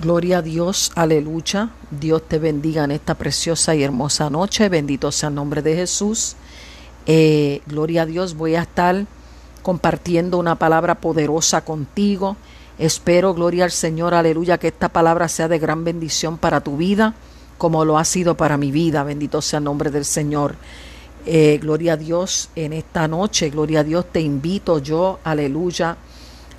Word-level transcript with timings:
Gloria 0.00 0.38
a 0.38 0.42
Dios, 0.42 0.92
aleluya. 0.94 1.70
Dios 1.90 2.22
te 2.28 2.38
bendiga 2.38 2.84
en 2.84 2.90
esta 2.90 3.14
preciosa 3.14 3.74
y 3.74 3.82
hermosa 3.82 4.28
noche. 4.28 4.68
Bendito 4.68 5.10
sea 5.10 5.30
el 5.30 5.34
nombre 5.34 5.62
de 5.62 5.74
Jesús. 5.74 6.36
Eh, 7.06 7.62
gloria 7.66 8.02
a 8.02 8.06
Dios, 8.06 8.34
voy 8.34 8.56
a 8.56 8.62
estar 8.62 9.06
compartiendo 9.62 10.38
una 10.38 10.56
palabra 10.56 10.96
poderosa 10.96 11.64
contigo. 11.64 12.36
Espero, 12.78 13.32
gloria 13.32 13.64
al 13.64 13.70
Señor, 13.70 14.12
aleluya, 14.12 14.58
que 14.58 14.68
esta 14.68 14.90
palabra 14.90 15.28
sea 15.28 15.48
de 15.48 15.58
gran 15.58 15.82
bendición 15.82 16.36
para 16.36 16.60
tu 16.60 16.76
vida, 16.76 17.14
como 17.56 17.86
lo 17.86 17.96
ha 17.96 18.04
sido 18.04 18.36
para 18.36 18.58
mi 18.58 18.70
vida. 18.70 19.02
Bendito 19.02 19.40
sea 19.40 19.60
el 19.60 19.64
nombre 19.64 19.90
del 19.90 20.04
Señor. 20.04 20.56
Eh, 21.24 21.58
gloria 21.62 21.94
a 21.94 21.96
Dios 21.96 22.50
en 22.54 22.74
esta 22.74 23.08
noche, 23.08 23.48
gloria 23.48 23.80
a 23.80 23.84
Dios, 23.84 24.04
te 24.12 24.20
invito 24.20 24.78
yo, 24.78 25.20
aleluya, 25.24 25.96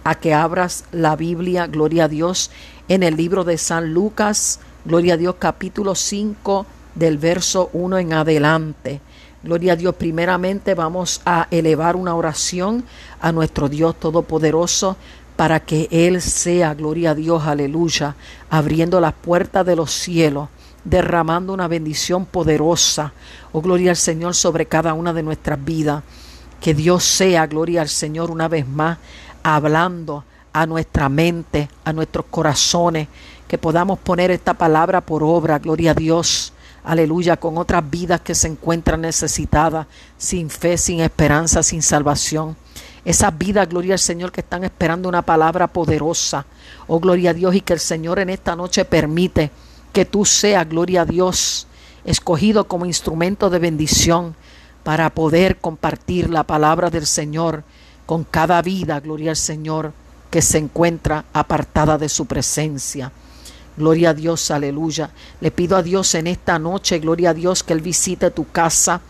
a 0.04 0.16
que 0.16 0.34
abras 0.34 0.86
la 0.92 1.16
Biblia, 1.16 1.68
gloria 1.68 2.06
a 2.06 2.08
Dios, 2.08 2.50
en 2.88 3.04
el 3.04 3.18
libro 3.18 3.44
de 3.44 3.58
San 3.58 3.94
Lucas, 3.94 4.60
gloria 4.86 5.16
a 5.16 5.18
Dios, 5.18 5.36
capítulo 5.40 5.94
5, 5.94 6.66
del 6.96 7.18
verso 7.18 7.70
1 7.74 7.98
en 7.98 8.14
adelante. 8.14 9.02
Gloria 9.44 9.74
a 9.74 9.76
Dios, 9.76 9.96
primeramente 9.96 10.74
vamos 10.74 11.22
a 11.26 11.48
elevar 11.52 11.96
una 11.96 12.16
oración 12.16 12.84
a 13.20 13.32
nuestro 13.32 13.70
Dios 13.70 14.00
Todopoderoso 14.00 14.98
para 15.36 15.60
que 15.60 15.88
Él 15.92 16.22
sea, 16.22 16.74
gloria 16.74 17.12
a 17.12 17.16
Dios, 17.16 17.46
aleluya, 17.46 18.16
abriendo 18.50 19.00
las 19.00 19.14
puertas 19.14 19.66
de 19.66 19.76
los 19.76 19.92
cielos, 19.92 20.50
derramando 20.84 21.54
una 21.54 21.68
bendición 21.68 22.26
poderosa, 22.26 23.12
oh 23.52 23.62
gloria 23.62 23.92
al 23.92 23.98
Señor 23.98 24.34
sobre 24.34 24.66
cada 24.66 24.94
una 24.94 25.14
de 25.14 25.24
nuestras 25.24 25.64
vidas. 25.64 26.04
Que 26.62 26.74
Dios 26.74 27.04
sea, 27.04 27.46
gloria 27.46 27.82
al 27.82 27.90
Señor, 27.90 28.32
una 28.32 28.48
vez 28.48 28.68
más, 28.68 28.98
hablando 29.44 30.24
a 30.62 30.66
nuestra 30.66 31.08
mente, 31.08 31.70
a 31.86 31.94
nuestros 31.94 32.26
corazones, 32.32 33.08
que 33.48 33.60
podamos 33.60 34.00
poner 34.00 34.32
esta 34.32 34.56
palabra 34.56 35.02
por 35.02 35.24
obra, 35.24 35.60
gloria 35.60 35.92
a 35.92 35.94
Dios, 35.94 36.52
aleluya, 36.84 37.38
con 37.38 37.60
otras 37.60 37.88
vidas 37.88 38.22
que 38.22 38.34
se 38.34 38.48
encuentran 38.48 39.02
necesitadas, 39.02 39.86
sin 40.18 40.50
fe, 40.50 40.80
sin 40.80 41.02
esperanza, 41.02 41.62
sin 41.62 41.84
salvación. 41.84 42.58
Esas 43.06 43.38
vidas, 43.38 43.70
gloria 43.70 43.94
al 43.94 44.00
Señor, 44.00 44.32
que 44.32 44.42
están 44.42 44.64
esperando 44.64 45.08
una 45.08 45.22
palabra 45.22 45.68
poderosa. 45.68 46.48
Oh, 46.88 47.00
gloria 47.00 47.30
a 47.30 47.34
Dios, 47.36 47.54
y 47.54 47.62
que 47.62 47.74
el 47.74 47.80
Señor 47.80 48.18
en 48.18 48.32
esta 48.32 48.56
noche 48.56 48.84
permite 48.84 49.52
que 49.94 50.06
tú 50.06 50.26
seas, 50.26 50.68
gloria 50.68 51.02
a 51.02 51.06
Dios, 51.06 51.68
escogido 52.04 52.68
como 52.68 52.88
instrumento 52.88 53.52
de 53.52 53.60
bendición 53.60 54.36
para 54.84 55.12
poder 55.12 55.58
compartir 55.58 56.32
la 56.32 56.46
palabra 56.46 56.90
del 56.90 57.06
Señor 57.06 57.64
con 58.08 58.24
cada 58.24 58.60
vida, 58.64 59.00
gloria 59.00 59.30
al 59.32 59.38
Señor 59.38 59.94
que 60.38 60.44
se 60.44 60.60
encuentra 60.60 61.26
apartada 61.34 61.98
de 61.98 62.08
su 62.08 62.28
presencia. 62.28 63.12
Gloria 63.76 64.12
a 64.12 64.14
Dios, 64.14 64.52
aleluya. 64.52 65.10
Le 65.42 65.50
pido 65.50 65.76
a 65.76 65.82
Dios 65.82 66.14
en 66.14 66.28
esta 66.28 66.60
noche, 66.60 67.00
gloria 67.00 67.32
a 67.32 67.34
Dios, 67.34 67.64
que 67.64 67.74
Él 67.74 67.82
visite 67.82 68.30
tu 68.30 68.48
casa, 68.52 69.02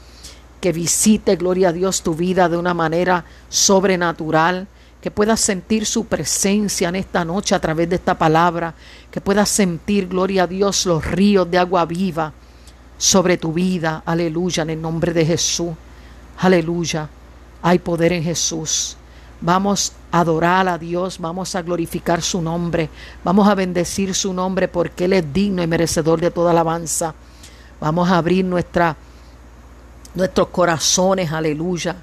que 0.61 0.71
visite, 0.71 1.35
gloria 1.35 1.67
a 1.67 1.73
Dios, 1.73 2.01
tu 2.01 2.15
vida 2.15 2.47
de 2.47 2.55
una 2.55 2.73
manera 2.73 3.25
sobrenatural, 3.49 4.69
que 5.01 5.11
puedas 5.11 5.41
sentir 5.41 5.85
su 5.85 6.05
presencia 6.05 6.87
en 6.87 6.95
esta 6.95 7.25
noche 7.25 7.55
a 7.55 7.59
través 7.59 7.89
de 7.89 7.97
esta 7.97 8.17
palabra, 8.17 8.73
que 9.11 9.19
puedas 9.19 9.49
sentir, 9.49 10.07
gloria 10.07 10.43
a 10.43 10.47
Dios, 10.47 10.85
los 10.85 11.03
ríos 11.03 11.51
de 11.51 11.57
agua 11.57 11.83
viva 11.83 12.31
sobre 12.97 13.37
tu 13.37 13.51
vida, 13.51 14.01
aleluya, 14.05 14.63
en 14.63 14.69
el 14.69 14.81
nombre 14.81 15.11
de 15.11 15.25
Jesús, 15.25 15.73
aleluya. 16.37 17.09
Hay 17.63 17.79
poder 17.79 18.13
en 18.13 18.23
Jesús. 18.23 18.95
Vamos 19.41 19.91
adorar 20.11 20.67
a 20.67 20.77
Dios, 20.77 21.19
vamos 21.19 21.55
a 21.55 21.61
glorificar 21.61 22.21
su 22.21 22.41
nombre, 22.41 22.89
vamos 23.23 23.47
a 23.47 23.55
bendecir 23.55 24.13
su 24.13 24.33
nombre 24.33 24.67
porque 24.67 25.05
Él 25.05 25.13
es 25.13 25.33
digno 25.33 25.61
y 25.61 25.67
merecedor 25.67 26.21
de 26.21 26.31
toda 26.31 26.51
alabanza. 26.51 27.13
Vamos 27.79 28.09
a 28.09 28.17
abrir 28.17 28.45
nuestra, 28.45 28.95
nuestros 30.15 30.47
corazones, 30.47 31.31
aleluya. 31.31 31.95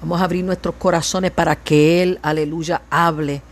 Vamos 0.00 0.20
a 0.20 0.24
abrir 0.24 0.44
nuestros 0.44 0.74
corazones 0.74 1.30
para 1.30 1.56
que 1.56 2.02
Él, 2.02 2.18
aleluya, 2.22 2.82
hable 2.90 3.42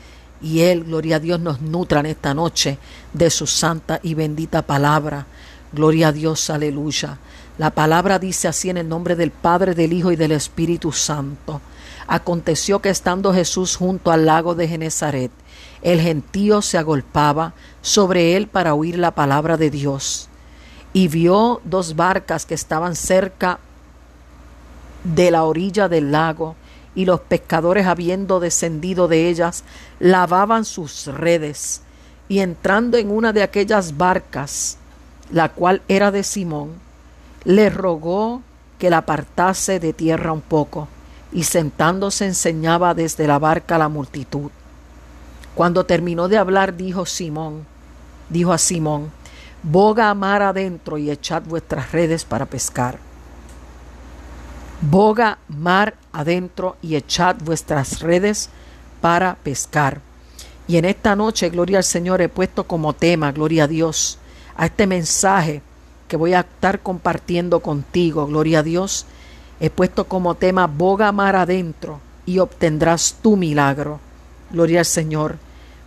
y 0.42 0.60
Él, 0.60 0.84
gloria 0.84 1.16
a 1.16 1.20
Dios, 1.20 1.40
nos 1.40 1.60
nutra 1.60 2.00
en 2.00 2.06
esta 2.06 2.34
noche 2.34 2.78
de 3.12 3.30
su 3.30 3.46
santa 3.46 4.00
y 4.02 4.14
bendita 4.14 4.62
palabra. 4.62 5.26
Gloria 5.72 6.08
a 6.08 6.12
Dios, 6.12 6.50
aleluya. 6.50 7.18
La 7.58 7.70
palabra 7.70 8.18
dice 8.18 8.48
así 8.48 8.70
en 8.70 8.78
el 8.78 8.88
nombre 8.88 9.16
del 9.16 9.30
Padre, 9.30 9.74
del 9.74 9.92
Hijo 9.92 10.10
y 10.10 10.16
del 10.16 10.32
Espíritu 10.32 10.92
Santo. 10.92 11.60
Aconteció 12.10 12.80
que 12.80 12.88
estando 12.88 13.32
Jesús 13.32 13.76
junto 13.76 14.10
al 14.10 14.26
lago 14.26 14.56
de 14.56 14.66
Genezaret, 14.66 15.30
el 15.80 16.00
gentío 16.00 16.60
se 16.60 16.76
agolpaba 16.76 17.54
sobre 17.82 18.36
él 18.36 18.48
para 18.48 18.74
oír 18.74 18.98
la 18.98 19.12
palabra 19.12 19.56
de 19.56 19.70
Dios. 19.70 20.28
Y 20.92 21.06
vio 21.06 21.60
dos 21.62 21.94
barcas 21.94 22.46
que 22.46 22.54
estaban 22.54 22.96
cerca 22.96 23.60
de 25.04 25.30
la 25.30 25.44
orilla 25.44 25.88
del 25.88 26.10
lago, 26.10 26.56
y 26.96 27.04
los 27.04 27.20
pescadores, 27.20 27.86
habiendo 27.86 28.40
descendido 28.40 29.06
de 29.06 29.28
ellas, 29.28 29.62
lavaban 30.00 30.64
sus 30.64 31.06
redes. 31.06 31.82
Y 32.28 32.40
entrando 32.40 32.98
en 32.98 33.08
una 33.08 33.32
de 33.32 33.44
aquellas 33.44 33.96
barcas, 33.96 34.78
la 35.30 35.50
cual 35.50 35.80
era 35.86 36.10
de 36.10 36.24
Simón, 36.24 36.72
le 37.44 37.70
rogó 37.70 38.42
que 38.80 38.90
la 38.90 38.98
apartase 38.98 39.78
de 39.78 39.92
tierra 39.92 40.32
un 40.32 40.40
poco 40.40 40.88
y 41.32 41.44
sentándose 41.44 42.26
enseñaba 42.26 42.94
desde 42.94 43.26
la 43.26 43.38
barca 43.38 43.76
a 43.76 43.78
la 43.78 43.88
multitud. 43.88 44.50
Cuando 45.54 45.84
terminó 45.84 46.28
de 46.28 46.38
hablar, 46.38 46.76
dijo 46.76 47.06
Simón, 47.06 47.66
dijo 48.28 48.52
a 48.52 48.58
Simón, 48.58 49.10
boga 49.62 50.10
a 50.10 50.14
mar 50.14 50.42
adentro 50.42 50.98
y 50.98 51.10
echad 51.10 51.42
vuestras 51.42 51.92
redes 51.92 52.24
para 52.24 52.46
pescar. 52.46 52.98
Boga 54.80 55.38
mar 55.48 55.94
adentro 56.12 56.76
y 56.80 56.96
echad 56.96 57.36
vuestras 57.44 58.00
redes 58.00 58.48
para 59.00 59.34
pescar. 59.36 60.00
Y 60.66 60.76
en 60.78 60.84
esta 60.84 61.16
noche, 61.16 61.50
gloria 61.50 61.78
al 61.78 61.84
Señor, 61.84 62.22
he 62.22 62.28
puesto 62.28 62.64
como 62.64 62.92
tema, 62.92 63.32
gloria 63.32 63.64
a 63.64 63.68
Dios, 63.68 64.18
a 64.56 64.66
este 64.66 64.86
mensaje 64.86 65.62
que 66.08 66.16
voy 66.16 66.32
a 66.34 66.40
estar 66.40 66.80
compartiendo 66.80 67.60
contigo, 67.60 68.26
gloria 68.26 68.60
a 68.60 68.62
Dios, 68.62 69.04
He 69.60 69.68
puesto 69.68 70.04
como 70.04 70.34
tema 70.34 70.66
boga 70.66 71.12
mar 71.12 71.36
adentro 71.36 72.00
y 72.24 72.38
obtendrás 72.38 73.16
tu 73.22 73.36
milagro. 73.36 74.00
Gloria 74.50 74.80
al 74.80 74.86
Señor. 74.86 75.36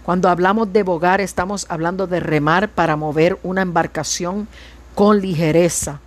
Cuando 0.03 0.29
hablamos 0.29 0.71
de 0.71 0.83
bogar 0.83 1.21
estamos 1.21 1.65
hablando 1.69 2.05
de 2.05 2.19
remar 2.19 2.69
para 2.69 2.95
mover 2.95 3.39
una 3.41 3.63
embarcación 3.63 4.47
con 4.93 5.21
ligereza, 5.21 5.99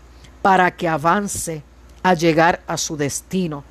para 0.43 0.71
que 0.71 0.87
avance 0.87 1.63
a 2.05 2.15
llegar 2.15 2.61
a 2.69 2.77
su 2.77 2.97
destino. 2.97 3.65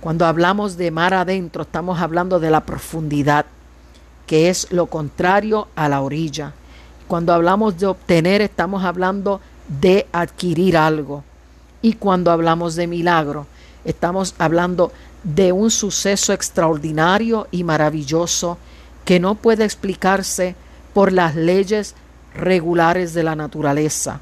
Cuando 0.00 0.26
hablamos 0.26 0.76
de 0.76 0.90
mar 0.90 1.14
adentro 1.14 1.62
estamos 1.62 2.00
hablando 2.00 2.38
de 2.38 2.50
la 2.50 2.60
profundidad, 2.60 3.46
que 4.26 4.50
es 4.50 4.70
lo 4.70 4.86
contrario 4.86 5.68
a 5.76 5.88
la 5.88 6.02
orilla. 6.02 6.52
Cuando 7.08 7.32
hablamos 7.32 7.78
de 7.78 7.86
obtener 7.86 8.42
estamos 8.42 8.84
hablando 8.84 9.40
de 9.80 10.06
adquirir 10.12 10.76
algo. 10.76 11.24
Y 11.84 11.92
cuando 11.92 12.30
hablamos 12.30 12.76
de 12.76 12.86
milagro, 12.86 13.46
estamos 13.84 14.34
hablando 14.38 14.90
de 15.22 15.52
un 15.52 15.70
suceso 15.70 16.32
extraordinario 16.32 17.46
y 17.50 17.62
maravilloso 17.62 18.56
que 19.04 19.20
no 19.20 19.34
puede 19.34 19.66
explicarse 19.66 20.56
por 20.94 21.12
las 21.12 21.36
leyes 21.36 21.94
regulares 22.34 23.12
de 23.12 23.22
la 23.22 23.36
naturaleza 23.36 24.20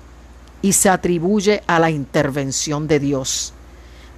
y 0.60 0.72
se 0.72 0.88
atribuye 0.88 1.62
a 1.68 1.78
la 1.78 1.90
intervención 1.90 2.88
de 2.88 2.98
Dios. 2.98 3.52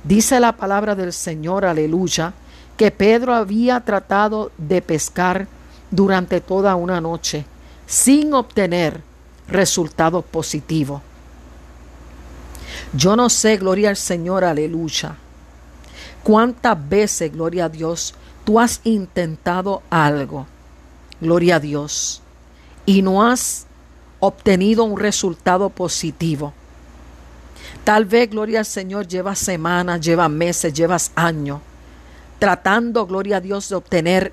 Dice 0.05 0.41
la 0.41 0.57
palabra 0.57 0.95
del 0.95 1.13
Señor, 1.13 1.67
aleluya, 1.67 2.33
que 2.79 2.91
Pedro 2.93 3.35
había 3.35 3.79
tratado 3.81 4.53
de 4.57 4.81
pescar 4.81 5.49
durante 5.91 6.41
toda 6.41 6.77
una 6.77 6.99
noche 6.99 7.45
sin 7.87 8.33
obtener 8.33 9.03
resultados 9.49 10.25
positivos. 10.25 11.03
Yo 12.93 13.17
no 13.17 13.29
sé, 13.31 13.57
gloria 13.57 13.91
al 13.91 13.97
Señor, 13.97 14.45
aleluya. 14.45 15.17
¿Cuántas 16.23 16.89
veces, 16.89 17.33
gloria 17.33 17.67
a 17.67 17.69
Dios, 17.69 18.15
tú 18.45 18.59
has 18.59 18.81
intentado 18.85 19.83
algo, 19.91 20.47
gloria 21.21 21.57
a 21.57 21.61
Dios, 21.61 22.23
y 22.87 23.03
no 23.03 23.27
has 23.27 23.67
obtenido 24.21 24.85
un 24.85 24.99
resultado 24.99 25.69
positivo? 25.69 26.55
Tal 27.85 28.07
vez, 28.07 28.31
gloria 28.31 28.61
al 28.61 28.65
Señor, 28.65 29.07
llevas 29.07 29.39
semanas, 29.39 30.01
llevas 30.01 30.31
meses, 30.31 30.73
llevas 30.73 31.13
años, 31.15 31.61
tratando, 32.39 33.07
gloria 33.07 33.37
a 33.37 33.41
Dios, 33.41 33.69
de 33.69 33.75
obtener 33.75 34.33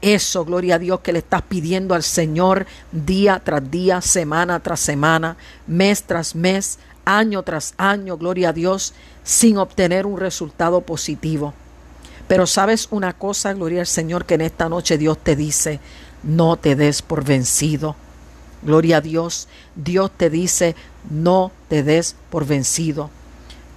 eso, 0.00 0.44
gloria 0.44 0.76
a 0.76 0.78
Dios, 0.78 1.00
que 1.00 1.12
le 1.12 1.20
estás 1.20 1.42
pidiendo 1.42 1.94
al 1.94 2.02
Señor 2.02 2.66
día 2.92 3.40
tras 3.44 3.70
día, 3.70 4.00
semana 4.00 4.60
tras 4.60 4.80
semana, 4.80 5.36
mes 5.66 6.02
tras 6.02 6.34
mes, 6.34 6.78
año 7.08 7.42
tras 7.42 7.74
año, 7.78 8.18
gloria 8.18 8.50
a 8.50 8.52
Dios, 8.52 8.92
sin 9.24 9.56
obtener 9.56 10.04
un 10.04 10.18
resultado 10.18 10.82
positivo. 10.82 11.54
Pero 12.28 12.46
sabes 12.46 12.88
una 12.90 13.14
cosa, 13.14 13.54
gloria 13.54 13.80
al 13.80 13.86
Señor, 13.86 14.26
que 14.26 14.34
en 14.34 14.42
esta 14.42 14.68
noche 14.68 14.98
Dios 14.98 15.18
te 15.18 15.34
dice, 15.34 15.80
no 16.22 16.56
te 16.56 16.76
des 16.76 17.00
por 17.00 17.24
vencido. 17.24 17.96
Gloria 18.62 18.98
a 18.98 19.00
Dios. 19.00 19.48
Dios 19.74 20.10
te 20.16 20.28
dice, 20.28 20.76
no 21.08 21.50
te 21.68 21.82
des 21.82 22.14
por 22.28 22.44
vencido. 22.44 23.08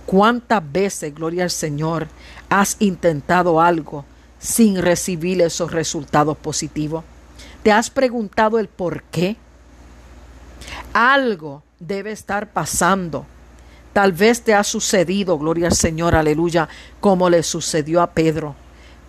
¿Cuántas 0.05 0.69
veces, 0.69 1.15
gloria 1.15 1.43
al 1.43 1.51
Señor, 1.51 2.07
has 2.49 2.75
intentado 2.79 3.61
algo 3.61 4.03
sin 4.39 4.81
recibir 4.81 5.41
esos 5.41 5.71
resultados 5.71 6.37
positivos? 6.37 7.05
¿Te 7.63 7.71
has 7.71 7.89
preguntado 7.89 8.59
el 8.59 8.67
por 8.67 9.03
qué? 9.03 9.37
Algo 10.93 11.63
debe 11.79 12.11
estar 12.11 12.51
pasando. 12.51 13.25
Tal 13.93 14.13
vez 14.13 14.41
te 14.41 14.53
ha 14.53 14.63
sucedido, 14.63 15.37
gloria 15.37 15.67
al 15.67 15.75
Señor, 15.75 16.15
aleluya, 16.15 16.69
como 16.99 17.29
le 17.29 17.43
sucedió 17.43 18.01
a 18.01 18.11
Pedro. 18.11 18.55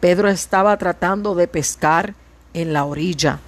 Pedro 0.00 0.28
estaba 0.28 0.76
tratando 0.76 1.34
de 1.34 1.46
pescar 1.46 2.14
en 2.54 2.72
la 2.72 2.84
orilla 2.84 3.38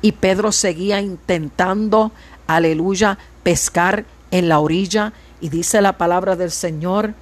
y 0.00 0.12
Pedro 0.12 0.52
seguía 0.52 1.00
intentando, 1.00 2.12
aleluya, 2.46 3.18
pescar 3.42 4.04
en 4.30 4.48
la 4.48 4.60
orilla 4.60 5.12
y 5.40 5.48
dice 5.48 5.80
la 5.80 5.98
palabra 5.98 6.36
del 6.36 6.52
Señor, 6.52 7.14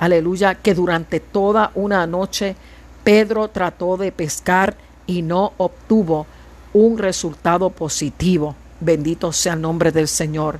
aleluya, 0.00 0.56
que 0.56 0.74
durante 0.74 1.20
toda 1.20 1.70
una 1.74 2.06
noche 2.08 2.56
Pedro 3.04 3.48
trató 3.48 3.96
de 3.96 4.10
pescar 4.10 4.76
y 5.06 5.22
no 5.22 5.52
obtuvo 5.58 6.26
un 6.72 6.98
resultado 6.98 7.70
positivo. 7.70 8.56
Bendito 8.80 9.32
sea 9.32 9.54
el 9.54 9.60
nombre 9.60 9.92
del 9.92 10.08
Señor. 10.08 10.58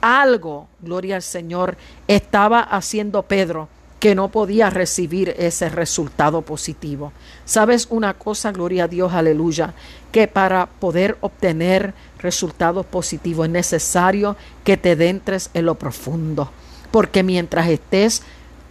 Algo, 0.00 0.68
gloria 0.80 1.16
al 1.16 1.22
Señor, 1.22 1.76
estaba 2.08 2.60
haciendo 2.60 3.22
Pedro 3.22 3.68
que 4.02 4.16
no 4.16 4.30
podía 4.30 4.68
recibir 4.68 5.32
ese 5.38 5.68
resultado 5.68 6.42
positivo. 6.42 7.12
¿Sabes 7.44 7.86
una 7.88 8.14
cosa, 8.14 8.50
gloria 8.50 8.84
a 8.84 8.88
Dios, 8.88 9.12
aleluya? 9.12 9.74
Que 10.10 10.26
para 10.26 10.66
poder 10.66 11.16
obtener 11.20 11.94
resultados 12.18 12.84
positivos 12.84 13.46
es 13.46 13.52
necesario 13.52 14.36
que 14.64 14.76
te 14.76 14.96
dentres 14.96 15.50
en 15.54 15.66
lo 15.66 15.76
profundo. 15.76 16.50
Porque 16.90 17.22
mientras 17.22 17.68
estés, 17.68 18.22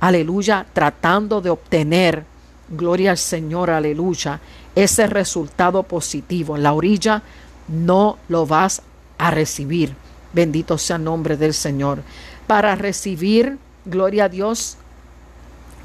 aleluya, 0.02 0.66
tratando 0.74 1.40
de 1.40 1.52
obtener, 1.52 2.26
gloria 2.68 3.12
al 3.12 3.18
Señor, 3.18 3.70
aleluya, 3.70 4.42
ese 4.76 5.08
resultado 5.08 5.84
positivo 5.84 6.58
en 6.58 6.64
la 6.64 6.74
orilla, 6.74 7.24
no 7.71 8.18
lo 8.27 8.45
vas 8.45 8.81
a 9.18 9.31
recibir. 9.31 9.95
Bendito 10.33 10.77
sea 10.77 10.97
el 10.97 11.03
nombre 11.03 11.38
del 11.38 11.53
Señor. 11.53 12.03
Para 12.47 12.75
recibir, 12.75 13.57
gloria 13.85 14.25
a 14.25 14.29
Dios, 14.29 14.77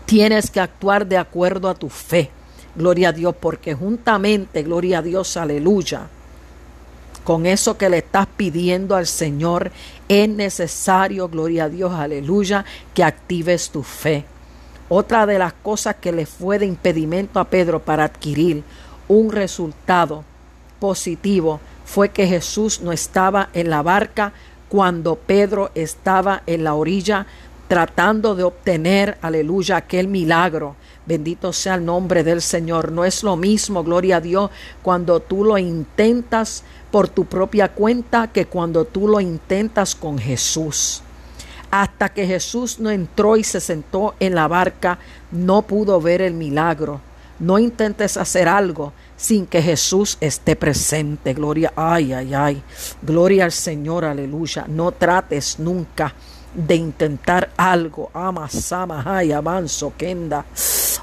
tienes 0.05 0.51
que 0.51 0.61
actuar 0.61 1.07
de 1.07 1.17
acuerdo 1.17 1.69
a 1.69 1.75
tu 1.75 1.89
fe. 1.89 2.31
Gloria 2.75 3.09
a 3.09 3.13
Dios, 3.13 3.35
porque 3.39 3.75
juntamente, 3.75 4.63
gloria 4.63 4.99
a 4.99 5.03
Dios, 5.03 5.37
aleluya, 5.37 6.09
con 7.25 7.47
eso 7.47 7.77
que 7.77 7.89
le 7.89 7.99
estás 7.99 8.27
pidiendo 8.37 8.95
al 8.95 9.07
Señor, 9.07 9.73
es 10.09 10.29
necesario, 10.29 11.29
gloria 11.29 11.65
a 11.65 11.69
Dios, 11.69 11.93
aleluya, 11.93 12.65
que 12.95 13.03
actives 13.03 13.71
tu 13.71 13.83
fe. 13.83 14.25
Otra 14.89 15.27
de 15.27 15.39
las 15.39 15.53
cosas 15.53 15.97
que 15.97 16.13
le 16.13 16.27
fue 16.27 16.59
de 16.59 16.67
impedimento 16.67 17.41
a 17.41 17.45
Pedro 17.45 17.81
para 17.81 18.05
adquirir 18.05 18.63
un 19.09 19.33
resultado 19.33 20.23
positivo 20.79 21.61
fue 21.87 22.11
que 22.11 22.27
Jesús 22.27 22.81
no 22.83 22.93
estaba 22.93 23.49
en 23.55 23.71
la 23.71 23.81
barca 23.81 24.33
cuando 24.69 25.15
Pedro 25.15 25.71
estaba 25.75 26.43
en 26.47 26.65
la 26.65 26.75
orilla 26.75 27.27
tratando 27.69 28.35
de 28.35 28.43
obtener, 28.43 29.17
aleluya, 29.23 29.77
aquel 29.77 30.09
milagro. 30.09 30.75
Bendito 31.07 31.53
sea 31.53 31.77
el 31.77 31.85
nombre 31.85 32.25
del 32.25 32.43
Señor. 32.43 32.91
No 32.91 33.05
es 33.05 33.23
lo 33.23 33.37
mismo, 33.37 33.85
gloria 33.85 34.17
a 34.17 34.21
Dios, 34.21 34.51
cuando 34.83 35.21
tú 35.21 35.45
lo 35.45 35.57
intentas 35.59 36.65
por 36.91 37.09
tu 37.09 37.25
propia 37.25 37.69
cuenta 37.69 38.29
que 38.29 38.47
cuando 38.47 38.85
tú 38.85 39.07
lo 39.07 39.21
intentas 39.21 39.95
con 39.95 40.19
Jesús. 40.19 41.03
Hasta 41.71 42.09
que 42.09 42.27
Jesús 42.27 42.81
no 42.81 42.91
entró 42.91 43.37
y 43.37 43.45
se 43.45 43.61
sentó 43.61 44.15
en 44.19 44.35
la 44.35 44.49
barca, 44.49 44.99
no 45.31 45.63
pudo 45.63 46.01
ver 46.01 46.21
el 46.21 46.35
milagro. 46.35 47.01
No 47.39 47.59
intentes 47.59 48.17
hacer 48.17 48.49
algo 48.49 48.93
sin 49.17 49.47
que 49.47 49.63
Jesús 49.63 50.19
esté 50.21 50.57
presente. 50.57 51.35
Gloria, 51.35 51.73
ay, 51.77 52.13
ay, 52.13 52.35
ay. 52.35 52.63
Gloria 53.03 53.45
al 53.45 53.53
Señor, 53.53 54.05
aleluya. 54.05 54.65
No 54.69 54.93
trates 54.93 55.59
nunca 55.59 56.15
de 56.57 56.75
intentar 56.75 57.51
algo. 57.57 58.11
Ama, 58.15 58.49
sama, 58.49 59.03
hay, 59.05 59.33
avanzo, 59.33 59.93
kenda. 59.97 60.45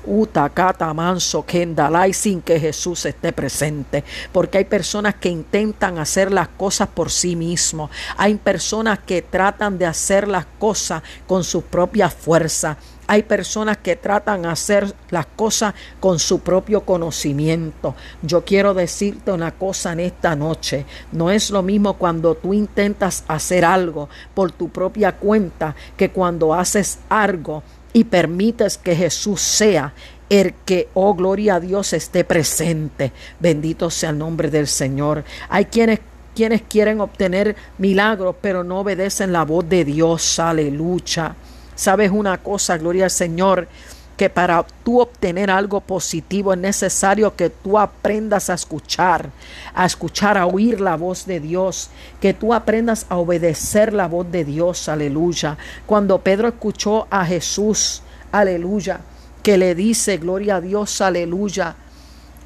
Uta, 0.06 0.50
kata, 0.50 0.94
manso, 0.94 1.46
kenda, 1.46 1.90
sin 2.12 2.42
que 2.42 2.60
Jesús 2.60 3.06
esté 3.06 3.32
presente. 3.32 4.04
Porque 4.32 4.58
hay 4.58 4.66
personas 4.66 5.16
que 5.16 5.30
intentan 5.30 5.98
hacer 5.98 6.32
las 6.32 6.50
cosas 6.50 6.90
por 6.90 7.10
sí 7.10 7.36
mismos. 7.36 7.90
Hay 8.18 8.36
personas 8.36 9.00
que 9.00 9.22
tratan 9.22 9.78
de 9.78 9.86
hacer 9.86 10.28
las 10.28 10.46
cosas 10.60 11.04
con 11.26 11.44
su 11.44 11.62
propia 11.62 12.10
fuerza. 12.10 12.78
Hay 13.14 13.22
personas 13.22 13.78
que 13.78 13.96
tratan 13.96 14.42
de 14.42 14.48
hacer 14.48 14.92
las 15.12 15.28
cosas 15.28 15.76
con 16.00 16.18
su 16.18 16.40
propio 16.40 16.82
conocimiento. 16.82 17.94
Yo 18.24 18.44
quiero 18.44 18.74
decirte 18.74 19.32
una 19.32 19.52
cosa 19.52 19.94
en 19.94 20.00
esta 20.00 20.36
noche. 20.36 20.88
No 21.12 21.30
es 21.30 21.52
lo 21.52 21.62
mismo 21.62 21.94
cuando 21.94 22.34
tú 22.34 22.56
intentas 22.56 23.24
hacer 23.28 23.66
algo 23.66 24.10
por 24.34 24.52
tu 24.52 24.70
propia 24.70 25.12
cuenta 25.12 25.76
que 25.96 26.10
cuando 26.10 26.56
haces 26.56 27.02
algo 27.08 27.62
y 27.94 28.06
permites 28.06 28.80
que 28.80 28.96
Jesús 28.96 29.42
sea 29.42 29.94
el 30.28 30.56
que, 30.66 30.90
oh 30.96 31.14
gloria 31.14 31.58
a 31.58 31.60
Dios, 31.60 31.94
esté 31.94 32.24
presente. 32.24 33.12
Bendito 33.40 33.92
sea 33.92 34.10
el 34.10 34.18
nombre 34.18 34.50
del 34.50 34.66
Señor. 34.66 35.24
Hay 35.50 35.66
quienes 35.66 36.00
quienes 36.34 36.64
quieren 36.64 37.00
obtener 37.00 37.56
milagros, 37.78 38.38
pero 38.42 38.64
no 38.64 38.80
obedecen 38.80 39.32
la 39.32 39.46
voz 39.46 39.70
de 39.70 39.86
Dios. 39.86 40.40
Aleluya. 40.40 41.36
Sabes 41.76 42.12
una 42.12 42.38
cosa, 42.38 42.78
gloria 42.78 43.06
al 43.06 43.12
Señor, 43.12 43.68
que 44.18 44.30
para 44.30 44.66
tú 44.84 45.02
obtener 45.02 45.50
algo 45.50 45.82
positivo 45.82 46.54
es 46.54 46.60
necesario 46.60 47.36
que 47.36 47.50
tú 47.50 47.80
aprendas 47.80 48.50
a 48.50 48.54
escuchar, 48.54 49.30
a 49.74 49.86
escuchar, 49.86 50.38
a 50.38 50.46
oír 50.46 50.80
la 50.80 50.96
voz 50.96 51.26
de 51.26 51.40
Dios, 51.40 51.90
que 52.22 52.34
tú 52.34 52.54
aprendas 52.54 53.06
a 53.10 53.18
obedecer 53.18 53.92
la 53.94 54.08
voz 54.08 54.32
de 54.32 54.46
Dios, 54.46 54.88
aleluya. 54.88 55.58
Cuando 55.86 56.20
Pedro 56.20 56.48
escuchó 56.48 57.08
a 57.10 57.26
Jesús, 57.26 58.04
aleluya, 58.32 59.02
que 59.42 59.58
le 59.58 59.74
dice, 59.74 60.18
gloria 60.18 60.58
a 60.58 60.62
Dios, 60.62 61.02
aleluya, 61.02 61.76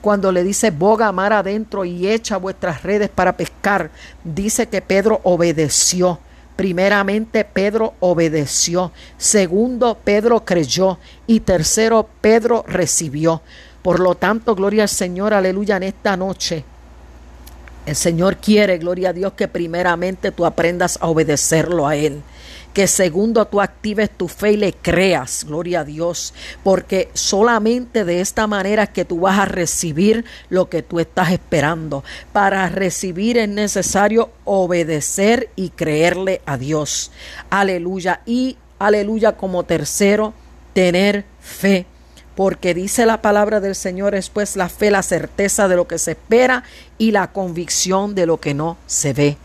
cuando 0.02 0.32
le 0.32 0.44
dice 0.44 0.72
boga 0.72 1.12
mar 1.12 1.34
adentro 1.34 1.84
y 1.84 2.08
echa 2.08 2.38
vuestras 2.38 2.84
redes 2.84 3.10
para 3.10 3.36
pescar, 3.36 3.92
dice 4.24 4.68
que 4.68 4.82
Pedro 4.82 5.20
obedeció. 5.24 6.20
Primeramente, 6.58 7.46
Pedro 7.46 7.94
obedeció. 8.02 8.92
Segundo, 9.18 9.98
Pedro 10.04 10.44
creyó. 10.44 10.98
Y 11.26 11.40
tercero, 11.40 12.10
Pedro 12.20 12.66
recibió. 12.68 13.42
Por 13.82 14.02
lo 14.02 14.16
tanto, 14.16 14.56
gloria 14.56 14.84
al 14.84 14.90
Señor, 14.90 15.34
aleluya, 15.34 15.78
en 15.78 15.84
esta 15.84 16.18
noche. 16.18 16.66
El 17.86 17.96
Señor 17.96 18.36
quiere, 18.36 18.78
gloria 18.80 19.10
a 19.12 19.14
Dios, 19.14 19.32
que 19.34 19.48
primeramente 19.48 20.34
tú 20.34 20.46
aprendas 20.46 20.98
a 21.00 21.08
obedecerlo 21.08 21.88
a 21.88 21.96
Él 21.96 22.22
que 22.74 22.88
segundo 22.88 23.46
tú 23.46 23.60
actives 23.60 24.10
tu 24.10 24.28
fe 24.28 24.52
y 24.52 24.58
le 24.58 24.74
creas, 24.74 25.46
gloria 25.46 25.80
a 25.80 25.84
Dios, 25.84 26.34
porque 26.64 27.10
solamente 27.14 28.06
de 28.06 28.22
esta 28.22 28.48
manera 28.48 28.88
que 28.88 29.06
tú 29.06 29.22
vas 29.22 29.40
a 29.40 29.46
recibir 29.46 30.26
lo 30.50 30.70
que 30.70 30.84
tú 30.84 31.00
estás 31.00 31.32
esperando. 31.32 32.04
Para 32.34 32.70
recibir 32.70 33.38
es 33.38 33.50
necesario 33.50 34.30
obedecer 34.46 35.50
y 35.56 35.70
creerle 35.70 36.42
a 36.46 36.58
Dios. 36.58 37.12
Aleluya. 37.50 38.22
Y 38.26 38.58
aleluya 38.80 39.38
como 39.38 39.64
tercero, 39.64 40.34
tener 40.74 41.26
fe 41.42 41.88
porque 42.38 42.76
dice 42.76 43.08
la 43.08 43.24
palabra 43.24 43.60
del 43.60 43.74
Señor 43.74 44.14
es 44.14 44.30
pues 44.30 44.56
la 44.56 44.70
fe, 44.70 44.92
la 44.92 45.02
certeza 45.02 45.68
de 45.68 45.76
lo 45.76 45.88
que 45.88 45.98
se 45.98 46.12
espera 46.12 46.64
y 47.00 47.10
la 47.10 47.32
convicción 47.32 48.14
de 48.14 48.28
lo 48.28 48.40
que 48.40 48.54
no 48.54 48.78
se 48.86 49.12
ve. 49.12 49.38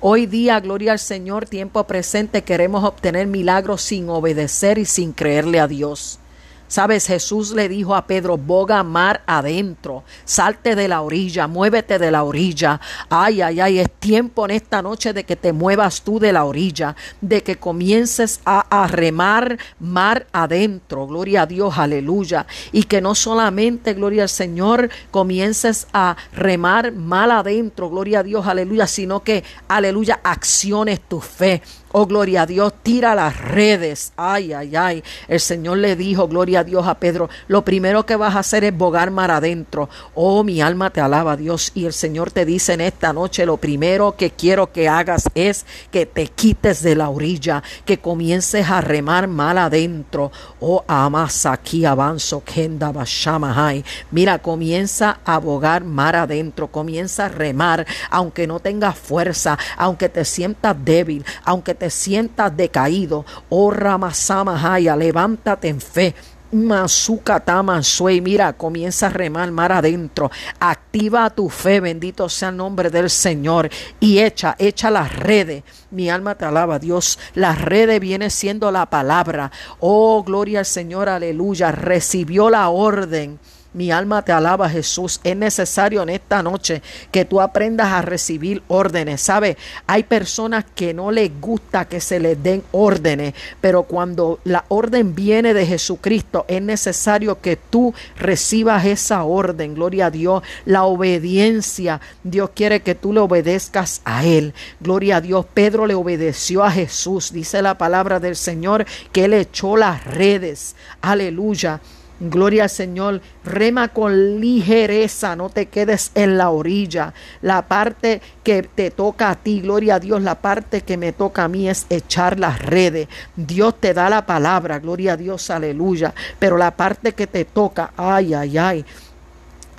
Hoy 0.00 0.26
día, 0.26 0.60
gloria 0.60 0.92
al 0.92 1.00
Señor, 1.00 1.46
tiempo 1.46 1.82
presente, 1.82 2.42
queremos 2.42 2.84
obtener 2.84 3.26
milagros 3.26 3.82
sin 3.82 4.08
obedecer 4.08 4.78
y 4.78 4.84
sin 4.84 5.12
creerle 5.12 5.58
a 5.58 5.66
Dios. 5.66 6.20
Sabes, 6.68 7.06
Jesús 7.06 7.52
le 7.52 7.68
dijo 7.68 7.94
a 7.94 8.06
Pedro, 8.06 8.36
boga 8.36 8.82
mar 8.82 9.22
adentro, 9.26 10.04
salte 10.24 10.76
de 10.76 10.86
la 10.86 11.00
orilla, 11.00 11.46
muévete 11.46 11.98
de 11.98 12.10
la 12.10 12.24
orilla. 12.24 12.78
Ay, 13.08 13.40
ay, 13.40 13.60
ay, 13.60 13.78
es 13.78 13.90
tiempo 13.90 14.44
en 14.44 14.50
esta 14.50 14.82
noche 14.82 15.14
de 15.14 15.24
que 15.24 15.34
te 15.34 15.54
muevas 15.54 16.02
tú 16.02 16.20
de 16.20 16.32
la 16.32 16.44
orilla, 16.44 16.94
de 17.22 17.42
que 17.42 17.56
comiences 17.56 18.40
a, 18.44 18.86
remar 18.88 19.58
mar 19.80 20.26
adentro, 20.32 21.06
gloria 21.06 21.42
a 21.42 21.46
Dios, 21.46 21.78
aleluya. 21.78 22.46
Y 22.70 22.84
que 22.84 23.00
no 23.00 23.14
solamente, 23.14 23.94
gloria 23.94 24.24
al 24.24 24.28
Señor, 24.28 24.90
comiences 25.10 25.86
a 25.94 26.16
remar 26.34 26.92
mal 26.92 27.30
adentro, 27.30 27.88
gloria 27.88 28.20
a 28.20 28.22
Dios, 28.22 28.46
aleluya, 28.46 28.86
sino 28.86 29.22
que, 29.22 29.42
aleluya, 29.68 30.20
acciones 30.22 31.00
tu 31.00 31.20
fe. 31.20 31.62
Oh, 31.92 32.06
gloria 32.06 32.42
a 32.42 32.46
Dios, 32.46 32.72
tira 32.82 33.14
las 33.14 33.40
redes. 33.40 34.12
Ay, 34.16 34.52
ay, 34.52 34.76
ay. 34.76 35.04
El 35.26 35.40
Señor 35.40 35.78
le 35.78 35.96
dijo, 35.96 36.28
gloria 36.28 36.60
a 36.60 36.64
Dios 36.64 36.86
a 36.86 36.94
Pedro, 36.94 37.30
lo 37.46 37.64
primero 37.64 38.04
que 38.04 38.16
vas 38.16 38.36
a 38.36 38.40
hacer 38.40 38.64
es 38.64 38.76
bogar 38.76 39.10
mar 39.10 39.30
adentro. 39.30 39.88
Oh, 40.14 40.44
mi 40.44 40.60
alma 40.60 40.90
te 40.90 41.00
alaba, 41.00 41.36
Dios. 41.36 41.72
Y 41.74 41.86
el 41.86 41.94
Señor 41.94 42.30
te 42.30 42.44
dice 42.44 42.74
en 42.74 42.82
esta 42.82 43.14
noche, 43.14 43.46
lo 43.46 43.56
primero 43.56 44.16
que 44.16 44.30
quiero 44.30 44.70
que 44.70 44.86
hagas 44.86 45.30
es 45.34 45.64
que 45.90 46.04
te 46.04 46.26
quites 46.26 46.82
de 46.82 46.94
la 46.94 47.08
orilla, 47.08 47.62
que 47.86 47.98
comiences 47.98 48.68
a 48.68 48.82
remar 48.82 49.26
mal 49.26 49.56
adentro. 49.56 50.30
Oh, 50.60 50.84
amas 50.86 51.46
aquí 51.46 51.86
avanzo, 51.86 52.42
kenda 52.44 52.92
bashamahai. 52.92 53.82
Mira, 54.10 54.40
comienza 54.40 55.20
a 55.24 55.38
bogar 55.38 55.84
mar 55.84 56.16
adentro, 56.16 56.68
comienza 56.68 57.26
a 57.26 57.28
remar, 57.28 57.86
aunque 58.10 58.46
no 58.46 58.60
tengas 58.60 58.98
fuerza, 58.98 59.58
aunque 59.78 60.10
te 60.10 60.26
sientas 60.26 60.76
débil, 60.84 61.24
aunque 61.44 61.77
te 61.78 61.90
sientas 61.90 62.56
decaído. 62.56 63.24
Oh, 63.48 63.70
ramasamahaya, 63.70 64.96
levántate 64.96 65.68
en 65.68 65.80
fe. 65.80 66.14
Mazukatama 66.50 67.82
Suey, 67.82 68.22
mira, 68.22 68.54
comienza 68.54 69.06
a 69.06 69.10
remar 69.10 69.50
mar 69.50 69.70
adentro. 69.70 70.30
Activa 70.58 71.28
tu 71.30 71.50
fe, 71.50 71.80
bendito 71.80 72.28
sea 72.28 72.48
el 72.48 72.56
nombre 72.56 72.88
del 72.88 73.10
Señor. 73.10 73.68
Y 74.00 74.18
echa, 74.18 74.56
echa 74.58 74.90
las 74.90 75.14
redes. 75.14 75.62
Mi 75.90 76.08
alma 76.08 76.34
te 76.36 76.46
alaba, 76.46 76.78
Dios. 76.78 77.18
Las 77.34 77.60
redes 77.60 78.00
viene 78.00 78.30
siendo 78.30 78.70
la 78.70 78.86
palabra. 78.86 79.50
Oh, 79.80 80.22
gloria 80.24 80.60
al 80.60 80.66
Señor, 80.66 81.08
aleluya. 81.08 81.70
Recibió 81.70 82.48
la 82.48 82.70
orden 82.70 83.38
mi 83.74 83.90
alma 83.90 84.22
te 84.24 84.32
alaba, 84.32 84.68
Jesús. 84.68 85.20
Es 85.22 85.36
necesario 85.36 86.02
en 86.02 86.08
esta 86.08 86.42
noche 86.42 86.82
que 87.10 87.24
tú 87.24 87.40
aprendas 87.40 87.88
a 87.88 88.02
recibir 88.02 88.62
órdenes. 88.68 89.20
¿Sabe? 89.20 89.56
Hay 89.86 90.04
personas 90.04 90.64
que 90.74 90.94
no 90.94 91.10
les 91.10 91.30
gusta 91.40 91.84
que 91.84 92.00
se 92.00 92.18
les 92.18 92.42
den 92.42 92.62
órdenes, 92.72 93.34
pero 93.60 93.82
cuando 93.82 94.40
la 94.44 94.64
orden 94.68 95.14
viene 95.14 95.52
de 95.52 95.66
Jesucristo, 95.66 96.46
es 96.48 96.62
necesario 96.62 97.40
que 97.40 97.56
tú 97.56 97.94
recibas 98.16 98.86
esa 98.86 99.24
orden. 99.24 99.74
Gloria 99.74 100.06
a 100.06 100.10
Dios. 100.10 100.42
La 100.64 100.84
obediencia. 100.84 102.00
Dios 102.24 102.50
quiere 102.54 102.80
que 102.80 102.94
tú 102.94 103.12
le 103.12 103.20
obedezcas 103.20 104.00
a 104.04 104.24
Él. 104.24 104.54
Gloria 104.80 105.16
a 105.16 105.20
Dios. 105.20 105.44
Pedro 105.52 105.86
le 105.86 105.94
obedeció 105.94 106.64
a 106.64 106.70
Jesús. 106.70 107.32
Dice 107.32 107.60
la 107.60 107.76
palabra 107.76 108.18
del 108.18 108.36
Señor 108.36 108.86
que 109.12 109.26
Él 109.26 109.34
echó 109.34 109.76
las 109.76 110.04
redes. 110.04 110.74
Aleluya. 111.02 111.80
Gloria 112.20 112.64
al 112.64 112.70
Señor, 112.70 113.20
rema 113.44 113.88
con 113.88 114.40
ligereza, 114.40 115.36
no 115.36 115.50
te 115.50 115.66
quedes 115.66 116.10
en 116.14 116.36
la 116.36 116.50
orilla. 116.50 117.14
La 117.42 117.68
parte 117.68 118.20
que 118.42 118.62
te 118.62 118.90
toca 118.90 119.30
a 119.30 119.34
ti, 119.36 119.60
gloria 119.60 119.96
a 119.96 120.00
Dios, 120.00 120.20
la 120.22 120.40
parte 120.40 120.80
que 120.80 120.96
me 120.96 121.12
toca 121.12 121.44
a 121.44 121.48
mí 121.48 121.68
es 121.68 121.86
echar 121.90 122.40
las 122.40 122.60
redes. 122.60 123.08
Dios 123.36 123.76
te 123.80 123.94
da 123.94 124.10
la 124.10 124.26
palabra, 124.26 124.80
gloria 124.80 125.12
a 125.12 125.16
Dios, 125.16 125.48
aleluya. 125.50 126.12
Pero 126.38 126.58
la 126.58 126.76
parte 126.76 127.12
que 127.12 127.28
te 127.28 127.44
toca, 127.44 127.92
ay, 127.96 128.34
ay, 128.34 128.58
ay 128.58 128.84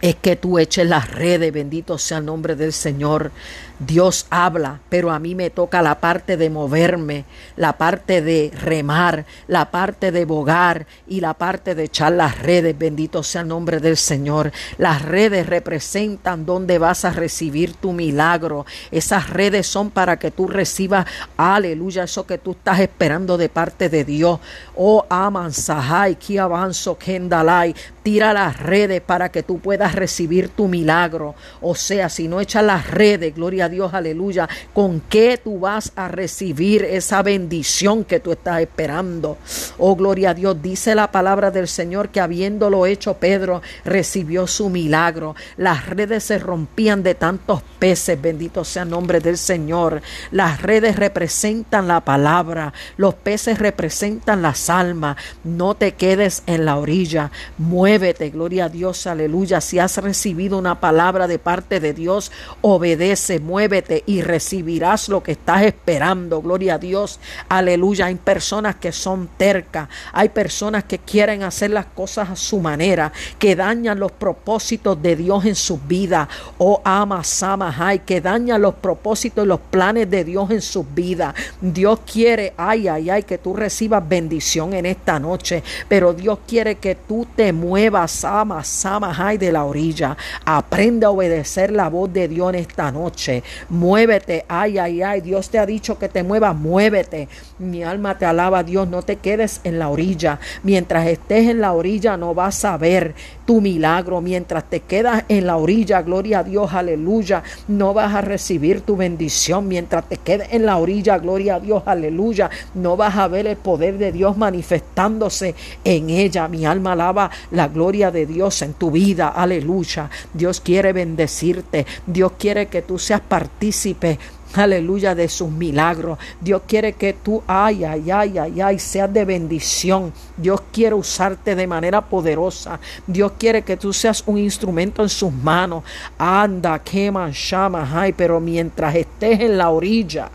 es 0.02 0.16
que 0.16 0.36
tú 0.36 0.60
eches 0.60 0.88
las 0.88 1.12
redes, 1.12 1.52
bendito 1.52 1.98
sea 1.98 2.20
el 2.20 2.26
nombre 2.26 2.56
del 2.56 2.74
Señor. 2.74 3.32
Dios 3.80 4.28
habla, 4.30 4.82
pero 4.90 5.10
a 5.10 5.20
mí 5.20 5.36
me 5.36 5.50
toca 5.50 5.82
la 5.82 6.02
parte 6.02 6.36
de 6.36 6.50
moverme, 6.50 7.24
la 7.56 7.78
parte 7.78 8.22
de 8.22 8.52
remar, 8.62 9.26
la 9.48 9.72
parte 9.72 10.12
de 10.12 10.26
bogar 10.26 10.86
y 11.08 11.22
la 11.22 11.34
parte 11.34 11.76
de 11.76 11.86
echar 11.86 12.12
las 12.12 12.40
redes, 12.40 12.78
bendito 12.78 13.24
sea 13.24 13.42
el 13.42 13.48
nombre 13.48 13.80
del 13.80 13.96
Señor. 13.96 14.52
Las 14.78 15.04
redes 15.04 15.48
representan 15.48 16.46
donde 16.46 16.78
vas 16.78 17.06
a 17.06 17.12
recibir 17.12 17.74
tu 17.74 17.94
milagro. 17.94 18.66
Esas 18.92 19.30
redes 19.30 19.66
son 19.66 19.92
para 19.92 20.20
que 20.20 20.30
tú 20.30 20.48
recibas, 20.48 21.06
aleluya, 21.38 22.04
eso 22.04 22.26
que 22.26 22.38
tú 22.38 22.52
estás 22.52 22.82
esperando 22.82 23.38
de 23.38 23.48
parte 23.48 23.88
de 23.88 24.04
Dios. 24.04 24.40
Oh, 24.76 25.06
aman, 25.10 25.54
sahai, 25.54 26.16
ki 26.18 26.38
avanzo, 26.38 26.98
kendalai. 26.98 27.74
Tira 28.04 28.34
las 28.34 28.60
redes 28.60 29.02
para 29.02 29.30
que 29.30 29.44
tú 29.44 29.60
puedas 29.60 29.96
recibir 29.96 30.50
tu 30.50 30.68
milagro. 30.68 31.36
O 31.62 31.76
sea, 31.76 32.10
si 32.10 32.28
no 32.28 32.42
echas 32.42 32.64
las 32.64 32.90
redes, 32.90 33.36
gloria 33.36 33.66
a 33.66 33.69
Dios, 33.70 33.94
aleluya, 33.94 34.48
¿con 34.74 35.02
qué 35.02 35.40
tú 35.42 35.60
vas 35.60 35.92
a 35.96 36.08
recibir 36.08 36.84
esa 36.84 37.22
bendición 37.22 38.04
que 38.04 38.20
tú 38.20 38.32
estás 38.32 38.62
esperando? 38.62 39.38
Oh, 39.78 39.96
gloria 39.96 40.32
a 40.32 40.34
Dios, 40.34 40.62
dice 40.62 40.96
la 40.96 41.12
palabra 41.12 41.52
del 41.52 41.68
Señor 41.68 42.10
que 42.10 42.20
habiéndolo 42.20 42.86
hecho 42.86 43.16
Pedro, 43.16 43.62
recibió 43.86 44.48
su 44.48 44.70
milagro. 44.70 45.36
Las 45.58 45.88
redes 45.88 46.24
se 46.24 46.40
rompían 46.40 47.04
de 47.04 47.16
tantos 47.16 47.62
peces, 47.80 48.22
bendito 48.22 48.64
sea 48.64 48.84
el 48.84 48.90
nombre 48.90 49.20
del 49.20 49.38
Señor. 49.38 50.02
Las 50.32 50.62
redes 50.62 50.96
representan 50.96 51.88
la 51.88 52.02
palabra, 52.02 52.74
los 52.98 53.14
peces 53.16 53.60
representan 53.60 54.42
las 54.42 54.70
almas. 54.70 55.18
No 55.44 55.76
te 55.76 55.94
quedes 55.94 56.44
en 56.46 56.66
la 56.66 56.78
orilla, 56.78 57.32
muévete, 57.58 58.30
gloria 58.30 58.66
a 58.66 58.70
Dios, 58.70 59.08
aleluya. 59.08 59.62
Si 59.62 59.80
has 59.80 59.98
recibido 59.98 60.58
una 60.58 60.80
palabra 60.80 61.28
de 61.28 61.40
parte 61.40 61.80
de 61.80 61.94
Dios, 61.94 62.32
obedece, 62.62 63.40
muévete 63.40 63.59
y 64.06 64.22
recibirás 64.22 65.10
lo 65.10 65.22
que 65.22 65.34
estás 65.34 65.64
esperando. 65.64 66.42
Gloria 66.42 66.76
a 66.76 66.78
Dios, 66.78 67.20
aleluya. 67.50 68.06
Hay 68.06 68.16
personas 68.16 68.76
que 68.76 68.92
son 68.92 69.30
tercas, 69.38 69.90
hay 70.14 70.30
personas 70.30 70.86
que 70.86 71.00
quieren 71.00 71.44
hacer 71.44 71.72
las 71.72 71.88
cosas 71.88 72.30
a 72.30 72.36
su 72.36 72.60
manera, 72.60 73.12
que 73.38 73.56
dañan 73.56 74.00
los 74.00 74.12
propósitos 74.12 75.02
de 75.02 75.16
Dios 75.16 75.46
en 75.46 75.56
sus 75.56 75.86
vidas. 75.88 76.28
Oh, 76.58 76.82
ama, 76.84 77.24
sama, 77.24 77.76
ay, 77.78 78.00
que 78.00 78.22
dañan 78.22 78.62
los 78.62 78.76
propósitos 78.76 79.44
y 79.44 79.48
los 79.48 79.60
planes 79.60 80.10
de 80.10 80.24
Dios 80.24 80.50
en 80.52 80.62
sus 80.62 80.86
vidas. 80.94 81.36
Dios 81.60 82.00
quiere, 82.12 82.54
ay, 82.58 82.88
ay, 82.88 83.10
ay, 83.10 83.24
que 83.24 83.38
tú 83.38 83.56
recibas 83.56 84.08
bendición 84.08 84.74
en 84.74 84.86
esta 84.86 85.20
noche, 85.20 85.64
pero 85.88 86.14
Dios 86.14 86.40
quiere 86.48 86.76
que 86.76 86.96
tú 86.96 87.28
te 87.36 87.52
muevas, 87.52 88.24
ama, 88.24 88.64
sama, 88.64 89.14
ay, 89.18 89.38
de 89.38 89.52
la 89.52 89.66
orilla. 89.66 90.16
Aprende 90.46 91.06
a 91.06 91.10
obedecer 91.10 91.72
la 91.72 91.90
voz 91.90 92.12
de 92.14 92.28
Dios 92.28 92.54
en 92.54 92.60
esta 92.60 92.92
noche. 92.92 93.44
Muévete, 93.70 94.46
ay, 94.48 94.78
ay, 94.78 95.02
ay. 95.02 95.22
Dios 95.22 95.50
te 95.50 95.60
ha 95.60 95.66
dicho 95.66 95.98
que 95.98 96.10
te 96.10 96.24
muevas, 96.24 96.56
muévete. 96.56 97.28
Mi 97.60 97.84
alma 97.84 98.18
te 98.18 98.26
alaba, 98.26 98.64
Dios. 98.64 98.88
No 98.88 99.02
te 99.02 99.18
quedes 99.18 99.62
en 99.64 99.80
la 99.80 99.90
orilla. 99.90 100.40
Mientras 100.64 101.08
estés 101.08 101.50
en 101.50 101.62
la 101.62 101.74
orilla, 101.74 102.18
no 102.18 102.34
vas 102.34 102.66
a 102.66 102.78
ver 102.78 103.16
tu 103.46 103.62
milagro. 103.62 104.22
Mientras 104.22 104.64
te 104.70 104.82
quedas 104.82 105.24
en 105.28 105.48
la 105.48 105.58
orilla, 105.58 106.02
gloria 106.02 106.40
a 106.40 106.44
Dios, 106.44 106.74
aleluya, 106.74 107.44
no 107.68 107.94
vas 107.94 108.14
a 108.14 108.22
recibir 108.22 108.82
tu 108.82 108.96
bendición. 108.96 109.68
Mientras 109.68 110.08
te 110.08 110.18
quedes 110.18 110.50
en 110.52 110.66
la 110.66 110.78
orilla, 110.78 111.18
gloria 111.18 111.56
a 111.56 111.60
Dios, 111.60 111.84
aleluya, 111.86 112.50
no 112.76 112.96
vas 112.96 113.18
a 113.18 113.28
ver 113.28 113.48
el 113.48 113.58
poder 113.58 113.98
de 113.98 114.12
Dios 114.12 114.38
manifestándose 114.38 115.56
en 115.84 116.10
ella. 116.10 116.48
Mi 116.48 116.66
alma 116.66 116.94
alaba 116.94 117.32
la 117.52 117.68
gloria 117.68 118.12
de 118.12 118.26
Dios 118.26 118.62
en 118.62 118.74
tu 118.74 118.92
vida, 118.92 119.30
aleluya. 119.30 120.10
Dios 120.34 120.62
quiere 120.62 120.94
bendecirte. 120.94 121.86
Dios 122.06 122.34
quiere 122.38 122.68
que 122.68 122.82
tú 122.82 123.00
seas 123.00 123.22
partícipe 123.40 124.20
aleluya, 124.54 125.16
de 125.16 125.30
sus 125.30 125.50
milagros. 125.50 126.18
Dios 126.42 126.64
quiere 126.68 126.94
que 126.94 127.14
tú, 127.14 127.44
ay, 127.48 127.84
ay, 127.86 128.10
ay, 128.12 128.38
ay, 128.38 128.62
ay, 128.62 128.80
seas 128.80 129.14
de 129.14 129.24
bendición. 129.24 130.12
Dios 130.36 130.62
quiere 130.74 130.96
usarte 130.96 131.56
de 131.56 131.68
manera 131.68 132.02
poderosa. 132.02 132.80
Dios 133.06 133.34
quiere 133.38 133.62
que 133.62 133.78
tú 133.78 133.94
seas 133.94 134.24
un 134.26 134.38
instrumento 134.38 135.04
en 135.04 135.10
sus 135.10 135.32
manos. 135.32 135.84
Anda, 136.18 136.80
quema, 136.80 137.30
llama, 137.32 137.90
ay, 137.94 138.14
pero 138.14 138.40
mientras 138.40 138.96
estés 138.96 139.40
en 139.40 139.58
la 139.58 139.70
orilla, 139.70 140.30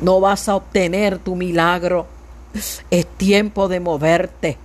no 0.00 0.20
vas 0.20 0.48
a 0.48 0.56
obtener 0.56 1.18
tu 1.18 1.34
milagro. 1.34 2.06
Es 2.90 3.06
tiempo 3.16 3.68
de 3.68 3.80
moverte. 3.80 4.58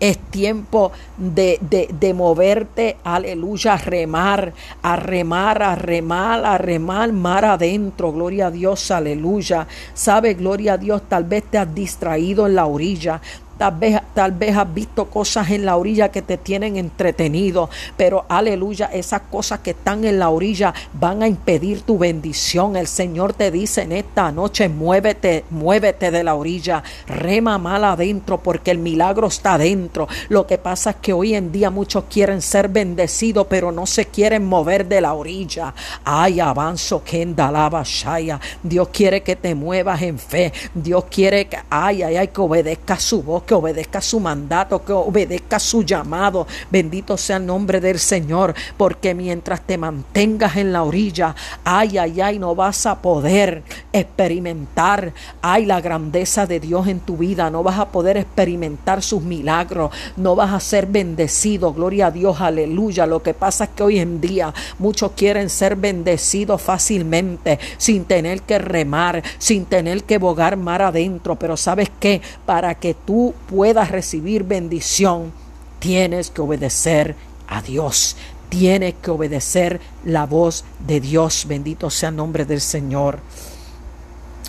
Es 0.00 0.18
tiempo 0.30 0.92
de, 1.16 1.58
de, 1.60 1.88
de, 1.92 2.14
moverte, 2.14 2.96
aleluya, 3.02 3.74
a 3.74 3.78
remar, 3.78 4.52
a 4.80 4.96
remar, 4.96 5.62
a 5.62 5.74
remar, 5.74 6.44
a 6.44 6.56
remar, 6.56 7.12
mar 7.12 7.44
adentro, 7.44 8.12
gloria 8.12 8.46
a 8.46 8.50
Dios, 8.52 8.90
aleluya. 8.92 9.66
Sabe, 9.94 10.34
gloria 10.34 10.74
a 10.74 10.78
Dios, 10.78 11.02
tal 11.08 11.24
vez 11.24 11.44
te 11.44 11.58
has 11.58 11.74
distraído 11.74 12.46
en 12.46 12.54
la 12.54 12.66
orilla, 12.66 13.20
Tal 13.58 13.74
vez, 13.74 14.00
tal 14.14 14.32
vez 14.32 14.56
has 14.56 14.72
visto 14.72 15.06
cosas 15.06 15.50
en 15.50 15.64
la 15.64 15.76
orilla 15.76 16.10
que 16.10 16.22
te 16.22 16.36
tienen 16.36 16.76
entretenido, 16.76 17.68
pero 17.96 18.24
aleluya, 18.28 18.86
esas 18.86 19.22
cosas 19.22 19.58
que 19.60 19.70
están 19.70 20.04
en 20.04 20.20
la 20.20 20.30
orilla 20.30 20.72
van 20.92 21.24
a 21.24 21.28
impedir 21.28 21.82
tu 21.82 21.98
bendición. 21.98 22.76
El 22.76 22.86
Señor 22.86 23.32
te 23.32 23.50
dice 23.50 23.82
en 23.82 23.90
esta 23.90 24.30
noche, 24.30 24.68
muévete, 24.68 25.44
muévete 25.50 26.12
de 26.12 26.22
la 26.22 26.36
orilla, 26.36 26.84
rema 27.08 27.58
mal 27.58 27.82
adentro 27.82 28.38
porque 28.40 28.70
el 28.70 28.78
milagro 28.78 29.26
está 29.26 29.54
adentro. 29.54 30.06
Lo 30.28 30.46
que 30.46 30.58
pasa 30.58 30.90
es 30.90 30.96
que 30.96 31.12
hoy 31.12 31.34
en 31.34 31.50
día 31.50 31.70
muchos 31.70 32.04
quieren 32.04 32.42
ser 32.42 32.68
bendecidos, 32.68 33.48
pero 33.50 33.72
no 33.72 33.86
se 33.86 34.06
quieren 34.06 34.44
mover 34.44 34.86
de 34.86 35.00
la 35.00 35.14
orilla. 35.14 35.74
Ay, 36.04 36.38
avanzo, 36.38 37.02
Kendalaba 37.02 37.82
Shaya. 37.84 38.40
Dios 38.62 38.88
quiere 38.92 39.22
que 39.22 39.34
te 39.34 39.56
muevas 39.56 40.00
en 40.02 40.18
fe. 40.18 40.52
Dios 40.72 41.06
quiere 41.10 41.48
que, 41.48 41.58
ay, 41.68 42.04
ay, 42.04 42.16
ay, 42.16 42.28
que 42.28 42.40
obedezca 42.40 43.00
su 43.00 43.22
voz 43.22 43.42
que 43.48 43.54
obedezca 43.54 44.02
su 44.02 44.20
mandato, 44.20 44.84
que 44.84 44.92
obedezca 44.92 45.58
su 45.58 45.82
llamado. 45.82 46.46
Bendito 46.70 47.16
sea 47.16 47.38
el 47.38 47.46
nombre 47.46 47.80
del 47.80 47.98
Señor, 47.98 48.54
porque 48.76 49.14
mientras 49.14 49.62
te 49.62 49.78
mantengas 49.78 50.56
en 50.56 50.70
la 50.70 50.82
orilla, 50.82 51.34
ay, 51.64 51.96
ay, 51.96 52.20
ay, 52.20 52.38
no 52.38 52.54
vas 52.54 52.84
a 52.84 53.00
poder 53.00 53.62
experimentar, 53.90 55.14
ay, 55.40 55.64
la 55.64 55.80
grandeza 55.80 56.46
de 56.46 56.60
Dios 56.60 56.88
en 56.88 57.00
tu 57.00 57.16
vida, 57.16 57.48
no 57.48 57.62
vas 57.62 57.78
a 57.78 57.88
poder 57.88 58.18
experimentar 58.18 59.02
sus 59.02 59.22
milagros, 59.22 59.92
no 60.18 60.36
vas 60.36 60.52
a 60.52 60.60
ser 60.60 60.86
bendecido, 60.86 61.72
gloria 61.72 62.08
a 62.08 62.10
Dios, 62.10 62.42
aleluya. 62.42 63.06
Lo 63.06 63.22
que 63.22 63.32
pasa 63.32 63.64
es 63.64 63.70
que 63.70 63.82
hoy 63.82 63.98
en 63.98 64.20
día 64.20 64.52
muchos 64.78 65.12
quieren 65.12 65.48
ser 65.48 65.74
bendecidos 65.74 66.60
fácilmente, 66.60 67.58
sin 67.78 68.04
tener 68.04 68.42
que 68.42 68.58
remar, 68.58 69.22
sin 69.38 69.64
tener 69.64 70.04
que 70.04 70.18
bogar 70.18 70.58
mar 70.58 70.82
adentro, 70.82 71.36
pero 71.36 71.56
sabes 71.56 71.90
que 71.98 72.20
para 72.44 72.74
que 72.74 72.92
tú 72.92 73.32
puedas 73.48 73.90
recibir 73.90 74.44
bendición, 74.44 75.32
tienes 75.78 76.30
que 76.30 76.40
obedecer 76.40 77.14
a 77.46 77.62
Dios. 77.62 78.16
Tienes 78.48 78.94
que 78.94 79.10
obedecer 79.10 79.80
la 80.04 80.24
voz 80.24 80.64
de 80.86 81.00
Dios. 81.00 81.44
Bendito 81.46 81.90
sea 81.90 82.08
el 82.08 82.16
nombre 82.16 82.44
del 82.44 82.60
Señor. 82.60 83.18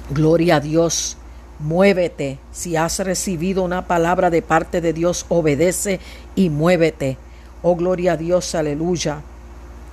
Gloria 0.10 0.58
a 0.58 0.60
Dios. 0.60 1.18
Muévete. 1.60 2.40
Si 2.52 2.78
has 2.78 3.00
recibido 3.00 3.64
una 3.64 3.88
palabra 3.88 4.30
de 4.30 4.42
parte 4.42 4.80
de 4.80 4.94
Dios, 4.94 5.26
obedece 5.28 6.00
y 6.36 6.50
muévete. 6.50 7.18
Oh, 7.62 7.76
gloria 7.76 8.14
a 8.14 8.18
Dios, 8.18 8.56
aleluya 8.56 9.22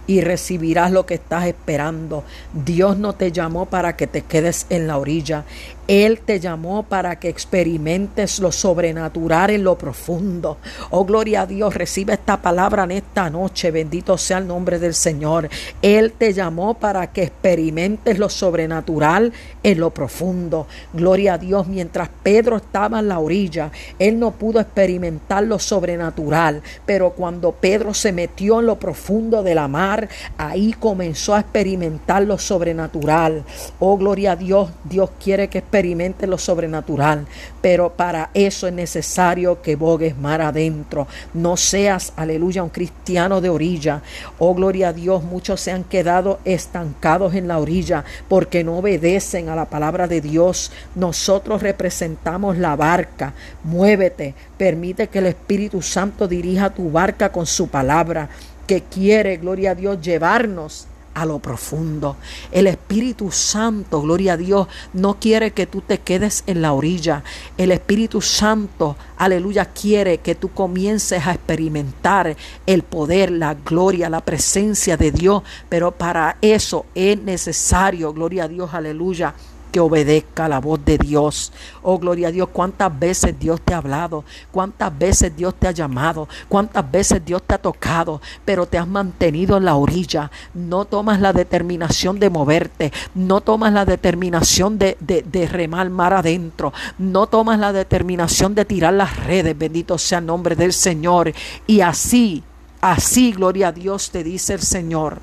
y 0.06 0.20
recibirás 0.20 0.92
lo 0.92 1.06
que 1.06 1.14
estás 1.14 1.46
esperando. 1.46 2.24
Dios 2.52 2.96
no 2.96 3.14
te 3.14 3.32
llamó 3.32 3.66
para 3.66 3.96
que 3.96 4.06
te 4.06 4.22
quedes 4.22 4.66
en 4.70 4.86
la 4.86 4.98
orilla. 4.98 5.44
Él 5.88 6.20
te 6.20 6.40
llamó 6.40 6.82
para 6.82 7.18
que 7.18 7.28
experimentes 7.28 8.40
lo 8.40 8.50
sobrenatural 8.50 9.50
en 9.50 9.64
lo 9.64 9.78
profundo. 9.78 10.58
Oh, 10.90 11.04
gloria 11.04 11.42
a 11.42 11.46
Dios, 11.46 11.74
recibe 11.74 12.14
esta 12.14 12.42
palabra 12.42 12.84
en 12.84 12.92
esta 12.92 13.30
noche. 13.30 13.70
Bendito 13.70 14.18
sea 14.18 14.38
el 14.38 14.46
nombre 14.46 14.78
del 14.78 14.94
Señor. 14.94 15.48
Él 15.82 16.12
te 16.12 16.32
llamó 16.32 16.74
para 16.74 17.12
que 17.12 17.24
experimentes 17.24 18.18
lo 18.18 18.28
sobrenatural 18.28 19.32
en 19.62 19.80
lo 19.80 19.90
profundo. 19.90 20.66
Gloria 20.92 21.34
a 21.34 21.38
Dios, 21.38 21.66
mientras 21.68 22.08
Pedro 22.22 22.56
estaba 22.56 22.98
en 22.98 23.08
la 23.08 23.18
orilla, 23.18 23.70
él 23.98 24.18
no 24.18 24.32
pudo 24.32 24.60
experimentar 24.60 25.44
lo 25.44 25.58
sobrenatural, 25.58 26.62
pero 26.84 27.10
cuando 27.10 27.52
Pedro 27.52 27.94
se 27.94 28.12
metió 28.12 28.60
en 28.60 28.66
lo 28.66 28.78
profundo 28.78 29.42
de 29.42 29.54
la 29.54 29.68
mar, 29.68 30.08
ahí 30.36 30.72
comenzó 30.72 31.34
a 31.34 31.40
experimentar 31.40 32.22
lo 32.22 32.38
sobrenatural. 32.38 33.44
Oh, 33.78 33.96
gloria 33.96 34.32
a 34.32 34.36
Dios, 34.36 34.70
Dios 34.84 35.10
quiere 35.22 35.48
que 35.48 35.58
experimente 35.76 36.26
lo 36.26 36.38
sobrenatural, 36.38 37.26
pero 37.60 37.92
para 37.92 38.30
eso 38.32 38.66
es 38.66 38.72
necesario 38.72 39.60
que 39.60 39.76
bogues 39.76 40.16
mar 40.16 40.40
adentro. 40.40 41.06
No 41.34 41.58
seas, 41.58 42.14
aleluya, 42.16 42.62
un 42.62 42.70
cristiano 42.70 43.42
de 43.42 43.50
orilla. 43.50 44.00
Oh, 44.38 44.54
gloria 44.54 44.88
a 44.88 44.92
Dios, 44.94 45.22
muchos 45.22 45.60
se 45.60 45.72
han 45.72 45.84
quedado 45.84 46.38
estancados 46.46 47.34
en 47.34 47.46
la 47.46 47.58
orilla 47.58 48.04
porque 48.26 48.64
no 48.64 48.78
obedecen 48.78 49.50
a 49.50 49.54
la 49.54 49.66
palabra 49.66 50.08
de 50.08 50.22
Dios. 50.22 50.72
Nosotros 50.94 51.60
representamos 51.62 52.56
la 52.56 52.74
barca. 52.74 53.34
Muévete, 53.62 54.34
permite 54.56 55.08
que 55.08 55.18
el 55.18 55.26
Espíritu 55.26 55.82
Santo 55.82 56.26
dirija 56.26 56.70
tu 56.70 56.90
barca 56.90 57.30
con 57.30 57.44
su 57.44 57.68
palabra, 57.68 58.30
que 58.66 58.80
quiere, 58.80 59.36
gloria 59.36 59.72
a 59.72 59.74
Dios, 59.74 60.00
llevarnos 60.00 60.86
a 61.16 61.24
lo 61.24 61.38
profundo. 61.38 62.16
El 62.52 62.66
Espíritu 62.66 63.30
Santo, 63.30 64.02
gloria 64.02 64.34
a 64.34 64.36
Dios, 64.36 64.68
no 64.92 65.18
quiere 65.18 65.52
que 65.52 65.66
tú 65.66 65.80
te 65.80 65.98
quedes 65.98 66.44
en 66.46 66.60
la 66.60 66.74
orilla. 66.74 67.24
El 67.56 67.72
Espíritu 67.72 68.20
Santo, 68.20 68.96
aleluya, 69.16 69.64
quiere 69.64 70.18
que 70.18 70.34
tú 70.34 70.50
comiences 70.50 71.26
a 71.26 71.32
experimentar 71.32 72.36
el 72.66 72.82
poder, 72.82 73.30
la 73.30 73.54
gloria, 73.54 74.10
la 74.10 74.20
presencia 74.20 74.98
de 74.98 75.10
Dios. 75.10 75.42
Pero 75.70 75.92
para 75.92 76.36
eso 76.42 76.84
es 76.94 77.18
necesario, 77.18 78.12
gloria 78.12 78.44
a 78.44 78.48
Dios, 78.48 78.74
aleluya 78.74 79.34
que 79.70 79.80
obedezca 79.80 80.48
la 80.48 80.60
voz 80.60 80.84
de 80.84 80.98
Dios. 80.98 81.52
Oh, 81.82 81.98
gloria 81.98 82.28
a 82.28 82.30
Dios, 82.30 82.48
cuántas 82.52 82.98
veces 82.98 83.38
Dios 83.38 83.60
te 83.60 83.74
ha 83.74 83.78
hablado, 83.78 84.24
cuántas 84.50 84.96
veces 84.98 85.36
Dios 85.36 85.54
te 85.54 85.68
ha 85.68 85.72
llamado, 85.72 86.28
cuántas 86.48 86.90
veces 86.90 87.24
Dios 87.24 87.42
te 87.46 87.54
ha 87.54 87.58
tocado, 87.58 88.20
pero 88.44 88.66
te 88.66 88.78
has 88.78 88.88
mantenido 88.88 89.56
en 89.56 89.64
la 89.64 89.76
orilla. 89.76 90.30
No 90.54 90.84
tomas 90.84 91.20
la 91.20 91.32
determinación 91.32 92.18
de 92.18 92.30
moverte, 92.30 92.92
no 93.14 93.40
tomas 93.40 93.72
la 93.72 93.84
determinación 93.84 94.78
de, 94.78 94.96
de, 95.00 95.22
de 95.22 95.46
remar 95.46 95.90
mar 95.90 96.12
adentro, 96.12 96.72
no 96.98 97.26
tomas 97.26 97.58
la 97.58 97.72
determinación 97.72 98.54
de 98.54 98.64
tirar 98.64 98.94
las 98.94 99.24
redes, 99.24 99.56
bendito 99.56 99.98
sea 99.98 100.18
el 100.18 100.26
nombre 100.26 100.56
del 100.56 100.72
Señor. 100.72 101.32
Y 101.66 101.80
así, 101.80 102.42
así, 102.80 103.32
gloria 103.32 103.68
a 103.68 103.72
Dios, 103.72 104.10
te 104.10 104.24
dice 104.24 104.54
el 104.54 104.62
Señor. 104.62 105.20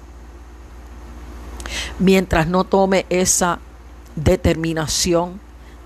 Mientras 2.00 2.48
no 2.48 2.64
tome 2.64 3.06
esa 3.10 3.60
determinación, 4.16 5.40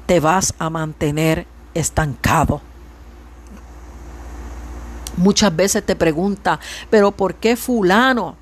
te 0.06 0.20
vas 0.20 0.54
a 0.58 0.70
mantener 0.70 1.46
estancado. 1.74 2.62
Muchas 5.18 5.56
veces 5.56 5.86
te 5.86 5.96
pregunta, 5.96 6.60
pero 6.90 7.12
¿por 7.12 7.36
qué 7.36 7.56
fulano? 7.56 8.36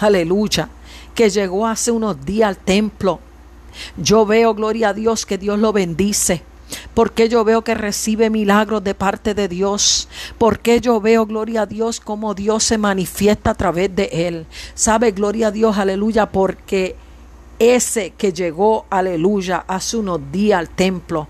Aleluya, 0.00 0.68
que 1.14 1.30
llegó 1.30 1.66
hace 1.66 1.90
unos 1.90 2.24
días 2.24 2.48
al 2.48 2.56
templo. 2.56 3.20
Yo 3.96 4.24
veo, 4.24 4.54
gloria 4.54 4.90
a 4.90 4.94
Dios, 4.94 5.26
que 5.26 5.38
Dios 5.38 5.58
lo 5.58 5.72
bendice. 5.72 6.42
Porque 6.94 7.28
yo 7.28 7.44
veo 7.44 7.62
que 7.62 7.74
recibe 7.74 8.30
milagros 8.30 8.82
de 8.82 8.94
parte 8.94 9.34
de 9.34 9.48
Dios. 9.48 10.08
Porque 10.38 10.80
yo 10.80 11.00
veo, 11.00 11.26
gloria 11.26 11.62
a 11.62 11.66
Dios, 11.66 12.00
como 12.00 12.34
Dios 12.34 12.64
se 12.64 12.78
manifiesta 12.78 13.50
a 13.50 13.54
través 13.54 13.94
de 13.94 14.08
él. 14.12 14.46
¿Sabe, 14.74 15.10
gloria 15.10 15.48
a 15.48 15.50
Dios, 15.50 15.76
aleluya? 15.76 16.26
Porque 16.26 16.96
ese 17.58 18.10
que 18.10 18.32
llegó, 18.32 18.86
aleluya, 18.90 19.64
hace 19.66 19.96
unos 19.96 20.20
días 20.32 20.58
al 20.58 20.68
templo, 20.68 21.28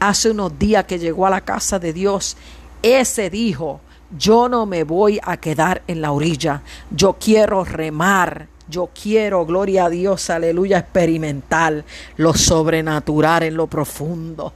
hace 0.00 0.30
unos 0.30 0.58
días 0.58 0.84
que 0.84 0.98
llegó 0.98 1.26
a 1.26 1.30
la 1.30 1.40
casa 1.40 1.78
de 1.78 1.92
Dios, 1.92 2.36
ese 2.82 3.30
dijo, 3.30 3.80
yo 4.16 4.48
no 4.48 4.66
me 4.66 4.84
voy 4.84 5.18
a 5.22 5.36
quedar 5.36 5.82
en 5.86 6.00
la 6.00 6.12
orilla, 6.12 6.62
yo 6.90 7.16
quiero 7.18 7.64
remar, 7.64 8.48
yo 8.68 8.90
quiero, 9.00 9.46
gloria 9.46 9.84
a 9.84 9.90
Dios, 9.90 10.28
aleluya, 10.28 10.78
experimentar 10.78 11.84
lo 12.16 12.34
sobrenatural 12.34 13.44
en 13.44 13.56
lo 13.56 13.68
profundo. 13.68 14.52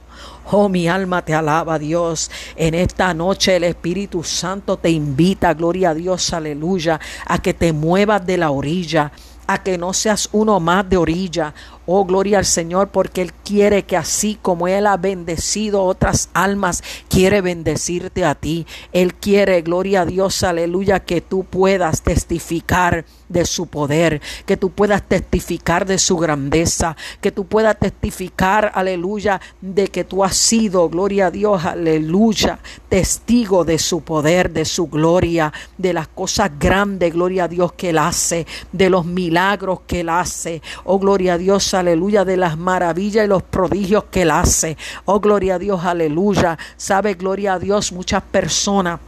Oh, 0.51 0.67
mi 0.67 0.89
alma 0.89 1.23
te 1.23 1.33
alaba, 1.33 1.79
Dios. 1.79 2.29
En 2.57 2.73
esta 2.73 3.13
noche 3.13 3.55
el 3.55 3.63
Espíritu 3.63 4.21
Santo 4.23 4.75
te 4.75 4.89
invita, 4.89 5.53
gloria 5.53 5.91
a 5.91 5.93
Dios, 5.93 6.33
aleluya, 6.33 6.99
a 7.25 7.41
que 7.41 7.53
te 7.53 7.71
muevas 7.71 8.25
de 8.25 8.37
la 8.37 8.51
orilla 8.51 9.13
a 9.47 9.61
que 9.63 9.77
no 9.77 9.93
seas 9.93 10.29
uno 10.31 10.59
más 10.59 10.87
de 10.89 10.97
orilla. 10.97 11.53
Oh, 11.85 12.05
gloria 12.05 12.37
al 12.37 12.45
Señor, 12.45 12.89
porque 12.89 13.21
Él 13.21 13.33
quiere 13.33 13.83
que 13.83 13.97
así 13.97 14.37
como 14.41 14.67
Él 14.67 14.87
ha 14.87 14.97
bendecido 14.97 15.83
otras 15.83 16.29
almas, 16.33 16.83
quiere 17.09 17.41
bendecirte 17.41 18.23
a 18.23 18.35
ti. 18.35 18.67
Él 18.93 19.15
quiere, 19.15 19.61
gloria 19.61 20.01
a 20.01 20.05
Dios, 20.05 20.43
aleluya, 20.43 20.99
que 20.99 21.21
tú 21.21 21.43
puedas 21.43 22.01
testificar 22.01 23.05
de 23.31 23.45
su 23.45 23.67
poder, 23.67 24.21
que 24.45 24.57
tú 24.57 24.71
puedas 24.71 25.03
testificar 25.07 25.85
de 25.85 25.97
su 25.97 26.17
grandeza, 26.17 26.95
que 27.21 27.31
tú 27.31 27.45
puedas 27.45 27.79
testificar, 27.79 28.71
aleluya, 28.75 29.41
de 29.61 29.87
que 29.87 30.03
tú 30.03 30.23
has 30.23 30.35
sido, 30.35 30.89
gloria 30.89 31.27
a 31.27 31.31
Dios, 31.31 31.65
aleluya, 31.65 32.59
testigo 32.89 33.63
de 33.63 33.79
su 33.79 34.01
poder, 34.01 34.51
de 34.51 34.65
su 34.65 34.87
gloria, 34.87 35.51
de 35.77 35.93
las 35.93 36.07
cosas 36.09 36.51
grandes, 36.59 37.13
gloria 37.13 37.45
a 37.45 37.47
Dios, 37.47 37.73
que 37.73 37.89
Él 37.89 37.97
hace, 37.97 38.45
de 38.71 38.89
los 38.89 39.05
milagros 39.05 39.81
que 39.87 40.01
Él 40.01 40.09
hace. 40.09 40.61
Oh, 40.83 40.99
gloria 40.99 41.33
a 41.33 41.37
Dios, 41.37 41.70
aleluya, 41.73 42.25
de 42.25 42.37
las 42.37 42.57
maravillas 42.57 43.25
y 43.25 43.27
los 43.27 43.43
prodigios 43.43 44.05
que 44.05 44.23
Él 44.23 44.31
hace. 44.31 44.77
Oh, 45.05 45.19
gloria 45.19 45.55
a 45.55 45.59
Dios, 45.59 45.83
aleluya. 45.85 46.57
Sabe, 46.77 47.13
gloria 47.15 47.53
a 47.53 47.59
Dios, 47.59 47.91
muchas 47.91 48.23
personas 48.23 48.99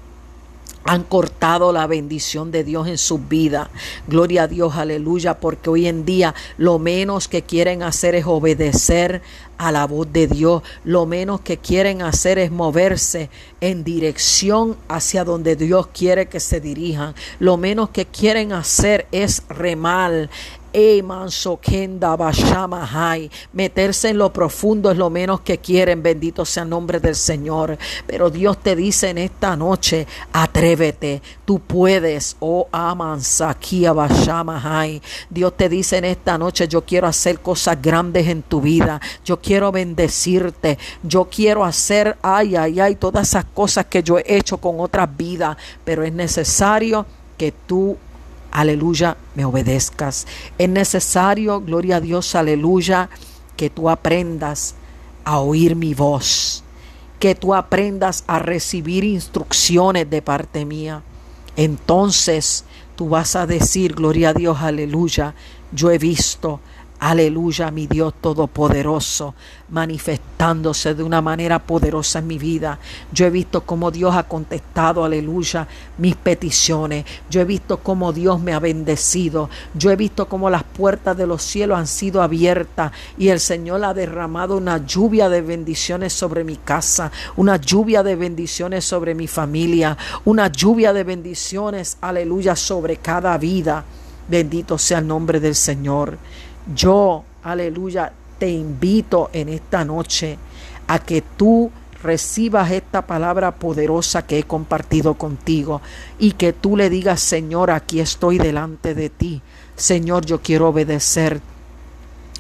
han 0.86 1.04
cortado 1.04 1.72
la 1.72 1.88
bendición 1.88 2.52
de 2.52 2.64
Dios 2.64 2.88
en 2.88 2.98
su 2.98 3.20
vida. 3.20 3.70
Gloria 4.08 4.44
a 4.44 4.48
Dios, 4.48 4.76
aleluya, 4.76 5.40
porque 5.40 5.70
hoy 5.70 5.88
en 5.88 6.06
día 6.06 6.36
lo 6.58 6.80
menos 6.80 7.28
que 7.28 7.42
quieren 7.42 7.84
hacer 7.84 8.16
es 8.16 8.26
obedecer 8.26 9.22
a 9.58 9.72
la 9.72 9.86
voz 9.88 10.12
de 10.12 10.28
Dios. 10.28 10.62
Lo 10.84 11.06
menos 11.06 11.42
que 11.42 11.58
quieren 11.58 12.02
hacer 12.02 12.38
es 12.38 12.52
moverse 12.52 13.30
en 13.62 13.84
dirección 13.84 14.76
hacia 14.90 15.24
donde 15.24 15.56
Dios 15.56 15.88
quiere 15.88 16.28
que 16.28 16.40
se 16.40 16.60
dirijan. 16.60 17.16
Lo 17.40 17.56
menos 17.56 17.90
que 17.90 18.06
quieren 18.06 18.52
hacer 18.52 19.08
es 19.12 19.44
remar 19.48 20.30
Meterse 23.54 24.10
en 24.10 24.18
lo 24.18 24.34
profundo 24.34 24.92
es 24.92 24.98
lo 24.98 25.10
menos 25.10 25.42
que 25.42 25.60
quieren, 25.60 26.02
bendito 26.02 26.46
sea 26.46 26.64
el 26.64 26.70
nombre 26.70 27.00
del 27.00 27.16
Señor. 27.16 27.78
Pero 28.08 28.30
Dios 28.30 28.58
te 28.58 28.76
dice 28.76 29.10
en 29.10 29.20
esta 29.20 29.56
noche, 29.56 30.08
atrévete, 30.32 31.22
tú 31.46 31.60
puedes, 31.60 32.36
oh 32.40 32.68
Amansakia 32.72 33.94
Bashamahai. 33.94 35.02
Dios 35.30 35.56
te 35.56 35.70
dice 35.70 35.98
en 35.98 36.06
esta 36.06 36.38
noche, 36.38 36.68
yo 36.68 36.84
quiero 36.84 37.08
hacer 37.08 37.40
cosas 37.40 37.82
grandes 37.82 38.28
en 38.28 38.42
tu 38.42 38.62
vida, 38.62 39.00
yo 39.24 39.40
quiero 39.40 39.72
bendecirte, 39.72 40.80
yo 41.04 41.26
quiero 41.26 41.64
hacer, 41.64 42.18
ay, 42.22 42.56
ay, 42.56 42.80
ay, 42.80 42.96
todas 42.96 43.30
esas 43.30 43.46
cosas 43.46 43.86
que 43.86 44.02
yo 44.02 44.18
he 44.18 44.24
hecho 44.28 44.58
con 44.58 44.80
otras 44.80 45.16
vidas, 45.16 45.58
pero 45.84 46.04
es 46.04 46.14
necesario 46.14 47.06
que 47.38 47.52
tú 47.52 47.98
aleluya, 48.54 49.18
me 49.36 49.44
obedezcas. 49.44 50.28
Es 50.58 50.70
necesario, 50.70 51.60
gloria 51.60 51.98
a 51.98 52.02
Dios, 52.02 52.36
aleluya, 52.36 53.10
que 53.58 53.70
tú 53.70 53.90
aprendas 53.90 54.76
a 55.26 55.40
oír 55.40 55.76
mi 55.76 55.94
voz, 55.94 56.64
que 57.20 57.36
tú 57.36 57.54
aprendas 57.54 58.24
a 58.28 58.40
recibir 58.40 59.04
instrucciones 59.04 60.10
de 60.10 60.22
parte 60.22 60.66
mía. 60.66 61.02
Entonces 61.56 62.64
tú 62.96 63.10
vas 63.10 63.36
a 63.36 63.48
decir, 63.48 63.96
gloria 63.96 64.30
a 64.30 64.34
Dios, 64.34 64.60
aleluya, 64.62 65.34
yo 65.72 65.92
he 65.92 65.98
visto 65.98 66.60
Aleluya, 67.06 67.70
mi 67.70 67.86
Dios 67.86 68.14
Todopoderoso, 68.22 69.36
manifestándose 69.72 70.96
de 70.96 71.04
una 71.04 71.22
manera 71.22 71.60
poderosa 71.60 72.20
en 72.20 72.28
mi 72.28 72.38
vida. 72.38 72.80
Yo 73.12 73.26
he 73.26 73.30
visto 73.30 73.66
cómo 73.66 73.92
Dios 73.92 74.16
ha 74.16 74.24
contestado, 74.24 75.04
aleluya, 75.04 75.68
mis 75.98 76.16
peticiones. 76.16 77.04
Yo 77.30 77.42
he 77.42 77.44
visto 77.44 77.80
cómo 77.80 78.14
Dios 78.14 78.40
me 78.40 78.54
ha 78.54 78.60
bendecido. 78.60 79.50
Yo 79.74 79.92
he 79.92 79.98
visto 79.98 80.30
cómo 80.30 80.50
las 80.50 80.64
puertas 80.64 81.18
de 81.18 81.28
los 81.28 81.42
cielos 81.42 81.78
han 81.78 81.88
sido 81.88 82.22
abiertas 82.22 82.94
y 83.18 83.28
el 83.28 83.42
Señor 83.42 83.84
ha 83.84 83.94
derramado 83.94 84.56
una 84.56 84.86
lluvia 84.86 85.28
de 85.28 85.42
bendiciones 85.42 86.14
sobre 86.14 86.46
mi 86.46 86.56
casa, 86.56 87.12
una 87.36 87.58
lluvia 87.58 88.02
de 88.02 88.16
bendiciones 88.16 88.86
sobre 88.86 89.14
mi 89.14 89.28
familia, 89.28 89.98
una 90.24 90.48
lluvia 90.48 90.94
de 90.94 91.04
bendiciones, 91.04 91.98
aleluya, 92.00 92.56
sobre 92.56 92.96
cada 92.96 93.38
vida. 93.38 93.84
Bendito 94.28 94.78
sea 94.78 95.00
el 95.00 95.08
nombre 95.08 95.42
del 95.42 95.54
Señor. 95.54 96.18
Yo, 96.76 97.24
aleluya, 97.44 98.12
te 98.40 98.50
invito 98.50 99.30
en 99.34 99.50
esta 99.50 99.84
noche 99.84 100.38
a 100.88 101.00
que 101.00 101.22
tú 101.22 101.72
recibas 102.02 102.72
esta 102.72 103.06
palabra 103.06 103.56
poderosa 103.56 104.26
que 104.26 104.40
he 104.40 104.44
compartido 104.44 105.14
contigo 105.14 105.82
y 106.20 106.34
que 106.34 106.54
tú 106.54 106.76
le 106.76 106.90
digas, 106.90 107.22
Señor, 107.22 107.72
aquí 107.72 108.00
estoy 108.00 108.38
delante 108.38 108.94
de 108.94 109.10
ti. 109.10 109.42
Señor, 109.76 110.26
yo 110.26 110.42
quiero 110.42 110.70
obedecerte 110.70 111.53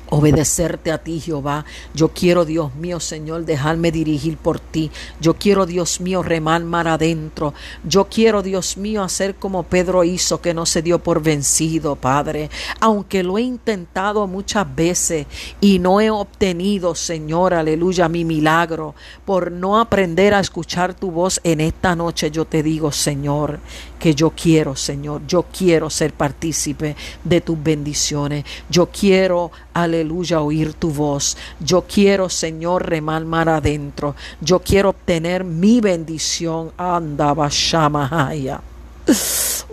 obedecerte 0.09 0.91
a 0.91 0.97
ti, 0.97 1.19
Jehová. 1.19 1.65
Yo 1.93 2.09
quiero, 2.09 2.45
Dios 2.45 2.75
mío, 2.75 2.99
Señor, 2.99 3.45
dejarme 3.45 3.91
dirigir 3.91 4.37
por 4.37 4.59
ti. 4.59 4.91
Yo 5.19 5.35
quiero, 5.35 5.65
Dios 5.65 6.01
mío, 6.01 6.23
remar 6.23 6.63
mar 6.63 6.87
adentro. 6.87 7.53
Yo 7.83 8.05
quiero, 8.05 8.41
Dios 8.41 8.77
mío, 8.77 9.03
hacer 9.03 9.35
como 9.35 9.63
Pedro 9.63 10.03
hizo, 10.03 10.41
que 10.41 10.53
no 10.53 10.65
se 10.65 10.81
dio 10.81 10.99
por 10.99 11.21
vencido, 11.21 11.95
Padre. 11.95 12.49
Aunque 12.79 13.23
lo 13.23 13.37
he 13.37 13.41
intentado 13.41 14.27
muchas 14.27 14.75
veces 14.75 15.27
y 15.61 15.79
no 15.79 16.01
he 16.01 16.09
obtenido, 16.09 16.95
Señor, 16.95 17.53
aleluya, 17.53 18.09
mi 18.09 18.25
milagro, 18.25 18.95
por 19.25 19.51
no 19.51 19.79
aprender 19.79 20.33
a 20.33 20.39
escuchar 20.39 20.93
tu 20.93 21.11
voz 21.11 21.39
en 21.43 21.61
esta 21.61 21.95
noche, 21.95 22.31
yo 22.31 22.45
te 22.45 22.63
digo, 22.63 22.91
Señor, 22.91 23.59
que 23.99 24.13
yo 24.13 24.31
quiero, 24.31 24.75
Señor, 24.75 25.21
yo 25.27 25.43
quiero 25.43 25.89
ser 25.89 26.11
partícipe 26.11 26.95
de 27.23 27.39
tus 27.39 27.61
bendiciones. 27.63 28.43
Yo 28.69 28.87
quiero, 28.87 29.51
aleluya, 29.73 29.92
oír 30.41 30.73
tu 30.73 30.89
voz. 30.89 31.37
Yo 31.59 31.83
quiero, 31.83 32.29
Señor, 32.29 32.89
remar 32.89 33.23
mar 33.25 33.49
adentro. 33.49 34.15
Yo 34.41 34.59
quiero 34.59 34.89
obtener 34.89 35.43
mi 35.43 35.79
bendición. 35.81 36.71
Anda, 36.77 37.33
bashamahaya. 37.33 38.61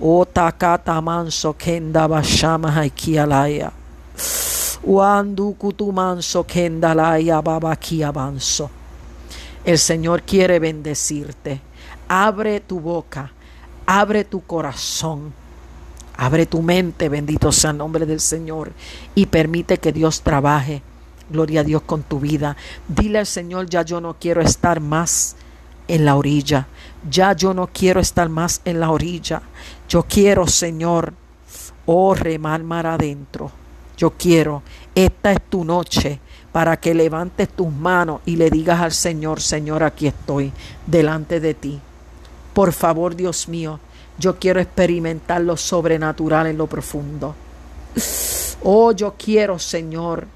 O 0.00 0.26
takata 0.26 1.00
manso 1.00 1.54
kenda 1.54 2.06
bashamahai 2.06 2.90
kialaya. 2.90 3.72
Kutumanso 5.58 6.44
kendalaya 6.44 7.42
avanzo. 8.04 8.70
El 9.64 9.78
Señor 9.78 10.22
quiere 10.22 10.58
bendecirte. 10.58 11.60
Abre 12.08 12.60
tu 12.60 12.80
boca 12.80 13.30
Abre 13.92 14.22
tu 14.22 14.40
corazón. 14.46 15.34
Abre 16.22 16.44
tu 16.44 16.60
mente, 16.60 17.08
bendito 17.08 17.50
sea 17.50 17.70
el 17.70 17.78
nombre 17.78 18.04
del 18.04 18.20
Señor, 18.20 18.72
y 19.14 19.24
permite 19.24 19.78
que 19.78 19.90
Dios 19.90 20.20
trabaje, 20.20 20.82
gloria 21.30 21.62
a 21.62 21.64
Dios, 21.64 21.80
con 21.80 22.02
tu 22.02 22.20
vida. 22.20 22.58
Dile 22.86 23.20
al 23.20 23.26
Señor, 23.26 23.70
ya 23.70 23.80
yo 23.80 24.02
no 24.02 24.14
quiero 24.20 24.42
estar 24.42 24.80
más 24.80 25.36
en 25.88 26.04
la 26.04 26.16
orilla, 26.16 26.66
ya 27.10 27.32
yo 27.32 27.54
no 27.54 27.68
quiero 27.68 28.00
estar 28.00 28.28
más 28.28 28.60
en 28.66 28.80
la 28.80 28.90
orilla. 28.90 29.40
Yo 29.88 30.02
quiero, 30.02 30.46
Señor, 30.46 31.14
oh 31.86 32.14
remar 32.14 32.62
mar 32.64 32.86
adentro. 32.86 33.50
Yo 33.96 34.10
quiero, 34.10 34.62
esta 34.94 35.32
es 35.32 35.40
tu 35.48 35.64
noche 35.64 36.20
para 36.52 36.78
que 36.78 36.92
levantes 36.92 37.48
tus 37.48 37.72
manos 37.72 38.20
y 38.26 38.36
le 38.36 38.50
digas 38.50 38.82
al 38.82 38.92
Señor, 38.92 39.40
Señor, 39.40 39.82
aquí 39.82 40.08
estoy 40.08 40.52
delante 40.86 41.40
de 41.40 41.54
ti. 41.54 41.80
Por 42.52 42.74
favor, 42.74 43.16
Dios 43.16 43.48
mío, 43.48 43.80
yo 44.20 44.38
quiero 44.38 44.60
experimentar 44.60 45.40
lo 45.40 45.56
sobrenatural 45.56 46.46
en 46.46 46.58
lo 46.58 46.66
profundo. 46.66 47.34
Oh, 48.62 48.92
yo 48.92 49.14
quiero, 49.16 49.58
Señor, 49.58 50.26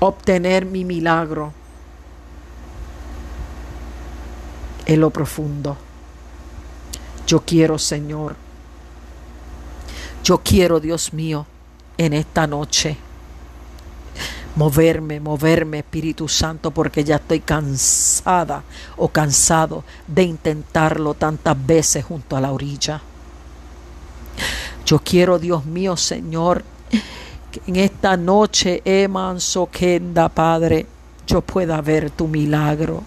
obtener 0.00 0.66
mi 0.66 0.84
milagro 0.84 1.54
en 4.84 5.00
lo 5.00 5.08
profundo. 5.08 5.78
Yo 7.26 7.40
quiero, 7.40 7.78
Señor, 7.78 8.36
yo 10.22 10.42
quiero, 10.44 10.78
Dios 10.78 11.14
mío, 11.14 11.46
en 11.96 12.12
esta 12.12 12.46
noche 12.46 12.98
moverme, 14.56 15.20
moverme, 15.20 15.78
Espíritu 15.78 16.28
Santo, 16.28 16.70
porque 16.70 17.04
ya 17.04 17.16
estoy 17.16 17.40
cansada 17.40 18.62
o 18.96 19.08
cansado 19.08 19.84
de 20.06 20.24
intentarlo 20.24 21.14
tantas 21.14 21.56
veces 21.66 22.04
junto 22.04 22.36
a 22.36 22.40
la 22.40 22.52
orilla. 22.52 23.00
Yo 24.84 24.98
quiero, 24.98 25.38
Dios 25.38 25.64
mío, 25.64 25.96
Señor, 25.96 26.64
que 27.50 27.62
en 27.66 27.76
esta 27.76 28.16
noche, 28.16 28.82
Emanso 28.84 29.68
Kenda, 29.70 30.28
Padre, 30.28 30.86
yo 31.26 31.40
pueda 31.40 31.80
ver 31.80 32.10
tu 32.10 32.28
milagro. 32.28 33.02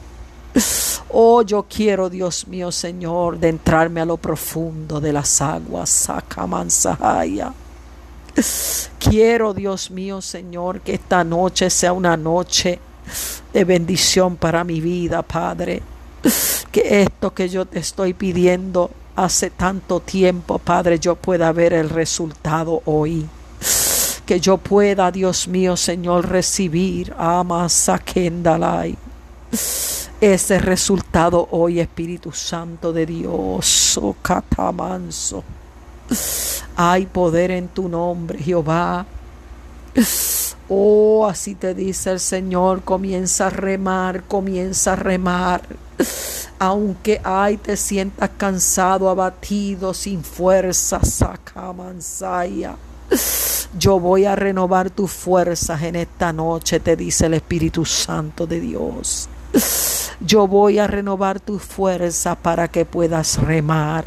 Oh, 1.10 1.42
yo 1.44 1.66
quiero, 1.70 2.10
Dios 2.10 2.48
mío, 2.48 2.72
Señor, 2.72 3.40
de 3.40 3.50
entrarme 3.50 4.02
a 4.02 4.06
lo 4.06 4.18
profundo 4.18 5.00
de 5.00 5.14
las 5.14 5.42
aguas. 5.42 5.90
Saca 5.90 6.46
mansahaya 6.48 7.54
Quiero, 9.00 9.54
Dios 9.54 9.92
mío, 9.92 10.22
Señor, 10.22 10.82
que 10.82 10.96
esta 10.96 11.24
noche 11.24 11.70
sea 11.70 11.94
una 11.94 12.18
noche 12.18 12.80
de 13.54 13.64
bendición 13.64 14.36
para 14.36 14.64
mi 14.64 14.82
vida, 14.82 15.22
Padre. 15.22 15.82
Que 16.72 17.04
esto 17.04 17.34
que 17.34 17.48
yo 17.48 17.66
te 17.66 17.80
estoy 17.80 18.14
pidiendo 18.14 18.92
hace 19.16 19.50
tanto 19.52 20.02
tiempo, 20.02 20.60
Padre, 20.60 21.00
yo 21.00 21.16
pueda 21.16 21.52
ver 21.54 21.74
el 21.74 21.90
resultado 21.90 22.82
hoy. 22.86 23.26
Que 24.26 24.40
yo 24.40 24.58
pueda, 24.58 25.12
Dios 25.12 25.48
mío, 25.48 25.78
Señor, 25.78 26.28
recibir 26.28 27.14
Amasakendalai. 27.18 28.98
Ese 30.20 30.60
resultado 30.60 31.48
hoy, 31.52 31.80
Espíritu 31.80 32.32
Santo 32.32 32.92
de 32.92 33.06
Dios, 33.06 33.98
oh 34.02 34.16
catamanso. 34.22 35.44
Hay 36.76 37.06
poder 37.06 37.52
en 37.52 37.68
tu 37.68 37.90
nombre, 37.90 38.40
Jehová. 38.40 39.06
Oh, 40.68 41.28
así 41.30 41.54
te 41.54 41.76
dice 41.76 42.12
el 42.12 42.20
Señor, 42.20 42.82
comienza 42.82 43.48
a 43.48 43.50
remar, 43.52 44.24
comienza 44.24 44.94
a 44.94 44.96
remar. 44.96 45.62
Aunque 46.58 47.22
ay 47.24 47.58
te 47.58 47.78
sientas 47.78 48.32
cansado, 48.38 49.10
abatido, 49.10 49.94
sin 49.94 50.24
fuerza, 50.24 51.00
saca 51.04 51.72
mansaya. 51.72 52.76
Yo 53.78 54.00
voy 54.00 54.26
a 54.26 54.36
renovar 54.36 54.90
tus 54.90 55.12
fuerzas 55.12 55.82
en 55.84 55.98
esta 55.98 56.34
noche, 56.34 56.80
te 56.80 56.96
dice 56.96 57.28
el 57.28 57.36
Espíritu 57.36 57.86
Santo 57.86 58.48
de 58.48 58.60
Dios. 58.60 59.30
Yo 60.20 60.48
voy 60.48 60.80
a 60.80 60.88
renovar 60.88 61.40
tus 61.40 61.62
fuerzas 61.62 62.38
para 62.38 62.68
que 62.70 62.86
puedas 62.86 63.38
remar. 63.38 64.06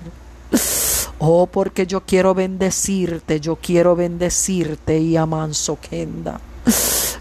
Oh, 1.20 1.46
porque 1.46 1.86
yo 1.86 2.02
quiero 2.02 2.34
bendecirte, 2.34 3.40
yo 3.40 3.56
quiero 3.56 3.96
bendecirte 3.96 4.98
y 4.98 5.16
amanso 5.16 5.78
kenda. 5.80 6.40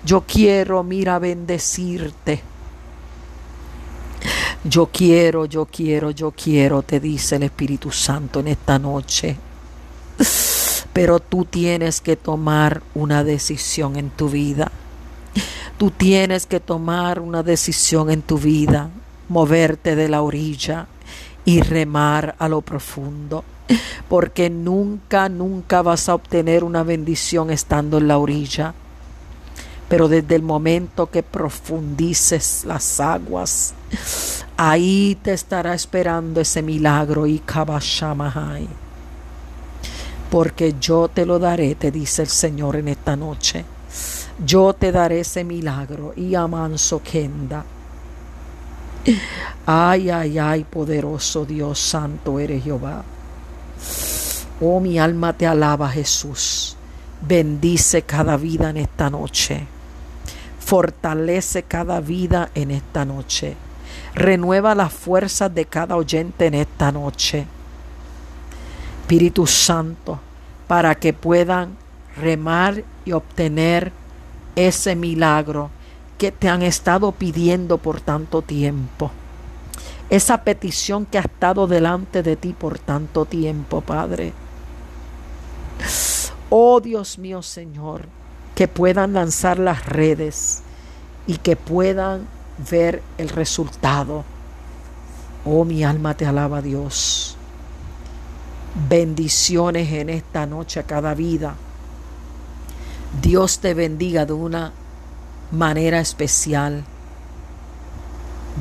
Yo 0.04 0.22
quiero, 0.22 0.84
mira, 0.84 1.20
bendecirte. 1.20 2.42
Yo 4.64 4.88
quiero, 4.92 5.46
yo 5.46 5.66
quiero, 5.66 6.12
yo 6.12 6.32
quiero, 6.32 6.84
te 6.84 7.00
dice 7.00 7.38
el 7.38 7.44
Espíritu 7.44 7.92
Santo 7.92 8.40
en 8.40 8.50
esta 8.50 8.78
noche. 8.78 9.38
pero 10.94 11.20
tú 11.20 11.46
tienes 11.46 12.02
que 12.02 12.16
tomar 12.16 12.82
una 12.96 13.24
decisión 13.24 13.98
en 13.98 14.10
tu 14.10 14.30
vida. 14.30 14.72
Tú 15.78 15.92
tienes 15.92 16.48
que 16.48 16.60
tomar 16.60 17.20
una 17.20 17.44
decisión 17.44 18.10
en 18.10 18.24
tu 18.24 18.40
vida, 18.40 18.90
moverte 19.30 19.96
de 19.96 20.10
la 20.10 20.24
orilla 20.24 20.88
y 21.46 21.62
remar 21.62 22.36
a 22.40 22.50
lo 22.50 22.62
profundo, 22.62 23.44
porque 24.10 24.49
nunca, 24.49 25.30
nunca 25.30 25.82
vas 25.82 26.10
a 26.10 26.15
obtener 26.15 26.63
una 26.63 26.84
bendición 26.84 27.49
estando 27.49 27.97
en 27.97 28.08
la 28.08 28.17
orilla. 28.17 28.73
Pero 29.89 30.10
desde 30.10 30.36
el 30.36 30.41
momento 30.41 31.10
que 31.10 31.23
profundices 31.23 32.65
las 32.65 32.99
aguas, 32.99 33.73
ahí 34.58 35.17
te 35.21 35.32
estará 35.32 35.73
esperando 35.73 36.41
ese 36.41 36.62
milagro 36.62 37.25
y 37.25 37.39
Kabashamahai. 37.39 38.67
Porque 40.30 40.75
yo 40.80 41.08
te 41.08 41.25
lo 41.25 41.39
daré, 41.39 41.75
te 41.75 41.89
dice 41.89 42.23
el 42.23 42.27
Señor 42.27 42.75
en 42.75 42.89
esta 42.89 43.15
noche. 43.15 43.63
Yo 44.45 44.73
te 44.73 44.91
daré 44.91 45.21
ese 45.21 45.45
milagro 45.45 46.13
y 46.17 46.36
amanso 46.36 47.01
kenda. 47.01 47.63
Ay, 49.65 50.10
ay, 50.10 50.38
ay, 50.38 50.63
poderoso 50.65 51.45
Dios 51.45 51.80
santo 51.80 52.39
eres 52.39 52.62
Jehová. 52.62 53.03
Oh, 54.60 54.80
mi 54.80 54.98
alma 54.98 55.34
te 55.34 55.46
alaba, 55.46 55.90
Jesús. 55.90 56.76
Bendice 57.22 58.02
cada 58.02 58.38
vida 58.38 58.70
en 58.70 58.78
esta 58.78 59.10
noche. 59.10 59.68
Fortalece 60.60 61.63
cada 61.63 62.00
vida 62.02 62.50
en 62.56 62.72
esta 62.72 63.06
noche. 63.06 63.56
Renueva 64.13 64.76
las 64.76 64.92
fuerzas 64.92 65.54
de 65.54 65.66
cada 65.66 65.96
oyente 65.96 66.48
en 66.48 66.56
esta 66.56 66.92
noche. 66.92 67.46
Espíritu 69.02 69.48
Santo, 69.48 70.20
para 70.68 70.96
que 70.96 71.13
puedan 71.13 71.78
remar 72.18 72.84
y 73.06 73.12
obtener 73.13 73.92
ese 74.56 74.96
milagro 74.96 75.70
que 76.18 76.32
te 76.32 76.50
han 76.50 76.63
estado 76.63 77.12
pidiendo 77.12 77.78
por 77.78 78.02
tanto 78.02 78.42
tiempo. 78.42 79.12
Esa 80.10 80.43
petición 80.43 81.06
que 81.06 81.17
ha 81.17 81.22
estado 81.22 81.67
delante 81.67 82.24
de 82.24 82.38
ti 82.38 82.54
por 82.54 82.80
tanto 82.80 83.26
tiempo, 83.26 83.82
Padre. 83.82 84.34
Oh 86.50 86.80
Dios 86.80 87.17
mío, 87.17 87.41
Señor, 87.41 88.06
que 88.56 88.70
puedan 88.70 89.13
lanzar 89.13 89.60
las 89.60 89.86
redes 89.86 90.63
y 91.28 91.38
que 91.38 91.58
puedan 91.58 92.26
ver 92.72 93.04
el 93.17 93.28
resultado. 93.28 94.24
Oh, 95.43 95.65
mi 95.65 95.84
alma 95.84 96.13
te 96.15 96.26
alaba, 96.26 96.62
Dios. 96.62 97.36
Bendiciones 98.89 99.91
en 99.91 100.10
esta 100.10 100.46
noche 100.46 100.80
a 100.80 100.84
cada 100.84 101.13
vida. 101.15 101.56
Dios 103.22 103.60
te 103.60 103.74
bendiga 103.74 104.26
de 104.26 104.34
una 104.34 104.72
manera 105.52 106.00
especial. 106.00 106.86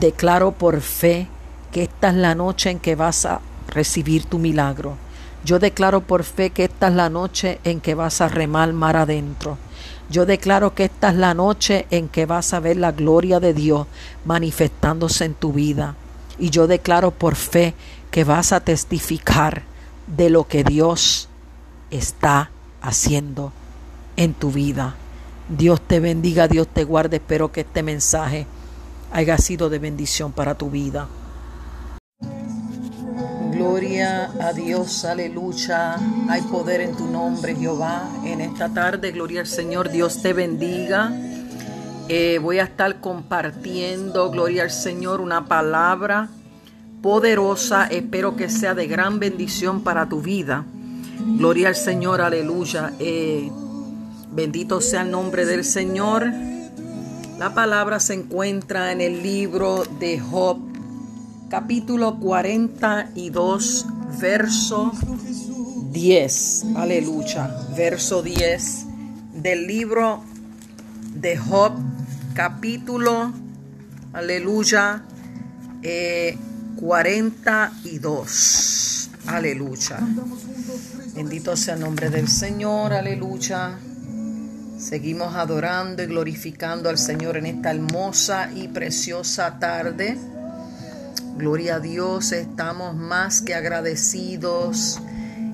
Declaro 0.01 0.53
por 0.53 0.81
fe 0.81 1.29
que 1.77 1.83
esta 1.83 2.09
es 2.09 2.15
la 2.15 2.35
noche 2.35 2.71
en 2.71 2.79
que 2.79 2.95
vas 2.95 3.27
a 3.27 3.43
recibir 3.69 4.25
tu 4.25 4.39
milagro. 4.39 4.97
Yo 5.45 5.59
declaro 5.59 6.01
por 6.01 6.25
fe 6.25 6.49
que 6.49 6.65
esta 6.65 6.89
es 6.89 6.95
la 6.95 7.11
noche 7.11 7.61
en 7.65 7.83
que 7.83 7.95
vas 7.95 8.23
a 8.23 8.29
remar 8.29 8.73
mar 8.73 8.97
adentro. 8.97 9.59
Yo 10.09 10.25
declaro 10.25 10.75
que 10.75 10.85
esta 10.85 11.11
es 11.11 11.17
la 11.17 11.35
noche 11.35 11.87
en 11.91 12.09
que 12.09 12.25
vas 12.25 12.55
a 12.55 12.61
ver 12.61 12.79
la 12.79 12.93
gloria 12.93 13.41
de 13.41 13.53
Dios 13.53 13.87
manifestándose 14.25 15.27
en 15.27 15.35
tu 15.35 15.53
vida. 15.53 15.97
Y 16.39 16.49
yo 16.49 16.67
declaro 16.67 17.11
por 17.11 17.35
fe 17.35 17.75
que 18.11 18.25
vas 18.25 18.55
a 18.55 18.61
testificar 18.61 19.61
de 20.07 20.31
lo 20.31 20.49
que 20.49 20.65
Dios 20.65 21.29
está 21.91 22.51
haciendo 22.81 23.53
en 24.17 24.33
tu 24.33 24.51
vida. 24.51 24.95
Dios 25.51 25.83
te 25.87 26.01
bendiga, 26.01 26.49
Dios 26.49 26.69
te 26.69 26.85
guarde. 26.85 27.19
Espero 27.19 27.53
que 27.53 27.61
este 27.61 27.83
mensaje 27.83 28.47
haya 29.13 29.37
sido 29.37 29.69
de 29.69 29.79
bendición 29.79 30.33
para 30.33 30.55
tu 30.55 30.71
vida. 30.71 31.07
Gloria 33.57 34.31
a 34.39 34.53
Dios, 34.53 35.07
aleluya. 35.07 35.97
Hay 36.29 36.43
poder 36.43 36.83
en 36.83 36.95
tu 36.95 37.07
nombre, 37.07 37.57
Jehová. 37.57 38.07
En 38.23 38.43
esta 38.43 38.69
tarde, 38.69 39.13
gloria 39.13 39.41
al 39.41 39.47
Señor, 39.47 39.91
Dios 39.91 40.21
te 40.21 40.35
bendiga. 40.35 41.11
Eh, 42.07 42.39
voy 42.39 42.59
a 42.59 42.65
estar 42.65 43.01
compartiendo, 43.01 44.31
gloria 44.31 44.65
al 44.65 44.71
Señor, 44.71 45.23
una 45.23 45.47
palabra 45.47 46.29
poderosa. 47.01 47.87
Espero 47.87 48.37
que 48.37 48.51
sea 48.51 48.75
de 48.75 48.89
gran 48.89 49.21
bendición 49.21 49.83
para 49.83 50.07
tu 50.07 50.21
vida. 50.21 50.67
Gloria 51.39 51.69
al 51.69 51.77
Señor, 51.77 52.21
aleluya. 52.21 52.93
Eh, 52.99 53.51
bendito 54.33 54.83
sea 54.83 55.01
el 55.01 55.11
nombre 55.11 55.47
del 55.47 55.65
Señor. 55.65 56.31
La 57.39 57.55
palabra 57.55 58.01
se 58.01 58.13
encuentra 58.13 58.93
en 58.93 59.01
el 59.01 59.23
libro 59.23 59.85
de 59.99 60.21
Job 60.21 60.76
capítulo 61.49 62.19
42, 62.19 63.87
verso 64.21 64.93
10. 65.93 66.65
Aleluya. 66.77 67.51
Verso 67.77 68.23
10 68.23 68.87
del 69.35 69.67
libro 69.67 70.23
de 71.15 71.37
Job, 71.37 71.73
capítulo, 72.35 73.33
aleluya, 74.13 75.03
42. 76.77 79.11
Eh, 79.13 79.17
aleluya. 79.27 79.99
Bendito 81.15 81.57
sea 81.57 81.75
el 81.75 81.81
nombre 81.81 82.11
del 82.11 82.29
Señor, 82.29 82.93
aleluya. 82.93 83.79
Seguimos 84.79 85.35
adorando 85.35 86.03
y 86.03 86.07
glorificando 86.07 86.91
al 86.91 86.99
Señor 86.99 87.39
en 87.39 87.47
esta 87.47 87.71
hermosa 87.71 88.51
y 88.55 88.69
preciosa 88.69 89.59
tarde. 89.59 90.19
Gloria 91.37 91.75
a 91.75 91.81
Dios, 91.81 92.33
estamos 92.33 92.97
más 92.97 93.43
que 93.43 93.55
agradecidos 93.55 94.99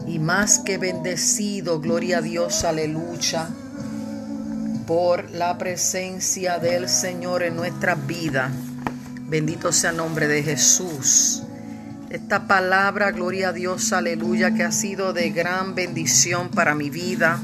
y 0.06 0.20
más 0.20 0.60
que 0.60 0.78
bendecidos, 0.78 1.82
gloria 1.82 2.18
a 2.18 2.22
Dios, 2.22 2.62
aleluya, 2.62 3.48
por 4.86 5.28
la 5.32 5.58
presencia 5.58 6.60
del 6.60 6.88
Señor 6.88 7.42
en 7.42 7.56
nuestra 7.56 7.96
vida. 7.96 8.52
Bendito 9.26 9.72
sea 9.72 9.90
el 9.90 9.96
nombre 9.96 10.28
de 10.28 10.44
Jesús. 10.44 11.42
Esta 12.10 12.46
palabra, 12.46 13.10
gloria 13.10 13.48
a 13.48 13.52
Dios, 13.52 13.92
aleluya, 13.92 14.54
que 14.54 14.62
ha 14.62 14.70
sido 14.70 15.12
de 15.12 15.30
gran 15.30 15.74
bendición 15.74 16.50
para 16.50 16.76
mi 16.76 16.90
vida. 16.90 17.40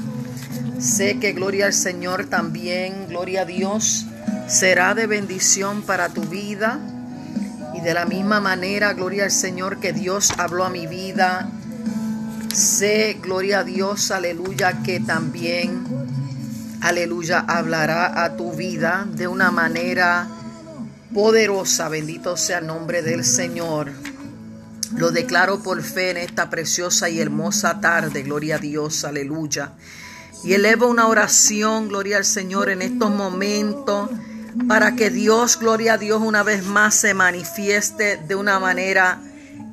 Sé 0.79 1.19
que 1.19 1.33
gloria 1.33 1.65
al 1.65 1.73
Señor 1.73 2.27
también, 2.27 3.09
gloria 3.09 3.41
a 3.41 3.45
Dios, 3.45 4.05
será 4.47 4.95
de 4.95 5.07
bendición 5.07 5.81
para 5.81 6.07
tu 6.07 6.21
vida 6.21 6.79
y 7.79 7.81
de 7.81 7.93
la 7.93 8.05
misma 8.05 8.41
manera, 8.41 8.93
gloria 8.93 9.23
al 9.23 9.31
Señor, 9.31 9.79
que 9.79 9.93
Dios 9.93 10.31
habló 10.37 10.65
a 10.65 10.69
mi 10.69 10.85
vida. 10.85 11.49
Sé, 12.53 13.17
gloria 13.21 13.59
a 13.59 13.63
Dios, 13.63 14.11
aleluya, 14.11 14.83
que 14.83 14.99
también, 14.99 15.85
aleluya, 16.81 17.39
hablará 17.39 18.25
a 18.25 18.35
tu 18.35 18.51
vida 18.51 19.07
de 19.09 19.29
una 19.29 19.49
manera 19.51 20.27
poderosa. 21.13 21.87
Bendito 21.87 22.35
sea 22.35 22.57
el 22.57 22.67
nombre 22.67 23.01
del 23.01 23.23
Señor. 23.23 23.91
Lo 24.97 25.11
declaro 25.11 25.63
por 25.63 25.81
fe 25.81 26.11
en 26.11 26.17
esta 26.17 26.49
preciosa 26.49 27.09
y 27.09 27.21
hermosa 27.21 27.79
tarde. 27.79 28.23
Gloria 28.23 28.55
a 28.55 28.59
Dios, 28.59 29.05
aleluya. 29.05 29.71
Y 30.43 30.53
elevo 30.53 30.87
una 30.87 31.07
oración, 31.07 31.87
gloria 31.87 32.17
al 32.17 32.25
Señor, 32.25 32.69
en 32.69 32.81
estos 32.81 33.09
momentos 33.09 34.09
para 34.67 34.95
que 34.95 35.09
Dios, 35.09 35.57
gloria 35.59 35.93
a 35.93 35.97
Dios, 35.97 36.21
una 36.21 36.43
vez 36.43 36.65
más 36.65 36.95
se 36.95 37.13
manifieste 37.13 38.17
de 38.17 38.35
una 38.35 38.59
manera 38.59 39.21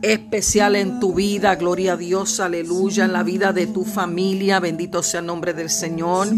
especial 0.03 0.77
en 0.77 1.01
tu 1.01 1.15
vida, 1.15 1.55
gloria 1.57 1.95
a 1.95 1.97
Dios, 1.97 2.41
aleluya, 2.41 3.05
en 3.05 3.13
la 3.13 3.23
vida 3.23 3.53
de 3.53 3.67
tu 3.67 3.85
familia, 3.85 4.61
bendito 4.61 5.03
sea 5.03 5.21
el 5.21 5.27
nombre 5.27 5.55
del 5.55 5.71
Señor. 5.71 6.29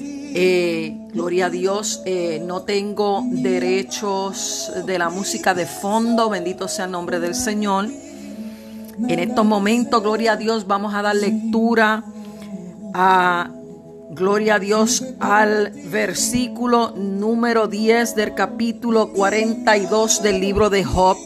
Eh, 0.00 1.08
gloria 1.12 1.46
a 1.46 1.50
Dios, 1.50 2.02
eh, 2.04 2.42
no 2.46 2.62
tengo 2.62 3.24
derechos 3.28 4.70
de 4.86 4.98
la 4.98 5.08
música 5.08 5.54
de 5.54 5.66
fondo, 5.66 6.28
bendito 6.28 6.68
sea 6.68 6.84
el 6.84 6.92
nombre 6.92 7.18
del 7.18 7.34
Señor. 7.34 7.88
En 9.08 9.18
estos 9.18 9.44
momentos, 9.44 10.02
gloria 10.02 10.32
a 10.32 10.36
Dios, 10.36 10.66
vamos 10.66 10.94
a 10.94 11.02
dar 11.02 11.16
lectura 11.16 12.04
a 12.94 13.50
Gloria 14.10 14.54
a 14.54 14.58
Dios 14.58 15.04
al 15.20 15.70
versículo 15.90 16.92
número 16.96 17.68
10 17.68 18.14
del 18.14 18.34
capítulo 18.34 19.12
42 19.12 20.22
del 20.22 20.40
libro 20.40 20.70
de 20.70 20.82
Job. 20.82 21.18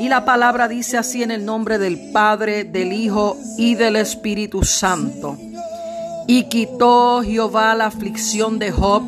Y 0.00 0.08
la 0.08 0.24
palabra 0.24 0.66
dice 0.66 0.98
así 0.98 1.22
en 1.22 1.30
el 1.30 1.44
nombre 1.44 1.78
del 1.78 2.10
Padre, 2.10 2.64
del 2.64 2.92
Hijo 2.92 3.36
y 3.56 3.76
del 3.76 3.94
Espíritu 3.94 4.64
Santo. 4.64 5.36
Y 6.26 6.48
quitó 6.48 7.22
Jehová 7.22 7.76
la 7.76 7.86
aflicción 7.86 8.58
de 8.58 8.72
Job 8.72 9.04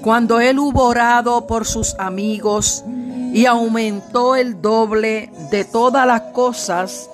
cuando 0.00 0.40
él 0.40 0.60
hubo 0.60 0.84
orado 0.84 1.48
por 1.48 1.66
sus 1.66 1.96
amigos 1.98 2.84
y 3.32 3.46
aumentó 3.46 4.36
el 4.36 4.62
doble 4.62 5.32
de 5.50 5.64
todas 5.64 6.06
las 6.06 6.20
cosas 6.32 7.10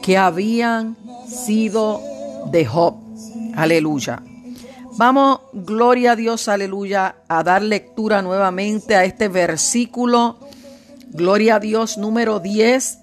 que 0.00 0.16
habían 0.16 0.96
sido 1.26 2.00
de 2.52 2.64
Job. 2.64 2.94
Aleluya. 3.56 4.22
Vamos, 4.96 5.40
gloria 5.52 6.12
a 6.12 6.16
Dios, 6.16 6.48
aleluya, 6.48 7.16
a 7.28 7.42
dar 7.42 7.62
lectura 7.62 8.22
nuevamente 8.22 8.96
a 8.96 9.04
este 9.04 9.28
versículo. 9.28 10.38
Gloria 11.10 11.56
a 11.56 11.60
Dios 11.60 11.96
número 11.96 12.40
10 12.40 12.98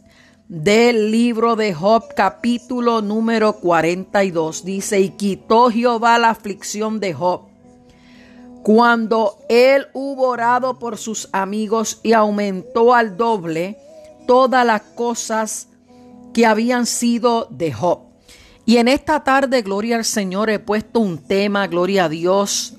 del 0.50 1.12
libro 1.12 1.56
de 1.56 1.74
Job 1.74 2.04
capítulo 2.16 3.02
número 3.02 3.54
42. 3.54 4.66
Dice, 4.66 5.00
y 5.00 5.10
quitó 5.12 5.70
Jehová 5.70 6.18
la 6.18 6.30
aflicción 6.30 7.00
de 7.00 7.14
Job 7.14 7.48
cuando 8.64 9.38
él 9.48 9.88
hubo 9.94 10.28
orado 10.28 10.78
por 10.78 10.98
sus 10.98 11.30
amigos 11.32 12.02
y 12.04 12.12
aumentó 12.12 12.94
al 12.94 13.16
doble 13.16 13.78
todas 14.28 14.66
las 14.66 14.82
cosas 14.82 15.70
que 16.34 16.46
habían 16.46 16.86
sido 16.86 17.48
de 17.50 17.72
Job. 17.72 18.07
Y 18.68 18.78
en 18.78 18.88
esta 18.88 19.24
tarde, 19.24 19.64
gloria 19.64 19.96
al 19.96 20.06
Señor, 20.06 20.52
he 20.52 20.60
puesto 20.60 21.00
un 21.00 21.18
tema, 21.18 21.66
gloria 21.66 22.06
a 22.06 22.10
Dios, 22.10 22.76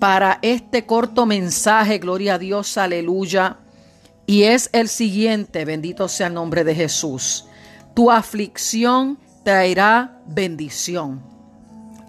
para 0.00 0.40
este 0.42 0.84
corto 0.84 1.26
mensaje, 1.26 1.98
gloria 1.98 2.34
a 2.34 2.38
Dios, 2.40 2.76
aleluya. 2.76 3.58
Y 4.26 4.42
es 4.42 4.68
el 4.72 4.88
siguiente, 4.88 5.64
bendito 5.64 6.08
sea 6.08 6.26
el 6.26 6.34
nombre 6.34 6.64
de 6.64 6.74
Jesús. 6.74 7.44
Tu 7.94 8.10
aflicción 8.10 9.16
traerá 9.44 10.20
bendición 10.26 11.38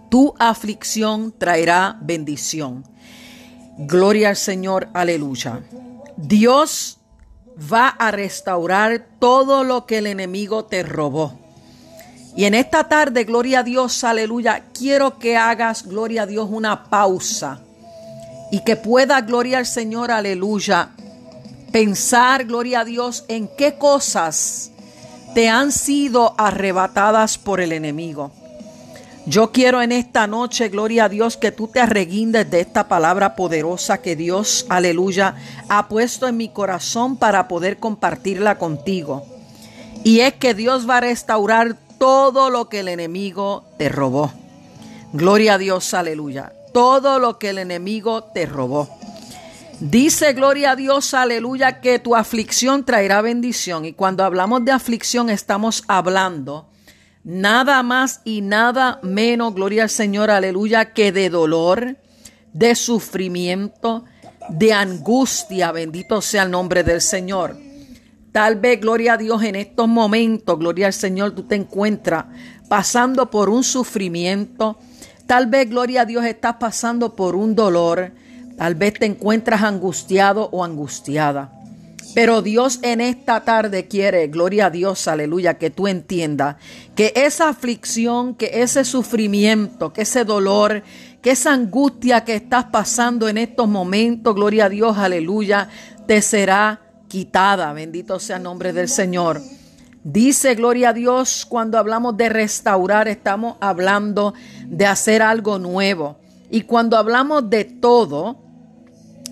tu 0.09 0.33
aflicción 0.39 1.31
traerá 1.37 1.97
bendición. 2.01 2.83
Gloria 3.77 4.29
al 4.29 4.35
Señor, 4.35 4.89
aleluya. 4.93 5.61
Dios 6.17 6.99
va 7.71 7.87
a 7.87 8.11
restaurar 8.11 9.07
todo 9.19 9.63
lo 9.63 9.85
que 9.85 9.99
el 9.99 10.07
enemigo 10.07 10.65
te 10.65 10.83
robó. 10.83 11.39
Y 12.35 12.45
en 12.45 12.53
esta 12.53 12.87
tarde, 12.87 13.23
gloria 13.23 13.59
a 13.59 13.63
Dios, 13.63 14.03
aleluya, 14.03 14.65
quiero 14.73 15.17
que 15.17 15.35
hagas, 15.35 15.85
gloria 15.85 16.23
a 16.23 16.25
Dios, 16.25 16.47
una 16.51 16.85
pausa 16.85 17.59
y 18.51 18.63
que 18.63 18.75
pueda, 18.75 19.21
gloria 19.21 19.57
al 19.57 19.65
Señor, 19.65 20.11
aleluya, 20.11 20.89
pensar, 21.71 22.45
gloria 22.45 22.81
a 22.81 22.85
Dios, 22.85 23.25
en 23.27 23.49
qué 23.57 23.75
cosas 23.75 24.71
te 25.33 25.49
han 25.49 25.71
sido 25.71 26.33
arrebatadas 26.37 27.37
por 27.37 27.61
el 27.61 27.71
enemigo. 27.71 28.31
Yo 29.25 29.51
quiero 29.51 29.81
en 29.81 29.91
esta 29.91 30.25
noche, 30.25 30.69
gloria 30.69 31.05
a 31.05 31.09
Dios, 31.09 31.37
que 31.37 31.51
tú 31.51 31.67
te 31.67 31.79
arreguindes 31.79 32.49
de 32.49 32.61
esta 32.61 32.87
palabra 32.87 33.35
poderosa 33.35 34.01
que 34.01 34.15
Dios, 34.15 34.65
aleluya, 34.69 35.35
ha 35.67 35.87
puesto 35.87 36.27
en 36.27 36.37
mi 36.37 36.49
corazón 36.49 37.17
para 37.17 37.47
poder 37.47 37.77
compartirla 37.77 38.57
contigo. 38.57 39.25
Y 40.03 40.21
es 40.21 40.33
que 40.33 40.55
Dios 40.55 40.89
va 40.89 40.97
a 40.97 41.01
restaurar 41.01 41.75
todo 41.99 42.49
lo 42.49 42.69
que 42.69 42.79
el 42.79 42.87
enemigo 42.87 43.65
te 43.77 43.89
robó. 43.89 44.33
Gloria 45.13 45.55
a 45.55 45.57
Dios, 45.57 45.93
aleluya. 45.93 46.53
Todo 46.73 47.19
lo 47.19 47.37
que 47.37 47.49
el 47.49 47.59
enemigo 47.59 48.23
te 48.23 48.45
robó. 48.45 48.89
Dice, 49.79 50.33
gloria 50.33 50.71
a 50.71 50.75
Dios, 50.75 51.13
aleluya, 51.13 51.81
que 51.81 51.99
tu 51.99 52.15
aflicción 52.15 52.83
traerá 52.83 53.21
bendición. 53.21 53.85
Y 53.85 53.93
cuando 53.93 54.23
hablamos 54.23 54.65
de 54.65 54.71
aflicción 54.71 55.29
estamos 55.29 55.83
hablando 55.87 56.69
nada 57.23 57.83
más 57.83 58.21
y 58.23 58.41
nada 58.41 58.99
menos, 59.03 59.53
gloria 59.53 59.83
al 59.83 59.89
Señor, 59.89 60.31
aleluya, 60.31 60.93
que 60.93 61.11
de 61.11 61.29
dolor, 61.29 61.97
de 62.53 62.75
sufrimiento, 62.75 64.05
de 64.49 64.73
angustia, 64.73 65.71
bendito 65.71 66.21
sea 66.21 66.43
el 66.43 66.51
nombre 66.51 66.83
del 66.83 67.01
Señor. 67.01 67.55
Tal 68.31 68.57
vez, 68.57 68.79
gloria 68.79 69.13
a 69.13 69.17
Dios, 69.17 69.43
en 69.43 69.55
estos 69.55 69.87
momentos, 69.87 70.57
gloria 70.59 70.87
al 70.87 70.93
Señor, 70.93 71.31
tú 71.31 71.43
te 71.43 71.55
encuentras 71.55 72.25
pasando 72.67 73.31
por 73.31 73.49
un 73.49 73.63
sufrimiento. 73.63 74.77
Tal 75.25 75.47
vez, 75.47 75.69
gloria 75.69 76.01
a 76.01 76.05
Dios, 76.05 76.25
estás 76.25 76.55
pasando 76.59 77.15
por 77.15 77.35
un 77.35 77.55
dolor. 77.55 78.11
Tal 78.57 78.75
vez 78.75 78.93
te 78.93 79.05
encuentras 79.05 79.63
angustiado 79.63 80.49
o 80.51 80.63
angustiada. 80.63 81.51
Pero 82.13 82.41
Dios 82.41 82.79
en 82.81 83.01
esta 83.01 83.41
tarde 83.41 83.87
quiere, 83.87 84.27
gloria 84.27 84.67
a 84.67 84.69
Dios, 84.69 85.07
aleluya, 85.07 85.57
que 85.57 85.69
tú 85.69 85.87
entiendas 85.87 86.55
que 86.95 87.13
esa 87.15 87.49
aflicción, 87.49 88.33
que 88.33 88.61
ese 88.61 88.83
sufrimiento, 88.83 89.93
que 89.93 90.01
ese 90.01 90.25
dolor, 90.25 90.83
que 91.21 91.31
esa 91.31 91.53
angustia 91.53 92.25
que 92.25 92.35
estás 92.35 92.65
pasando 92.65 93.27
en 93.27 93.37
estos 93.37 93.67
momentos, 93.67 94.33
gloria 94.33 94.65
a 94.65 94.69
Dios, 94.69 94.97
aleluya, 94.97 95.69
te 96.07 96.21
será 96.21 96.88
quitada. 97.09 97.73
Bendito 97.73 98.19
sea 98.19 98.37
el 98.37 98.43
nombre 98.43 98.71
del 98.71 98.87
Señor. 98.87 99.41
Dice, 100.03 100.55
gloria 100.55 100.89
a 100.89 100.93
Dios, 100.93 101.45
cuando 101.45 101.77
hablamos 101.77 102.15
de 102.15 102.29
restaurar, 102.29 103.09
estamos 103.09 103.57
hablando 103.59 104.33
de 104.65 104.85
hacer 104.85 105.21
algo 105.21 105.59
nuevo. 105.59 106.17
Y 106.49 106.61
cuando 106.61 106.95
hablamos 106.97 107.49
de 107.49 107.65
todo, 107.65 108.37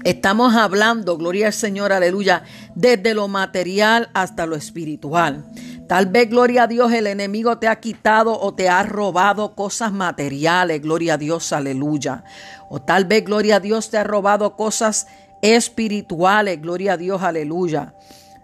Estamos 0.04 0.56
hablando, 0.56 1.18
gloria 1.18 1.48
al 1.48 1.54
Señor, 1.54 1.92
aleluya, 1.92 2.44
desde 2.76 3.14
lo 3.14 3.28
material 3.28 4.10
hasta 4.14 4.46
lo 4.46 4.56
espiritual. 4.56 5.46
Tal 5.88 6.06
vez, 6.06 6.30
gloria 6.30 6.64
a 6.64 6.68
Dios, 6.68 6.94
el 6.94 7.08
enemigo 7.08 7.58
te 7.58 7.68
ha 7.68 7.80
quitado 7.82 8.40
o 8.40 8.54
te 8.54 8.70
ha 8.70 8.84
robado 8.84 9.56
cosas 9.56 9.92
materiales, 9.92 10.82
gloria 10.82 11.16
a 11.16 11.18
Dios, 11.18 11.52
aleluya. 11.52 12.24
O 12.70 12.82
tal 12.82 13.06
vez, 13.06 13.26
gloria 13.26 13.58
a 13.58 13.60
Dios, 13.60 13.90
te 13.90 13.98
ha 13.98 14.04
robado 14.04 14.56
cosas 14.56 15.08
espirituales, 15.42 16.62
gloria 16.62 16.94
a 16.94 16.98
Dios, 16.98 17.22
aleluya. 17.22 17.94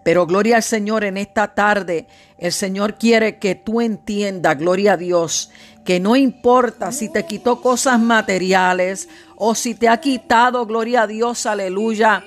Pero 0.04 0.28
gloria 0.28 0.58
al 0.58 0.64
Señor 0.64 1.04
en 1.06 1.18
esta 1.18 1.54
tarde. 1.54 2.08
El 2.38 2.52
Señor 2.52 2.96
quiere 2.96 3.40
que 3.40 3.56
tú 3.56 3.80
entiendas, 3.80 4.58
gloria 4.58 4.94
a 4.94 4.98
Dios, 4.98 5.50
que 5.86 6.00
no 6.00 6.16
importa 6.16 6.92
si 6.92 7.10
te 7.10 7.26
quitó 7.26 7.62
cosas 7.62 8.00
materiales 8.00 9.08
o 9.36 9.56
si 9.56 9.76
te 9.76 9.90
ha 9.90 9.98
quitado, 9.98 10.66
gloria 10.66 11.04
a 11.04 11.08
Dios, 11.08 11.46
aleluya, 11.46 12.24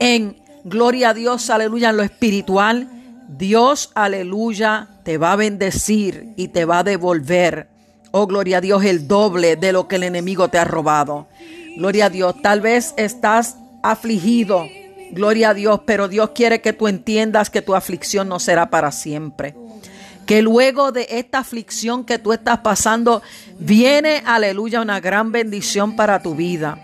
en 0.00 0.36
gloria 0.64 1.10
a 1.10 1.14
Dios, 1.14 1.50
aleluya, 1.50 1.90
en 1.90 1.96
lo 1.96 2.02
espiritual, 2.02 2.88
Dios, 3.28 3.90
aleluya, 3.94 4.88
te 5.04 5.18
va 5.18 5.32
a 5.32 5.36
bendecir 5.36 6.34
y 6.36 6.48
te 6.48 6.64
va 6.64 6.80
a 6.80 6.84
devolver, 6.84 7.68
oh 8.10 8.26
gloria 8.26 8.58
a 8.58 8.60
Dios, 8.60 8.84
el 8.84 9.08
doble 9.08 9.56
de 9.56 9.72
lo 9.72 9.88
que 9.88 9.96
el 9.96 10.02
enemigo 10.02 10.48
te 10.48 10.58
ha 10.58 10.64
robado. 10.64 11.28
Gloria 11.76 12.06
a 12.06 12.10
Dios, 12.10 12.34
tal 12.42 12.60
vez 12.60 12.92
estás 12.98 13.56
afligido, 13.82 14.68
gloria 15.10 15.50
a 15.50 15.54
Dios, 15.54 15.80
pero 15.84 16.08
Dios 16.08 16.30
quiere 16.34 16.60
que 16.60 16.72
tú 16.72 16.88
entiendas 16.88 17.50
que 17.50 17.62
tu 17.62 17.74
aflicción 17.74 18.28
no 18.28 18.38
será 18.38 18.70
para 18.70 18.92
siempre 18.92 19.54
que 20.26 20.42
luego 20.42 20.92
de 20.92 21.06
esta 21.10 21.38
aflicción 21.38 22.04
que 22.04 22.18
tú 22.18 22.32
estás 22.32 22.58
pasando, 22.58 23.22
viene, 23.58 24.22
aleluya, 24.24 24.80
una 24.80 25.00
gran 25.00 25.32
bendición 25.32 25.96
para 25.96 26.22
tu 26.22 26.34
vida. 26.34 26.78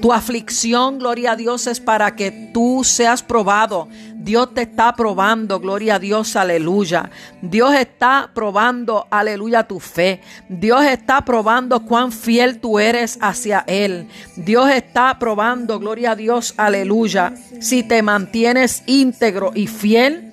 Tu 0.00 0.12
aflicción, 0.12 0.98
gloria 0.98 1.32
a 1.32 1.36
Dios, 1.36 1.66
es 1.66 1.80
para 1.80 2.16
que 2.16 2.30
tú 2.52 2.82
seas 2.84 3.22
probado. 3.22 3.88
Dios 4.14 4.52
te 4.54 4.62
está 4.62 4.94
probando, 4.94 5.60
gloria 5.60 5.94
a 5.94 5.98
Dios, 5.98 6.36
aleluya. 6.36 7.10
Dios 7.40 7.74
está 7.74 8.30
probando, 8.34 9.06
aleluya, 9.10 9.64
tu 9.64 9.80
fe. 9.80 10.20
Dios 10.48 10.84
está 10.84 11.24
probando 11.24 11.84
cuán 11.86 12.12
fiel 12.12 12.60
tú 12.60 12.78
eres 12.78 13.18
hacia 13.20 13.64
Él. 13.66 14.08
Dios 14.36 14.70
está 14.70 15.18
probando, 15.18 15.78
gloria 15.78 16.12
a 16.12 16.16
Dios, 16.16 16.54
aleluya. 16.56 17.32
Si 17.60 17.82
te 17.82 18.02
mantienes 18.02 18.82
íntegro 18.86 19.52
y 19.54 19.66
fiel 19.66 20.29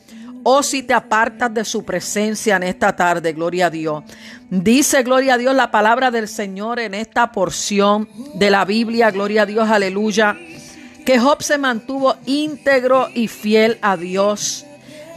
o 0.50 0.64
si 0.64 0.82
te 0.82 0.94
apartas 0.94 1.54
de 1.54 1.66
su 1.66 1.84
presencia 1.84 2.56
en 2.56 2.64
esta 2.64 2.96
tarde, 2.96 3.34
gloria 3.34 3.66
a 3.66 3.70
Dios. 3.70 4.06
Dice, 4.50 5.04
gloria 5.04 5.34
a 5.34 5.38
Dios, 5.38 5.54
la 5.54 5.72
palabra 5.72 6.10
del 6.10 6.30
Señor 6.30 6.80
en 6.80 6.94
esta 6.94 7.34
porción 7.34 8.08
de 8.36 8.50
la 8.50 8.64
Biblia, 8.64 9.12
gloria 9.12 9.42
a 9.42 9.46
Dios, 9.46 9.70
aleluya, 9.70 10.38
que 11.06 11.20
Job 11.20 11.44
se 11.44 11.58
mantuvo 11.58 12.16
íntegro 12.26 13.10
y 13.14 13.28
fiel 13.28 13.78
a 13.82 13.98
Dios. 13.98 14.66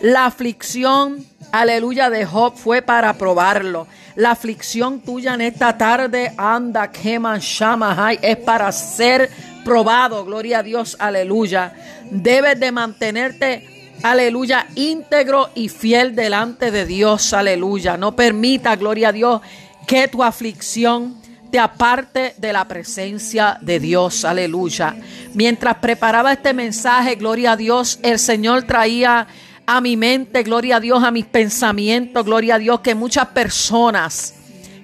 La 0.01 0.27
aflicción, 0.27 1.25
aleluya, 1.53 2.11
de 2.11 2.27
Job 2.27 2.57
fue 2.57 2.83
para 2.83 3.13
probarlo. 3.13 3.87
La 4.17 4.33
aflicción 4.33 4.99
tuya 4.99 5.35
en 5.35 5.43
esta 5.43 5.79
tarde, 5.79 6.35
anda, 6.37 6.91
quema, 6.91 7.39
shamahai, 7.39 8.19
es 8.21 8.37
para 8.39 8.73
ser 8.73 9.31
probado, 9.65 10.25
gloria 10.25 10.59
a 10.59 10.63
Dios, 10.65 10.97
aleluya. 10.99 11.73
Debes 12.11 12.59
de 12.59 12.73
mantenerte 12.73 13.80
aleluya, 14.03 14.67
íntegro 14.75 15.51
y 15.55 15.69
fiel 15.69 16.15
delante 16.15 16.71
de 16.71 16.87
Dios, 16.87 17.33
aleluya. 17.33 17.97
No 17.97 18.15
permita, 18.17 18.77
gloria 18.77 19.09
a 19.09 19.13
Dios, 19.13 19.41
que 19.87 20.09
tu 20.09 20.23
aflicción 20.23 21.21
te 21.51 21.59
aparte 21.59 22.35
de 22.39 22.53
la 22.53 22.67
presencia 22.67 23.59
de 23.61 23.81
Dios, 23.81 24.25
aleluya. 24.25 24.97
Mientras 25.35 25.77
preparaba 25.77 26.33
este 26.33 26.53
mensaje, 26.53 27.17
gloria 27.17 27.53
a 27.53 27.57
Dios, 27.57 27.99
el 28.03 28.19
Señor 28.19 28.63
traía 28.65 29.27
a 29.67 29.81
mi 29.81 29.97
mente, 29.97 30.43
gloria 30.43 30.77
a 30.77 30.81
Dios, 30.81 31.03
a 31.03 31.11
mis 31.11 31.27
pensamientos, 31.27 32.25
gloria 32.25 32.57
a 32.57 32.59
Dios, 32.59 32.81
que 32.81 32.95
muchas 32.95 33.27
personas 33.29 34.35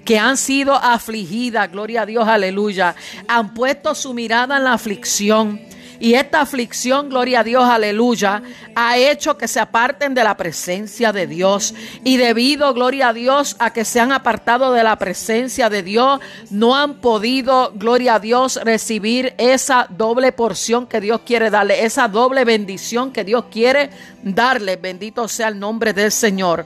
que 0.03 0.17
han 0.17 0.37
sido 0.37 0.73
afligidas, 0.73 1.69
gloria 1.69 2.03
a 2.03 2.05
Dios, 2.05 2.27
aleluya, 2.27 2.95
han 3.27 3.53
puesto 3.53 3.93
su 3.93 4.13
mirada 4.13 4.57
en 4.57 4.63
la 4.63 4.73
aflicción 4.73 5.59
Y 5.99 6.13
esta 6.13 6.41
aflicción, 6.41 7.09
gloria 7.09 7.39
a 7.39 7.43
Dios, 7.43 7.63
aleluya, 7.63 8.43
ha 8.75 8.97
hecho 8.97 9.37
que 9.37 9.47
se 9.47 9.59
aparten 9.59 10.13
de 10.13 10.23
la 10.23 10.37
presencia 10.37 11.11
de 11.11 11.27
Dios. 11.27 11.73
Y 12.03 12.17
debido, 12.17 12.73
gloria 12.73 13.09
a 13.09 13.13
Dios, 13.13 13.55
a 13.59 13.73
que 13.73 13.85
se 13.85 13.99
han 13.99 14.11
apartado 14.11 14.71
de 14.73 14.83
la 14.83 14.97
presencia 14.97 15.69
de 15.69 15.81
Dios, 15.83 16.19
no 16.51 16.75
han 16.75 16.95
podido, 16.95 17.71
gloria 17.73 18.15
a 18.15 18.19
Dios, 18.19 18.59
recibir 18.63 19.33
esa 19.37 19.87
doble 19.89 20.31
porción 20.31 20.85
que 20.85 21.01
Dios 21.01 21.21
quiere 21.25 21.49
darle, 21.49 21.83
esa 21.83 22.07
doble 22.07 22.45
bendición 22.45 23.11
que 23.11 23.23
Dios 23.23 23.45
quiere 23.51 23.89
darle. 24.21 24.75
Bendito 24.75 25.27
sea 25.27 25.47
el 25.47 25.59
nombre 25.59 25.93
del 25.93 26.11
Señor. 26.11 26.65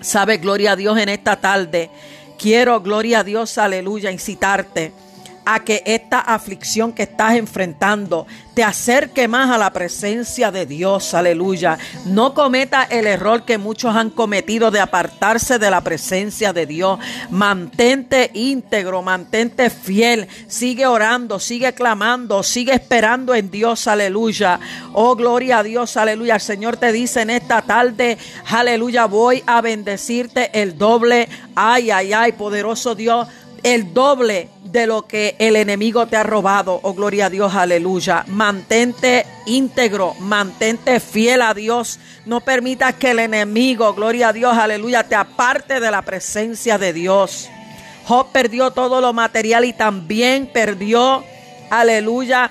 Sabe, 0.00 0.38
gloria 0.38 0.72
a 0.72 0.76
Dios 0.76 0.98
en 0.98 1.08
esta 1.08 1.36
tarde. 1.36 1.90
Quiero, 2.38 2.80
gloria 2.80 3.20
a 3.20 3.24
Dios, 3.24 3.58
aleluya, 3.58 4.10
incitarte 4.10 4.92
a 5.44 5.60
que 5.60 5.82
esta 5.86 6.20
aflicción 6.20 6.92
que 6.92 7.04
estás 7.04 7.34
enfrentando 7.34 8.26
te 8.54 8.64
acerque 8.64 9.28
más 9.28 9.50
a 9.50 9.58
la 9.58 9.72
presencia 9.72 10.50
de 10.50 10.66
Dios, 10.66 11.14
aleluya. 11.14 11.78
No 12.06 12.34
cometa 12.34 12.82
el 12.82 13.06
error 13.06 13.44
que 13.44 13.58
muchos 13.58 13.94
han 13.94 14.10
cometido 14.10 14.70
de 14.70 14.80
apartarse 14.80 15.58
de 15.58 15.70
la 15.70 15.80
presencia 15.80 16.52
de 16.52 16.66
Dios. 16.66 16.98
Mantente 17.30 18.30
íntegro, 18.34 19.02
mantente 19.02 19.70
fiel, 19.70 20.28
sigue 20.46 20.86
orando, 20.86 21.38
sigue 21.38 21.72
clamando, 21.72 22.42
sigue 22.42 22.74
esperando 22.74 23.34
en 23.34 23.50
Dios, 23.50 23.86
aleluya. 23.86 24.60
Oh, 24.92 25.16
gloria 25.16 25.58
a 25.58 25.62
Dios, 25.62 25.96
aleluya. 25.96 26.34
El 26.34 26.40
Señor 26.40 26.76
te 26.76 26.92
dice 26.92 27.22
en 27.22 27.30
esta 27.30 27.62
tarde, 27.62 28.18
aleluya, 28.50 29.06
voy 29.06 29.42
a 29.46 29.60
bendecirte 29.60 30.50
el 30.60 30.76
doble. 30.76 31.28
Ay, 31.54 31.90
ay, 31.90 32.12
ay, 32.12 32.32
poderoso 32.32 32.94
Dios 32.94 33.28
el 33.62 33.92
doble 33.92 34.48
de 34.70 34.86
lo 34.86 35.06
que 35.06 35.36
el 35.38 35.56
enemigo 35.56 36.06
te 36.06 36.16
ha 36.16 36.22
robado. 36.22 36.80
Oh, 36.82 36.94
gloria 36.94 37.26
a 37.26 37.30
Dios, 37.30 37.54
aleluya. 37.54 38.24
Mantente 38.28 39.26
íntegro, 39.46 40.14
mantente 40.20 41.00
fiel 41.00 41.42
a 41.42 41.54
Dios. 41.54 41.98
No 42.26 42.40
permitas 42.40 42.94
que 42.94 43.10
el 43.10 43.18
enemigo, 43.18 43.92
gloria 43.94 44.28
a 44.28 44.32
Dios, 44.32 44.56
aleluya, 44.56 45.04
te 45.04 45.16
aparte 45.16 45.80
de 45.80 45.90
la 45.90 46.02
presencia 46.02 46.78
de 46.78 46.92
Dios. 46.92 47.48
Job 48.06 48.30
perdió 48.32 48.70
todo 48.70 49.00
lo 49.00 49.12
material 49.12 49.64
y 49.64 49.72
también 49.72 50.50
perdió, 50.52 51.24
aleluya, 51.70 52.50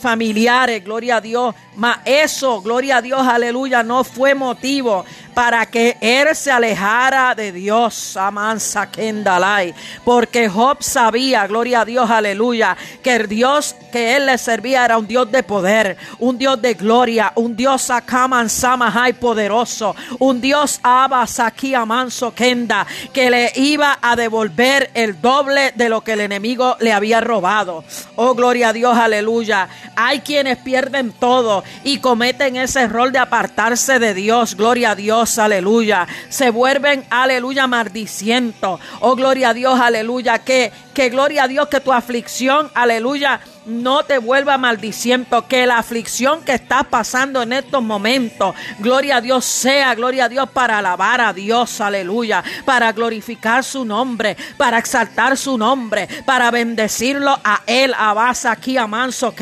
familiares, 0.00 0.84
gloria 0.84 1.16
a 1.16 1.20
Dios. 1.20 1.54
Mas 1.76 1.98
eso, 2.04 2.62
gloria 2.62 2.98
a 2.98 3.02
Dios, 3.02 3.26
aleluya, 3.26 3.82
no 3.82 4.04
fue 4.04 4.34
motivo 4.34 5.04
para 5.34 5.66
que 5.66 5.96
él 6.00 6.34
se 6.34 6.50
alejara 6.50 7.34
de 7.34 7.52
Dios. 7.52 8.16
Amansa 8.16 8.90
Kendalai. 8.90 9.74
Porque 10.04 10.48
Job 10.48 10.82
sabía, 10.82 11.46
gloria 11.46 11.80
a 11.80 11.84
Dios, 11.84 12.08
aleluya, 12.08 12.76
que 13.02 13.16
el 13.16 13.28
Dios 13.28 13.74
que 13.90 14.16
él 14.16 14.26
le 14.26 14.38
servía 14.38 14.84
era 14.84 14.98
un 14.98 15.06
Dios 15.06 15.30
de 15.30 15.42
poder, 15.42 15.96
un 16.18 16.38
Dios 16.38 16.60
de 16.62 16.74
gloria, 16.74 17.32
un 17.34 17.56
Dios 17.56 17.90
Akaman 17.90 18.48
Samahai 18.48 19.14
poderoso, 19.14 19.94
un 20.18 20.40
Dios 20.40 20.78
Abba 20.82 21.26
Saki 21.26 21.74
Amanso 21.74 22.34
Kenda, 22.34 22.86
que 23.12 23.30
le 23.30 23.52
iba 23.56 23.98
a 24.00 24.16
devolver 24.16 24.90
el 24.94 25.20
doble 25.20 25.72
de 25.74 25.88
lo 25.88 26.02
que 26.02 26.12
el 26.12 26.20
enemigo 26.20 26.76
le 26.80 26.92
había 26.92 27.20
robado. 27.20 27.84
Oh, 28.16 28.34
gloria 28.34 28.68
a 28.68 28.72
Dios, 28.72 28.96
aleluya. 28.96 29.68
Hay 29.96 30.20
quienes 30.20 30.58
pierden 30.58 31.12
todo 31.12 31.63
y 31.82 31.98
cometen 31.98 32.56
ese 32.56 32.82
error 32.82 33.12
de 33.12 33.18
apartarse 33.18 33.98
de 33.98 34.14
Dios. 34.14 34.56
Gloria 34.56 34.92
a 34.92 34.94
Dios, 34.94 35.38
aleluya. 35.38 36.06
Se 36.28 36.50
vuelven, 36.50 37.04
aleluya, 37.10 37.66
maldicientos. 37.66 38.80
Oh, 39.00 39.16
gloria 39.16 39.50
a 39.50 39.54
Dios, 39.54 39.78
aleluya. 39.78 40.38
Que, 40.38 40.72
que 40.94 41.10
gloria 41.10 41.44
a 41.44 41.48
Dios 41.48 41.68
que 41.68 41.80
tu 41.80 41.92
aflicción, 41.92 42.70
aleluya 42.74 43.40
no 43.66 44.04
te 44.04 44.18
vuelva 44.18 44.58
maldiciendo, 44.58 45.46
que 45.48 45.66
la 45.66 45.78
aflicción 45.78 46.42
que 46.42 46.54
estás 46.54 46.84
pasando 46.86 47.42
en 47.42 47.52
estos 47.52 47.82
momentos, 47.82 48.54
gloria 48.78 49.16
a 49.16 49.20
Dios 49.20 49.44
sea, 49.44 49.94
gloria 49.94 50.26
a 50.26 50.28
Dios 50.28 50.48
para 50.50 50.78
alabar 50.78 51.20
a 51.20 51.32
Dios, 51.32 51.80
aleluya, 51.80 52.42
para 52.64 52.92
glorificar 52.92 53.64
su 53.64 53.84
nombre, 53.84 54.36
para 54.56 54.78
exaltar 54.78 55.36
su 55.36 55.56
nombre, 55.56 56.08
para 56.26 56.50
bendecirlo 56.50 57.38
a 57.42 57.62
él, 57.66 57.94
a 57.96 58.12
Basa 58.12 58.52
aquí 58.52 58.76
a 58.76 58.86
Manso. 58.86 59.34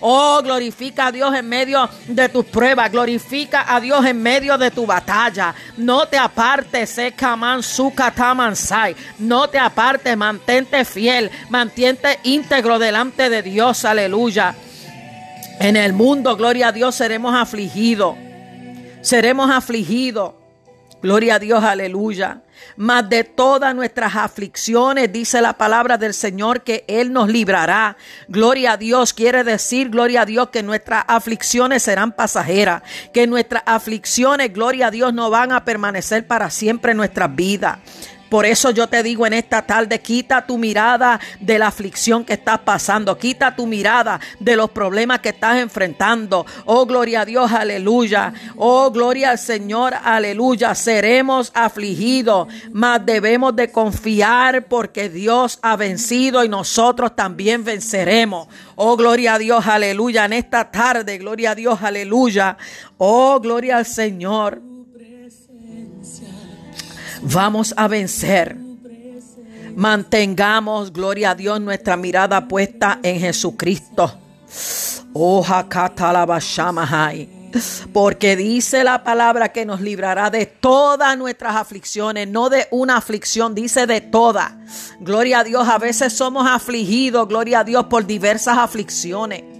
Oh, 0.00 0.40
glorifica 0.42 1.06
a 1.06 1.12
Dios 1.12 1.34
en 1.34 1.48
medio 1.48 1.88
de 2.06 2.28
tus 2.28 2.44
pruebas, 2.44 2.90
glorifica 2.90 3.64
a 3.74 3.80
Dios 3.80 4.04
en 4.04 4.22
medio 4.22 4.58
de 4.58 4.70
tu 4.70 4.86
batalla. 4.86 5.54
No 5.76 6.06
te 6.06 6.18
apartes, 6.18 6.90
Sekaman 6.90 7.62
Sukatamansai. 7.62 8.94
No 9.18 9.48
te 9.48 9.58
apartes, 9.58 10.16
mantente 10.44 10.84
fiel, 10.84 11.30
mantente 11.48 12.18
íntegro 12.22 12.78
delante 12.78 13.30
de 13.30 13.40
Dios, 13.40 13.86
aleluya. 13.86 14.54
En 15.58 15.74
el 15.74 15.94
mundo, 15.94 16.36
gloria 16.36 16.68
a 16.68 16.72
Dios, 16.72 16.94
seremos 16.96 17.34
afligidos. 17.34 18.14
Seremos 19.00 19.50
afligidos. 19.50 20.34
Gloria 21.00 21.36
a 21.36 21.38
Dios, 21.38 21.64
aleluya. 21.64 22.42
Mas 22.76 23.08
de 23.08 23.24
todas 23.24 23.74
nuestras 23.74 24.16
aflicciones, 24.16 25.10
dice 25.10 25.40
la 25.40 25.54
palabra 25.54 25.96
del 25.96 26.12
Señor, 26.12 26.62
que 26.62 26.84
Él 26.88 27.10
nos 27.10 27.30
librará. 27.30 27.96
Gloria 28.28 28.72
a 28.72 28.76
Dios, 28.76 29.14
quiere 29.14 29.44
decir, 29.44 29.88
gloria 29.88 30.22
a 30.22 30.26
Dios, 30.26 30.50
que 30.50 30.62
nuestras 30.62 31.04
aflicciones 31.08 31.82
serán 31.82 32.12
pasajeras, 32.12 32.82
que 33.14 33.26
nuestras 33.26 33.62
aflicciones, 33.64 34.52
gloria 34.52 34.88
a 34.88 34.90
Dios, 34.90 35.14
no 35.14 35.30
van 35.30 35.52
a 35.52 35.64
permanecer 35.64 36.26
para 36.26 36.50
siempre 36.50 36.90
en 36.90 36.98
nuestras 36.98 37.34
vidas. 37.34 37.78
Por 38.28 38.46
eso 38.46 38.70
yo 38.70 38.88
te 38.88 39.02
digo 39.02 39.26
en 39.26 39.32
esta 39.32 39.62
tarde, 39.62 40.00
quita 40.00 40.44
tu 40.44 40.58
mirada 40.58 41.20
de 41.40 41.58
la 41.58 41.68
aflicción 41.68 42.24
que 42.24 42.32
estás 42.32 42.58
pasando, 42.60 43.16
quita 43.16 43.54
tu 43.54 43.66
mirada 43.66 44.20
de 44.40 44.56
los 44.56 44.70
problemas 44.70 45.20
que 45.20 45.28
estás 45.30 45.58
enfrentando. 45.58 46.44
Oh, 46.64 46.86
gloria 46.86 47.20
a 47.20 47.24
Dios, 47.24 47.52
aleluya. 47.52 48.32
Oh, 48.56 48.90
gloria 48.90 49.30
al 49.30 49.38
Señor, 49.38 49.94
aleluya. 50.02 50.74
Seremos 50.74 51.52
afligidos, 51.54 52.48
mas 52.72 53.04
debemos 53.04 53.54
de 53.54 53.70
confiar 53.70 54.66
porque 54.66 55.08
Dios 55.08 55.58
ha 55.62 55.76
vencido 55.76 56.42
y 56.44 56.48
nosotros 56.48 57.14
también 57.14 57.64
venceremos. 57.64 58.48
Oh, 58.76 58.96
gloria 58.96 59.34
a 59.34 59.38
Dios, 59.38 59.66
aleluya. 59.66 60.24
En 60.24 60.32
esta 60.32 60.70
tarde, 60.70 61.18
gloria 61.18 61.52
a 61.52 61.54
Dios, 61.54 61.82
aleluya. 61.82 62.56
Oh, 62.98 63.38
gloria 63.40 63.76
al 63.76 63.86
Señor. 63.86 64.73
Vamos 67.24 67.72
a 67.76 67.88
vencer. 67.88 68.56
Mantengamos, 69.74 70.92
gloria 70.92 71.30
a 71.30 71.34
Dios, 71.34 71.60
nuestra 71.60 71.96
mirada 71.96 72.46
puesta 72.46 73.00
en 73.02 73.18
Jesucristo. 73.18 74.12
Oh, 75.14 75.44
porque 77.92 78.36
dice 78.36 78.84
la 78.84 79.02
palabra 79.04 79.52
que 79.52 79.64
nos 79.64 79.80
librará 79.80 80.28
de 80.28 80.46
todas 80.46 81.16
nuestras 81.16 81.56
aflicciones, 81.56 82.28
no 82.28 82.50
de 82.50 82.68
una 82.70 82.98
aflicción, 82.98 83.54
dice 83.54 83.86
de 83.86 84.00
todas. 84.00 84.52
Gloria 85.00 85.40
a 85.40 85.44
Dios, 85.44 85.66
a 85.66 85.78
veces 85.78 86.12
somos 86.12 86.46
afligidos, 86.46 87.26
gloria 87.26 87.60
a 87.60 87.64
Dios, 87.64 87.86
por 87.86 88.06
diversas 88.06 88.58
aflicciones 88.58 89.53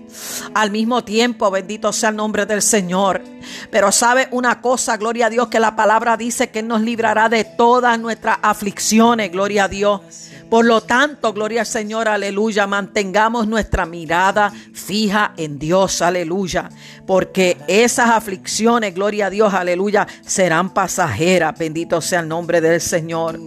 al 0.54 0.70
mismo 0.70 1.04
tiempo. 1.04 1.50
Bendito 1.50 1.92
sea 1.92 2.10
el 2.10 2.16
nombre 2.16 2.46
del 2.46 2.62
Señor. 2.62 3.22
Pero 3.70 3.92
sabe 3.92 4.28
una 4.30 4.60
cosa, 4.60 4.96
gloria 4.96 5.26
a 5.26 5.30
Dios, 5.30 5.48
que 5.48 5.60
la 5.60 5.76
palabra 5.76 6.16
dice 6.16 6.50
que 6.50 6.62
nos 6.62 6.80
librará 6.80 7.28
de 7.28 7.44
todas 7.44 7.98
nuestras 7.98 8.38
aflicciones, 8.42 9.30
gloria 9.30 9.64
a 9.64 9.68
Dios. 9.68 10.00
Por 10.48 10.64
lo 10.66 10.82
tanto, 10.82 11.32
gloria 11.32 11.62
al 11.62 11.66
Señor, 11.66 12.08
aleluya, 12.08 12.66
mantengamos 12.66 13.48
nuestra 13.48 13.86
mirada 13.86 14.52
fija 14.72 15.32
en 15.36 15.58
Dios, 15.58 16.02
aleluya, 16.02 16.68
porque 17.06 17.56
esas 17.66 18.10
aflicciones, 18.10 18.94
gloria 18.94 19.26
a 19.26 19.30
Dios, 19.30 19.52
aleluya, 19.52 20.06
serán 20.24 20.72
pasajeras, 20.72 21.58
bendito 21.58 22.00
sea 22.00 22.20
el 22.20 22.28
nombre 22.28 22.60
del 22.60 22.80
Señor. 22.80 23.40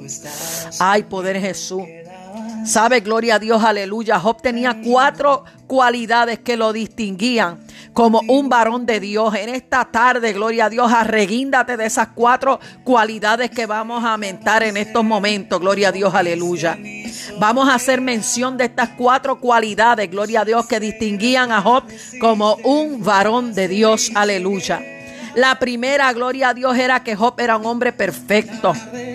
Ay, 0.79 1.03
poder 1.03 1.39
Jesús. 1.39 1.83
Sabe, 2.67 2.99
gloria 2.99 3.35
a 3.35 3.39
Dios, 3.39 3.63
aleluya. 3.63 4.19
Job 4.19 4.41
tenía 4.41 4.81
cuatro 4.83 5.45
cualidades 5.67 6.39
que 6.39 6.57
lo 6.57 6.73
distinguían 6.73 7.59
como 7.93 8.21
un 8.27 8.49
varón 8.49 8.85
de 8.85 8.99
Dios. 8.99 9.33
En 9.35 9.47
esta 9.47 9.85
tarde, 9.85 10.33
gloria 10.33 10.65
a 10.65 10.69
Dios, 10.69 10.91
arreguíndate 10.91 11.77
de 11.77 11.85
esas 11.85 12.09
cuatro 12.09 12.59
cualidades 12.83 13.51
que 13.51 13.65
vamos 13.65 14.03
a 14.03 14.11
aumentar 14.11 14.63
en 14.63 14.75
estos 14.75 15.05
momentos. 15.05 15.61
Gloria 15.61 15.89
a 15.89 15.91
Dios, 15.93 16.13
aleluya. 16.13 16.77
Vamos 17.39 17.69
a 17.69 17.75
hacer 17.75 18.01
mención 18.01 18.57
de 18.57 18.65
estas 18.65 18.89
cuatro 18.97 19.39
cualidades, 19.39 20.11
gloria 20.11 20.41
a 20.41 20.45
Dios, 20.45 20.67
que 20.67 20.81
distinguían 20.81 21.53
a 21.53 21.61
Job 21.61 21.85
como 22.19 22.55
un 22.65 23.01
varón 23.01 23.53
de 23.53 23.69
Dios. 23.69 24.11
Aleluya. 24.13 24.96
La 25.37 25.59
primera, 25.59 26.11
gloria 26.13 26.49
a 26.49 26.53
Dios, 26.55 26.75
era 26.75 27.03
que 27.03 27.15
Job 27.15 27.39
era 27.39 27.57
un 27.57 27.65
hombre 27.67 27.93
perfecto. 27.93 28.73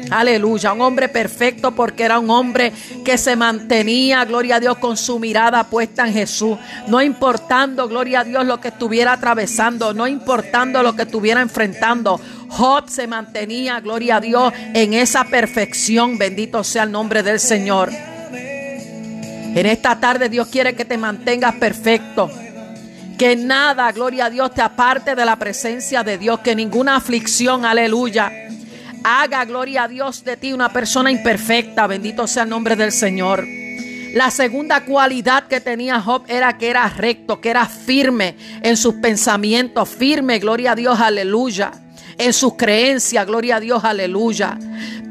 Aleluya, 0.09 0.73
un 0.73 0.81
hombre 0.81 1.09
perfecto 1.09 1.73
porque 1.73 2.05
era 2.05 2.21
un 2.21 2.31
hombre 2.31 2.73
que 3.05 3.19
se 3.19 3.35
mantenía, 3.35 4.25
gloria 4.25 4.55
a 4.55 4.61
Dios, 4.61 4.79
con 4.79 4.97
su 4.97 5.19
mirada 5.19 5.65
puesta 5.65 6.07
en 6.07 6.13
Jesús. 6.13 6.59
No 6.87 7.03
importando, 7.03 7.89
gloria 7.89 8.21
a 8.21 8.25
Dios, 8.25 8.47
lo 8.47 8.61
que 8.61 8.69
estuviera 8.69 9.15
atravesando, 9.15 9.95
no 9.95 10.07
importando 10.07 10.81
lo 10.85 10.95
que 10.95 11.03
estuviera 11.03 11.41
enfrentando. 11.41 12.21
Job 12.51 12.89
se 12.89 13.09
mantenía, 13.09 13.81
gloria 13.81 14.19
a 14.19 14.21
Dios, 14.21 14.53
en 14.75 14.95
esa 14.95 15.25
perfección. 15.25 16.19
Bendito 16.19 16.63
sea 16.63 16.85
el 16.85 16.93
nombre 16.93 17.25
del 17.25 17.41
Señor. 17.41 17.91
En 17.91 19.67
esta 19.67 19.99
tarde 19.99 20.29
Dios 20.29 20.47
quiere 20.47 20.77
que 20.77 20.85
te 20.85 20.97
mantengas 20.97 21.57
perfecto 21.57 22.31
Que 23.19 23.37
nada, 23.37 23.91
gloria 23.93 24.27
a 24.27 24.31
Dios, 24.31 24.53
te 24.53 24.63
aparte 24.63 25.15
de 25.15 25.25
la 25.25 25.37
presencia 25.37 26.03
de 26.03 26.19
Dios. 26.19 26.41
Que 26.41 26.55
ninguna 26.55 26.97
aflicción, 26.97 27.65
aleluya, 27.65 28.31
haga, 29.05 29.45
gloria 29.45 29.85
a 29.85 29.89
Dios, 29.89 30.25
de 30.25 30.37
ti 30.37 30.53
una 30.53 30.73
persona 30.73 31.11
imperfecta. 31.11 31.87
Bendito 31.87 32.27
sea 32.27 32.45
el 32.45 32.49
nombre 32.49 32.77
del 32.77 32.93
Señor. 32.93 33.47
La 34.15 34.31
segunda 34.31 34.85
cualidad 34.85 35.45
que 35.45 35.61
tenía 35.61 36.01
Job 36.01 36.25
era 36.29 36.59
que 36.59 36.69
era 36.69 36.87
recto, 36.89 37.41
que 37.41 37.49
era 37.49 37.65
firme 37.65 38.37
en 38.63 38.77
sus 38.77 38.97
pensamientos, 38.97 39.89
firme, 39.89 40.39
gloria 40.39 40.73
a 40.73 40.75
Dios, 40.75 41.01
aleluya. 41.01 41.73
En 42.19 42.35
sus 42.35 42.55
creencias, 42.57 43.27
gloria 43.27 43.57
a 43.57 43.61
Dios, 43.61 43.83
aleluya. 43.85 44.59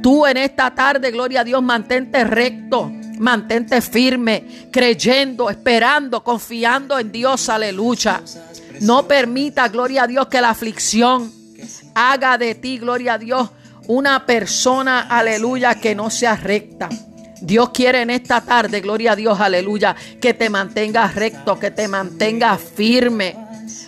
Tú 0.04 0.28
en 0.28 0.38
esta 0.38 0.76
tarde, 0.76 1.10
gloria 1.10 1.42
a 1.42 1.44
Dios, 1.44 1.64
mantente 1.64 2.24
recto, 2.24 2.92
mantente 3.22 3.80
firme, 3.82 4.68
creyendo, 4.72 5.50
esperando, 5.50 6.24
confiando 6.24 6.98
en 6.98 7.12
Dios, 7.12 7.50
aleluya. 7.50 8.22
No 8.82 9.08
permita, 9.08 9.68
gloria 9.68 10.04
a 10.04 10.08
Dios, 10.08 10.28
que 10.28 10.42
la 10.42 10.50
aflicción 10.50 11.32
haga 11.94 12.38
de 12.40 12.56
ti, 12.56 12.80
gloria 12.80 13.14
a 13.14 13.18
Dios, 13.20 13.50
una 13.88 14.26
persona, 14.26 15.02
aleluya, 15.02 15.76
que 15.76 15.94
no 15.94 16.10
sea 16.10 16.36
recta. 16.36 16.90
Dios 17.42 17.70
quiere 17.70 18.02
en 18.02 18.10
esta 18.10 18.42
tarde, 18.42 18.82
gloria 18.82 19.12
a 19.12 19.16
Dios, 19.16 19.40
aleluya, 19.40 19.96
que 20.20 20.34
te 20.34 20.50
mantengas 20.50 21.14
recto, 21.14 21.60
que 21.60 21.70
te 21.70 21.88
mantengas 21.88 22.60
firme. 22.60 23.36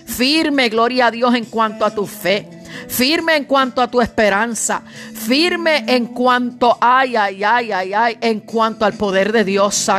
Firme, 0.06 0.70
gloria 0.70 1.08
a 1.08 1.12
Dios, 1.12 1.34
en 1.34 1.46
cuanto 1.46 1.86
a 1.86 1.94
tu 1.94 2.06
fe. 2.06 2.48
Firme 2.88 3.36
en 3.36 3.46
cuanto 3.46 3.82
a 3.82 3.88
tu 3.88 4.02
esperanza. 4.02 4.82
Firme 5.14 5.84
en 5.88 6.08
cuanto, 6.08 6.78
ay, 6.80 7.16
ay, 7.16 7.44
ay, 7.44 7.72
ay, 7.72 7.94
ay, 7.94 8.18
en 8.22 8.42
cuanto 8.42 8.86
al 8.86 8.94
poder 8.94 9.32
de 9.32 9.44
Dios. 9.44 9.90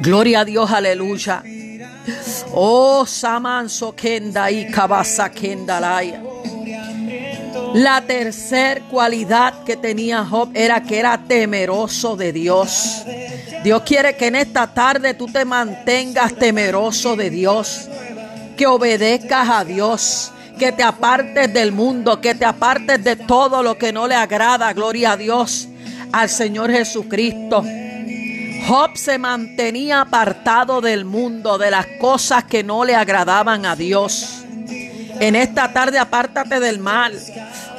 Gloria 0.00 0.40
a 0.40 0.44
Dios, 0.44 0.70
aleluya. 0.70 1.42
Oh, 2.52 3.04
samanso 3.04 3.94
kendai 3.94 4.70
kabasa 4.70 5.30
kendalai. 5.30 6.14
La 7.74 8.00
tercera 8.00 8.80
cualidad 8.90 9.64
que 9.64 9.76
tenía 9.76 10.24
Job 10.24 10.50
era 10.54 10.82
que 10.82 10.98
era 10.98 11.18
temeroso 11.18 12.16
de 12.16 12.32
Dios. 12.32 13.04
Dios 13.62 13.82
quiere 13.82 14.16
que 14.16 14.28
en 14.28 14.36
esta 14.36 14.72
tarde 14.72 15.14
tú 15.14 15.26
te 15.26 15.44
mantengas 15.44 16.34
temeroso 16.34 17.16
de 17.16 17.28
Dios, 17.28 17.88
que 18.58 18.66
obedezcas 18.66 19.48
a 19.48 19.64
Dios, 19.64 20.32
que 20.58 20.72
te 20.72 20.82
apartes 20.82 21.50
del 21.54 21.70
mundo, 21.70 22.20
que 22.20 22.34
te 22.34 22.44
apartes 22.44 23.02
de 23.02 23.14
todo 23.14 23.62
lo 23.62 23.78
que 23.78 23.92
no 23.92 24.08
le 24.08 24.16
agrada, 24.16 24.72
gloria 24.72 25.12
a 25.12 25.16
Dios, 25.16 25.68
al 26.12 26.28
Señor 26.28 26.70
Jesucristo. 26.72 27.64
Job 28.66 28.96
se 28.96 29.16
mantenía 29.16 30.00
apartado 30.00 30.80
del 30.80 31.04
mundo, 31.04 31.56
de 31.56 31.70
las 31.70 31.86
cosas 32.00 32.44
que 32.44 32.64
no 32.64 32.84
le 32.84 32.96
agradaban 32.96 33.64
a 33.64 33.76
Dios. 33.76 34.44
En 35.20 35.36
esta 35.36 35.72
tarde 35.72 35.98
apártate 35.98 36.58
del 36.58 36.80
mal. 36.80 37.14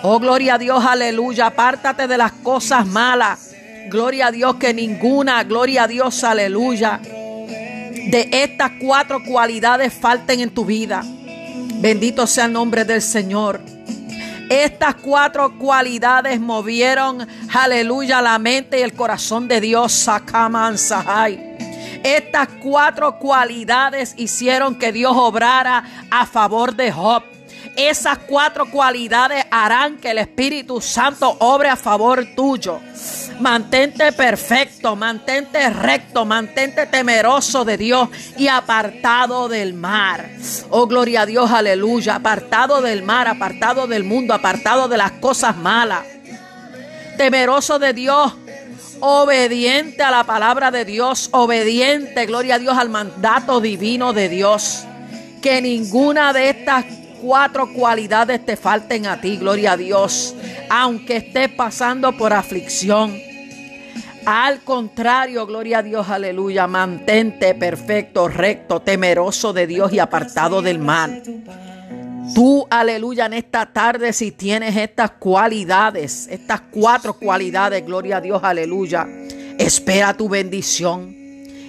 Oh, 0.01 0.17
gloria 0.17 0.55
a 0.55 0.57
Dios, 0.57 0.83
aleluya. 0.83 1.47
Apártate 1.47 2.07
de 2.07 2.17
las 2.17 2.31
cosas 2.31 2.87
malas. 2.87 3.51
Gloria 3.89 4.27
a 4.27 4.31
Dios 4.31 4.55
que 4.55 4.73
ninguna, 4.73 5.43
gloria 5.43 5.83
a 5.83 5.87
Dios, 5.87 6.23
aleluya. 6.23 7.01
De 8.07 8.29
estas 8.31 8.71
cuatro 8.79 9.23
cualidades 9.23 9.93
falten 9.93 10.39
en 10.39 10.49
tu 10.49 10.65
vida. 10.65 11.03
Bendito 11.75 12.25
sea 12.27 12.45
el 12.45 12.53
nombre 12.53 12.85
del 12.85 13.01
Señor. 13.01 13.61
Estas 14.49 14.95
cuatro 14.95 15.57
cualidades 15.59 16.39
movieron, 16.39 17.27
aleluya, 17.53 18.21
la 18.21 18.39
mente 18.39 18.79
y 18.79 18.81
el 18.81 18.93
corazón 18.93 19.47
de 19.47 19.61
Dios. 19.61 19.91
Sakaman 19.91 20.77
Sahai. 20.77 21.49
Estas 22.03 22.47
cuatro 22.61 23.19
cualidades 23.19 24.13
hicieron 24.17 24.75
que 24.75 24.91
Dios 24.91 25.13
obrara 25.15 25.83
a 26.09 26.25
favor 26.25 26.75
de 26.75 26.91
Job. 26.91 27.23
Esas 27.75 28.17
cuatro 28.19 28.69
cualidades 28.69 29.45
harán 29.49 29.97
que 29.97 30.11
el 30.11 30.17
Espíritu 30.17 30.81
Santo 30.81 31.37
obre 31.39 31.69
a 31.69 31.75
favor 31.75 32.25
tuyo. 32.35 32.79
Mantente 33.39 34.11
perfecto, 34.11 34.97
mantente 34.97 35.69
recto, 35.69 36.25
mantente 36.25 36.87
temeroso 36.87 37.63
de 37.63 37.77
Dios 37.77 38.09
y 38.37 38.49
apartado 38.49 39.47
del 39.47 39.73
mar. 39.73 40.29
Oh, 40.69 40.87
gloria 40.87 41.21
a 41.21 41.25
Dios, 41.25 41.49
aleluya. 41.49 42.15
Apartado 42.15 42.81
del 42.81 43.01
mar, 43.01 43.29
apartado 43.29 43.87
del 43.87 44.03
mundo, 44.03 44.33
apartado 44.33 44.89
de 44.89 44.97
las 44.97 45.13
cosas 45.13 45.55
malas. 45.55 46.03
Temeroso 47.17 47.79
de 47.79 47.93
Dios, 47.93 48.33
obediente 48.99 50.03
a 50.03 50.11
la 50.11 50.25
palabra 50.25 50.69
de 50.69 50.83
Dios, 50.83 51.29
obediente, 51.31 52.25
gloria 52.25 52.55
a 52.55 52.59
Dios, 52.59 52.77
al 52.77 52.89
mandato 52.89 53.61
divino 53.61 54.11
de 54.11 54.27
Dios. 54.27 54.85
Que 55.41 55.61
ninguna 55.61 56.33
de 56.33 56.49
estas 56.49 56.83
cuatro 57.21 57.71
cualidades 57.73 58.45
te 58.45 58.55
falten 58.55 59.05
a 59.05 59.21
ti, 59.21 59.37
gloria 59.37 59.73
a 59.73 59.77
Dios, 59.77 60.35
aunque 60.69 61.17
estés 61.17 61.49
pasando 61.49 62.17
por 62.17 62.33
aflicción. 62.33 63.15
Al 64.25 64.61
contrario, 64.61 65.45
gloria 65.45 65.79
a 65.79 65.83
Dios, 65.83 66.09
aleluya, 66.09 66.67
mantente 66.67 67.55
perfecto, 67.55 68.27
recto, 68.27 68.81
temeroso 68.81 69.53
de 69.53 69.65
Dios 69.65 69.93
y 69.93 69.99
apartado 69.99 70.61
del 70.61 70.79
mal. 70.79 71.23
Tú, 72.35 72.67
aleluya, 72.69 73.25
en 73.25 73.33
esta 73.33 73.65
tarde, 73.65 74.13
si 74.13 74.31
tienes 74.31 74.75
estas 74.75 75.11
cualidades, 75.11 76.27
estas 76.29 76.61
cuatro 76.69 77.13
cualidades, 77.13 77.83
gloria 77.85 78.17
a 78.17 78.21
Dios, 78.21 78.43
aleluya, 78.43 79.07
espera 79.57 80.13
tu 80.13 80.29
bendición 80.29 81.15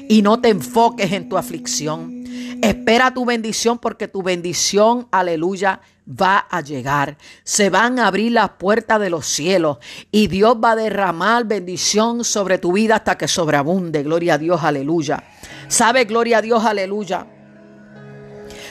y 0.09 0.21
no 0.23 0.41
te 0.41 0.51
enfoques 0.51 1.13
en 1.13 1.29
tu 1.29 1.39
aflicción. 1.39 2.20
Espera 2.63 3.13
tu 3.13 3.25
bendición 3.25 3.79
porque 3.79 4.09
tu 4.09 4.23
bendición, 4.23 5.09
aleluya, 5.11 5.81
va 6.07 6.47
a 6.51 6.61
llegar. 6.61 7.17
Se 7.45 7.71
van 7.71 7.99
a 7.99 8.07
abrir 8.07 8.33
las 8.33 8.51
puertas 8.51 9.01
de 9.01 9.11
los 9.11 9.27
cielos 9.27 9.79
y 10.11 10.27
Dios 10.27 10.57
va 10.63 10.73
a 10.73 10.77
derramar 10.77 11.45
bendición 11.45 12.25
sobre 12.25 12.59
tu 12.59 12.73
vida 12.73 12.97
hasta 12.97 13.17
que 13.17 13.29
sobreabunde. 13.29 14.03
Gloria 14.03 14.35
a 14.35 14.39
Dios, 14.39 14.63
aleluya. 14.63 15.23
¿Sabe, 15.69 16.05
gloria 16.05 16.39
a 16.39 16.43
Dios, 16.43 16.65
aleluya? 16.65 17.27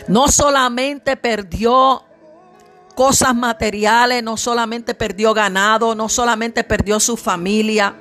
No 0.07 0.28
solamente 0.28 1.18
perdió 1.18 2.03
cosas 2.95 3.36
materiales, 3.36 4.24
no 4.24 4.36
solamente 4.36 4.93
perdió 4.93 5.34
ganado, 5.34 5.95
no 5.95 6.10
solamente 6.10 6.64
perdió 6.64 6.99
su 6.99 7.16
familia. 7.16 7.95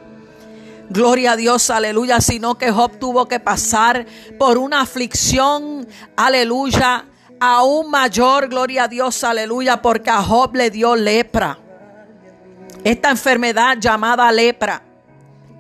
Gloria 0.91 1.33
a 1.33 1.37
Dios, 1.37 1.69
aleluya, 1.71 2.21
sino 2.21 2.57
que 2.57 2.71
Job 2.71 2.99
tuvo 2.99 3.29
que 3.29 3.41
pasar 3.41 4.07
por 4.39 4.57
una 4.57 4.81
aflicción, 4.81 5.87
aleluya, 6.17 7.05
aún 7.39 7.91
mayor, 7.91 8.49
gloria 8.49 8.85
a 8.85 8.89
Dios, 8.89 9.23
aleluya, 9.23 9.83
porque 9.83 10.11
a 10.11 10.23
Job 10.23 10.57
le 10.57 10.71
dio 10.71 10.97
lepra. 10.97 11.59
Esta 12.85 13.11
enfermedad 13.11 13.77
llamada 13.79 14.31
lepra. 14.33 14.88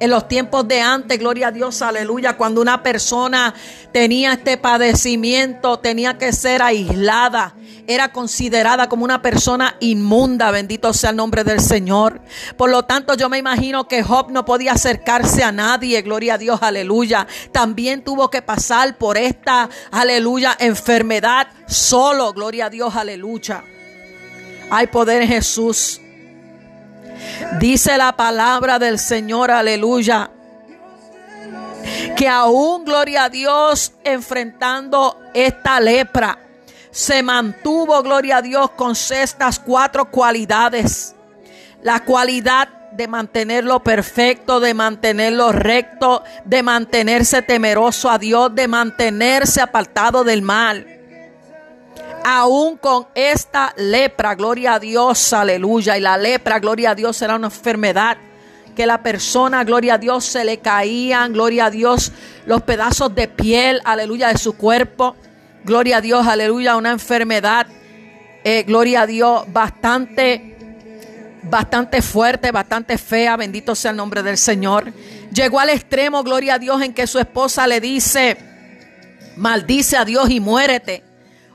En 0.00 0.10
los 0.10 0.28
tiempos 0.28 0.68
de 0.68 0.80
antes, 0.80 1.18
gloria 1.18 1.48
a 1.48 1.50
Dios, 1.50 1.82
aleluya, 1.82 2.36
cuando 2.36 2.60
una 2.60 2.84
persona 2.84 3.52
tenía 3.90 4.34
este 4.34 4.56
padecimiento, 4.56 5.80
tenía 5.80 6.16
que 6.18 6.32
ser 6.32 6.62
aislada, 6.62 7.56
era 7.88 8.12
considerada 8.12 8.88
como 8.88 9.02
una 9.02 9.22
persona 9.22 9.74
inmunda, 9.80 10.52
bendito 10.52 10.92
sea 10.92 11.10
el 11.10 11.16
nombre 11.16 11.42
del 11.42 11.58
Señor. 11.58 12.20
Por 12.56 12.70
lo 12.70 12.84
tanto, 12.84 13.14
yo 13.14 13.28
me 13.28 13.38
imagino 13.38 13.88
que 13.88 14.04
Job 14.04 14.30
no 14.30 14.44
podía 14.44 14.74
acercarse 14.74 15.42
a 15.42 15.50
nadie, 15.50 16.00
gloria 16.02 16.34
a 16.34 16.38
Dios, 16.38 16.62
aleluya. 16.62 17.26
También 17.50 18.04
tuvo 18.04 18.30
que 18.30 18.40
pasar 18.40 18.98
por 18.98 19.18
esta, 19.18 19.68
aleluya, 19.90 20.56
enfermedad 20.60 21.48
solo, 21.66 22.32
gloria 22.32 22.66
a 22.66 22.70
Dios, 22.70 22.94
aleluya. 22.94 23.64
Hay 24.70 24.86
poder 24.86 25.22
en 25.22 25.28
Jesús. 25.28 26.00
Dice 27.58 27.96
la 27.96 28.16
palabra 28.16 28.78
del 28.78 28.98
Señor, 28.98 29.50
aleluya. 29.50 30.30
Que 32.16 32.28
aún, 32.28 32.84
gloria 32.84 33.24
a 33.24 33.28
Dios, 33.28 33.92
enfrentando 34.04 35.18
esta 35.34 35.80
lepra, 35.80 36.38
se 36.90 37.22
mantuvo, 37.22 38.02
gloria 38.02 38.38
a 38.38 38.42
Dios, 38.42 38.70
con 38.72 38.92
estas 38.92 39.58
cuatro 39.60 40.10
cualidades. 40.10 41.14
La 41.82 42.04
cualidad 42.04 42.68
de 42.92 43.06
mantenerlo 43.06 43.82
perfecto, 43.84 44.58
de 44.58 44.74
mantenerlo 44.74 45.52
recto, 45.52 46.24
de 46.44 46.62
mantenerse 46.62 47.42
temeroso 47.42 48.10
a 48.10 48.18
Dios, 48.18 48.54
de 48.54 48.66
mantenerse 48.66 49.60
apartado 49.60 50.24
del 50.24 50.42
mal. 50.42 50.97
Aún 52.24 52.76
con 52.76 53.06
esta 53.14 53.72
lepra, 53.76 54.34
gloria 54.34 54.74
a 54.74 54.78
Dios, 54.78 55.32
aleluya. 55.32 55.96
Y 55.96 56.00
la 56.00 56.18
lepra, 56.18 56.58
gloria 56.58 56.90
a 56.90 56.94
Dios, 56.94 57.20
era 57.22 57.36
una 57.36 57.46
enfermedad 57.46 58.18
que 58.76 58.86
la 58.86 59.02
persona, 59.02 59.64
gloria 59.64 59.94
a 59.94 59.98
Dios, 59.98 60.24
se 60.24 60.44
le 60.44 60.58
caían, 60.58 61.32
gloria 61.32 61.66
a 61.66 61.70
Dios, 61.70 62.12
los 62.46 62.62
pedazos 62.62 63.14
de 63.14 63.26
piel, 63.26 63.80
aleluya, 63.84 64.28
de 64.28 64.38
su 64.38 64.56
cuerpo. 64.56 65.16
Gloria 65.64 65.96
a 65.96 66.00
Dios, 66.00 66.26
aleluya, 66.26 66.76
una 66.76 66.92
enfermedad, 66.92 67.66
eh, 68.44 68.62
gloria 68.62 69.02
a 69.02 69.06
Dios, 69.06 69.44
bastante, 69.52 70.56
bastante 71.42 72.02
fuerte, 72.02 72.52
bastante 72.52 72.98
fea, 72.98 73.36
bendito 73.36 73.74
sea 73.74 73.90
el 73.90 73.96
nombre 73.96 74.22
del 74.22 74.38
Señor. 74.38 74.92
Llegó 75.32 75.58
al 75.60 75.70
extremo, 75.70 76.22
gloria 76.22 76.54
a 76.54 76.58
Dios, 76.58 76.80
en 76.82 76.94
que 76.94 77.06
su 77.06 77.18
esposa 77.18 77.66
le 77.66 77.80
dice, 77.80 78.36
Maldice 79.38 79.96
a 79.96 80.04
Dios 80.04 80.30
y 80.30 80.40
muérete. 80.40 81.04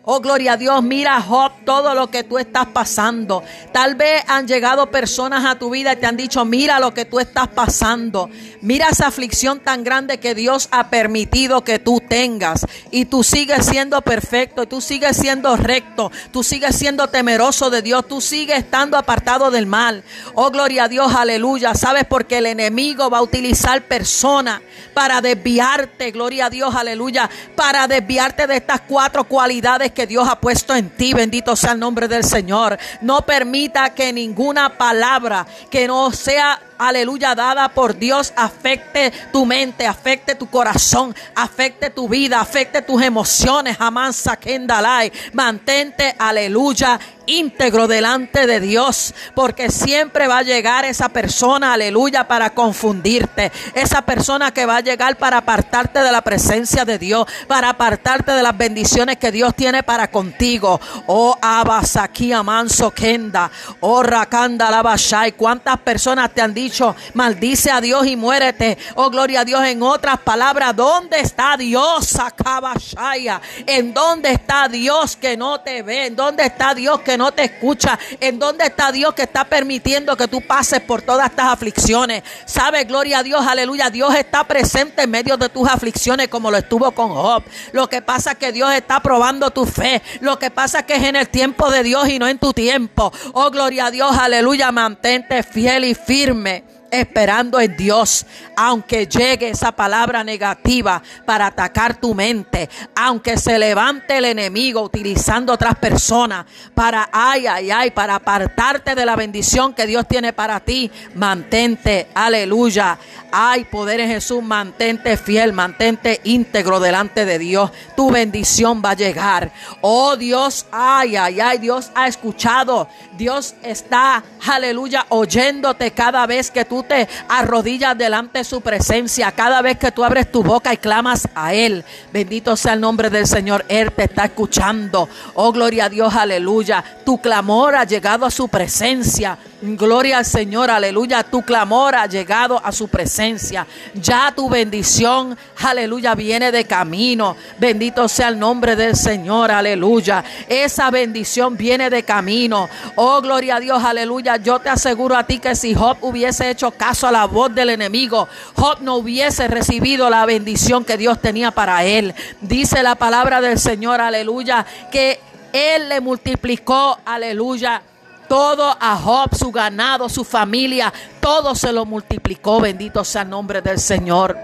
Oh, 0.05 0.19
gloria 0.19 0.53
a 0.53 0.57
Dios, 0.57 0.83
mira 0.83 1.21
Job, 1.21 1.63
todo 1.63 1.95
lo 1.95 2.11
que 2.11 2.25
tú 2.25 2.37
estás 2.37 2.65
pasando. 2.67 3.41
Tal 3.71 3.95
vez 3.95 4.21
han 4.27 4.45
llegado 4.45 4.91
personas 4.91 5.45
a 5.45 5.57
tu 5.57 5.69
vida 5.69 5.93
y 5.93 5.95
te 5.95 6.05
han 6.05 6.17
dicho, 6.17 6.43
mira 6.43 6.77
lo 6.77 6.93
que 6.93 7.05
tú 7.05 7.21
estás 7.21 7.47
pasando. 7.47 8.29
Mira 8.59 8.89
esa 8.89 9.07
aflicción 9.07 9.61
tan 9.61 9.85
grande 9.85 10.17
que 10.17 10.35
Dios 10.35 10.67
ha 10.71 10.89
permitido 10.89 11.63
que 11.63 11.79
tú 11.79 12.01
tengas. 12.01 12.65
Y 12.91 13.05
tú 13.05 13.23
sigues 13.23 13.65
siendo 13.65 14.01
perfecto, 14.01 14.65
tú 14.65 14.81
sigues 14.81 15.15
siendo 15.15 15.55
recto, 15.55 16.11
tú 16.31 16.43
sigues 16.43 16.75
siendo 16.75 17.07
temeroso 17.07 17.69
de 17.69 17.81
Dios, 17.81 18.05
tú 18.05 18.19
sigues 18.19 18.57
estando 18.57 18.97
apartado 18.97 19.51
del 19.51 19.67
mal. 19.67 20.03
Oh, 20.33 20.51
gloria 20.51 20.83
a 20.83 20.89
Dios, 20.89 21.15
aleluya. 21.15 21.75
¿Sabes? 21.75 22.03
Porque 22.03 22.39
el 22.39 22.47
enemigo 22.47 23.09
va 23.09 23.19
a 23.19 23.23
utilizar 23.23 23.81
personas 23.83 24.59
para 24.93 25.21
desviarte, 25.21 26.11
gloria 26.11 26.47
a 26.47 26.49
Dios, 26.49 26.75
aleluya, 26.75 27.29
para 27.55 27.87
desviarte 27.87 28.47
de 28.47 28.57
estas 28.57 28.81
cuatro 28.81 29.23
cualidades 29.23 29.92
que 29.93 30.07
Dios 30.07 30.27
ha 30.27 30.39
puesto 30.39 30.75
en 30.75 30.89
ti. 30.89 31.13
Bendito 31.13 31.55
sea 31.55 31.73
el 31.73 31.79
nombre 31.79 32.07
del 32.07 32.23
Señor. 32.23 32.77
No 33.01 33.21
permita 33.21 33.93
que 33.93 34.11
ninguna 34.11 34.77
palabra 34.77 35.45
que 35.69 35.87
no 35.87 36.11
sea 36.11 36.59
aleluya, 36.87 37.35
dada 37.35 37.69
por 37.69 37.97
Dios, 37.97 38.33
afecte 38.35 39.11
tu 39.31 39.45
mente, 39.45 39.85
afecte 39.85 40.35
tu 40.35 40.49
corazón, 40.49 41.15
afecte 41.35 41.89
tu 41.89 42.07
vida, 42.07 42.39
afecte 42.39 42.81
tus 42.81 43.01
emociones. 43.01 43.77
Jamás 43.77 44.15
saquendalai. 44.15 45.11
Mantente, 45.33 46.15
aleluya, 46.17 46.99
íntegro 47.25 47.87
delante 47.87 48.47
de 48.47 48.59
Dios, 48.59 49.13
porque 49.35 49.69
siempre 49.69 50.27
va 50.27 50.39
a 50.39 50.43
llegar 50.43 50.85
esa 50.85 51.09
persona, 51.09 51.73
aleluya, 51.73 52.27
para 52.27 52.51
confundirte. 52.51 53.51
Esa 53.73 54.01
persona 54.01 54.51
que 54.51 54.65
va 54.65 54.77
a 54.77 54.81
llegar 54.81 55.17
para 55.17 55.37
apartarte 55.37 55.99
de 55.99 56.11
la 56.11 56.21
presencia 56.21 56.85
de 56.85 56.97
Dios, 56.97 57.25
para 57.47 57.69
apartarte 57.69 58.31
de 58.31 58.43
las 58.43 58.57
bendiciones 58.57 59.17
que 59.17 59.31
Dios 59.31 59.55
tiene 59.55 59.83
para 59.83 60.09
contigo. 60.09 60.79
Oh, 61.07 61.37
Abasaki 61.41 62.33
Amanso 62.33 62.91
Kenda, 62.91 63.49
oh, 63.79 64.03
Rakanda 64.03 64.69
Labashai. 64.69 65.33
¿Cuántas 65.33 65.79
personas 65.79 66.33
te 66.33 66.41
han 66.41 66.53
dicho, 66.53 66.72
maldice 67.13 67.71
a 67.71 67.81
Dios 67.81 68.07
y 68.07 68.15
muérete? 68.15 68.77
Oh, 68.95 69.09
gloria 69.09 69.41
a 69.41 69.45
Dios. 69.45 69.63
En 69.65 69.81
otras 69.83 70.19
palabras, 70.19 70.75
¿dónde 70.75 71.19
está 71.19 71.57
Dios? 71.57 72.15
Akabashaya. 72.17 73.41
¿En 73.65 73.93
dónde 73.93 74.31
está 74.31 74.67
Dios 74.67 75.15
que 75.15 75.37
no 75.37 75.61
te 75.61 75.83
ve? 75.83 76.07
¿En 76.07 76.15
dónde 76.15 76.45
está 76.45 76.73
Dios 76.73 77.01
que 77.01 77.17
no 77.17 77.31
te 77.31 77.43
escucha. 77.43 77.97
¿En 78.19 78.39
dónde 78.39 78.65
está 78.65 78.91
Dios 78.91 79.13
que 79.13 79.23
está 79.23 79.45
permitiendo 79.45 80.15
que 80.15 80.27
tú 80.27 80.41
pases 80.41 80.81
por 80.81 81.01
todas 81.01 81.29
estas 81.29 81.47
aflicciones? 81.47 82.23
¿Sabe? 82.45 82.83
Gloria 82.85 83.19
a 83.19 83.23
Dios, 83.23 83.45
aleluya. 83.45 83.89
Dios 83.89 84.15
está 84.15 84.43
presente 84.43 85.03
en 85.03 85.11
medio 85.11 85.37
de 85.37 85.49
tus 85.49 85.67
aflicciones 85.67 86.27
como 86.27 86.49
lo 86.49 86.57
estuvo 86.57 86.91
con 86.91 87.09
Job. 87.09 87.43
Lo 87.71 87.87
que 87.87 88.01
pasa 88.01 88.31
es 88.31 88.37
que 88.37 88.51
Dios 88.51 88.71
está 88.73 88.99
probando 89.01 89.51
tu 89.51 89.65
fe. 89.65 90.01
Lo 90.21 90.39
que 90.39 90.51
pasa 90.51 90.79
es 90.79 90.85
que 90.85 90.95
es 90.95 91.03
en 91.03 91.15
el 91.15 91.29
tiempo 91.29 91.69
de 91.69 91.83
Dios 91.83 92.07
y 92.09 92.19
no 92.19 92.27
en 92.27 92.37
tu 92.37 92.53
tiempo. 92.53 93.11
Oh, 93.33 93.49
gloria 93.51 93.87
a 93.87 93.91
Dios, 93.91 94.15
aleluya. 94.17 94.71
Mantente 94.71 95.43
fiel 95.43 95.85
y 95.85 95.95
firme 95.95 96.62
esperando 96.93 97.59
en 97.59 97.75
Dios, 97.75 98.25
aunque 98.55 99.07
llegue 99.07 99.49
esa 99.49 99.71
palabra 99.71 100.23
negativa 100.23 101.01
para 101.25 101.47
atacar 101.47 101.95
tu 101.95 102.13
mente, 102.13 102.69
aunque 102.95 103.37
se 103.37 103.57
levante 103.57 104.17
el 104.17 104.25
enemigo 104.25 104.81
utilizando 104.81 105.53
otras 105.53 105.75
personas 105.75 106.45
para, 106.75 107.09
ay, 107.11 107.47
ay, 107.47 107.71
ay, 107.71 107.91
para 107.91 108.15
apartarte 108.15 108.93
de 108.93 109.05
la 109.05 109.15
bendición 109.15 109.73
que 109.73 109.87
Dios 109.87 110.07
tiene 110.07 110.33
para 110.33 110.59
ti, 110.59 110.91
mantente, 111.15 112.07
aleluya, 112.13 112.99
hay 113.31 113.65
poder 113.65 113.99
en 113.99 114.09
Jesús, 114.09 114.43
mantente 114.43 115.17
fiel, 115.17 115.53
mantente 115.53 116.21
íntegro 116.23 116.79
delante 116.79 117.25
de 117.25 117.39
Dios, 117.39 117.71
tu 117.97 118.11
bendición 118.11 118.83
va 118.85 118.91
a 118.91 118.95
llegar. 118.95 119.51
Oh 119.81 120.15
Dios, 120.15 120.67
ay, 120.71 121.15
ay, 121.15 121.39
ay, 121.39 121.57
Dios 121.57 121.89
ha 121.95 122.07
escuchado, 122.07 122.87
Dios 123.17 123.55
está, 123.63 124.23
aleluya, 124.47 125.07
oyéndote 125.09 125.91
cada 125.91 126.27
vez 126.27 126.51
que 126.51 126.65
tú 126.65 126.82
te 126.83 127.07
arrodillas 127.27 127.97
delante 127.97 128.39
de 128.39 128.43
su 128.43 128.61
presencia, 128.61 129.31
cada 129.31 129.61
vez 129.61 129.77
que 129.77 129.91
tú 129.91 130.03
abres 130.03 130.31
tu 130.31 130.43
boca 130.43 130.73
y 130.73 130.77
clamas 130.77 131.27
a 131.35 131.53
Él. 131.53 131.83
Bendito 132.11 132.55
sea 132.55 132.73
el 132.73 132.81
nombre 132.81 133.09
del 133.09 133.27
Señor. 133.27 133.65
Él 133.67 133.91
te 133.91 134.03
está 134.03 134.25
escuchando. 134.25 135.09
Oh, 135.33 135.51
gloria 135.51 135.85
a 135.85 135.89
Dios, 135.89 136.13
aleluya. 136.15 136.83
Tu 137.05 137.19
clamor 137.19 137.75
ha 137.75 137.83
llegado 137.83 138.25
a 138.25 138.31
su 138.31 138.47
presencia. 138.47 139.37
Gloria 139.65 140.17
al 140.17 140.25
Señor, 140.25 140.69
aleluya. 140.69 141.23
Tu 141.23 141.41
clamor 141.41 141.95
ha 141.95 142.05
llegado 142.05 142.59
a 142.61 142.73
su 142.73 142.89
presencia. 142.89 143.65
Ya 143.93 144.33
tu 144.35 144.49
bendición, 144.49 145.37
aleluya, 145.63 146.15
viene 146.15 146.51
de 146.51 146.65
camino. 146.65 147.37
Bendito 147.59 148.09
sea 148.09 148.27
el 148.27 148.37
nombre 148.37 148.75
del 148.75 148.97
Señor, 148.97 149.51
aleluya. 149.51 150.21
Esa 150.49 150.91
bendición 150.91 151.55
viene 151.55 151.89
de 151.89 152.03
camino. 152.03 152.67
Oh, 152.97 153.21
gloria 153.21 153.55
a 153.55 153.59
Dios, 153.61 153.81
aleluya. 153.81 154.35
Yo 154.35 154.59
te 154.59 154.67
aseguro 154.67 155.15
a 155.15 155.25
ti 155.25 155.39
que 155.39 155.55
si 155.55 155.73
Job 155.73 155.95
hubiese 156.01 156.49
hecho 156.49 156.71
caso 156.71 157.07
a 157.07 157.13
la 157.13 157.23
voz 157.23 157.55
del 157.55 157.69
enemigo, 157.69 158.27
Job 158.57 158.79
no 158.81 158.95
hubiese 158.95 159.47
recibido 159.47 160.09
la 160.09 160.25
bendición 160.25 160.83
que 160.83 160.97
Dios 160.97 161.21
tenía 161.21 161.51
para 161.51 161.85
él. 161.85 162.13
Dice 162.41 162.83
la 162.83 162.95
palabra 162.95 163.39
del 163.39 163.57
Señor, 163.57 164.01
aleluya, 164.01 164.65
que 164.91 165.21
él 165.53 165.87
le 165.87 166.01
multiplicó, 166.01 166.99
aleluya 167.05 167.81
todo 168.27 168.75
a 168.79 168.97
Job, 168.97 169.35
su 169.35 169.51
ganado, 169.51 170.09
su 170.09 170.23
familia, 170.23 170.91
todo 171.19 171.55
se 171.55 171.71
lo 171.71 171.85
multiplicó. 171.85 172.59
Bendito 172.59 173.03
sea 173.03 173.23
el 173.23 173.29
nombre 173.29 173.61
del 173.61 173.79
Señor. 173.79 174.37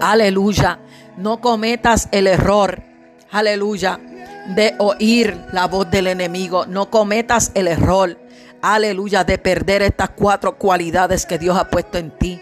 Aleluya. 0.00 0.78
No 1.16 1.40
cometas 1.40 2.08
el 2.12 2.26
error. 2.26 2.82
Aleluya. 3.30 3.98
De 4.54 4.74
oír 4.78 5.36
la 5.52 5.66
voz 5.66 5.90
del 5.90 6.06
enemigo. 6.06 6.66
No 6.66 6.90
cometas 6.90 7.50
el 7.54 7.68
error. 7.68 8.18
Aleluya. 8.62 9.24
De 9.24 9.38
perder 9.38 9.82
estas 9.82 10.10
cuatro 10.10 10.56
cualidades 10.56 11.26
que 11.26 11.38
Dios 11.38 11.56
ha 11.56 11.68
puesto 11.68 11.98
en 11.98 12.10
ti. 12.10 12.40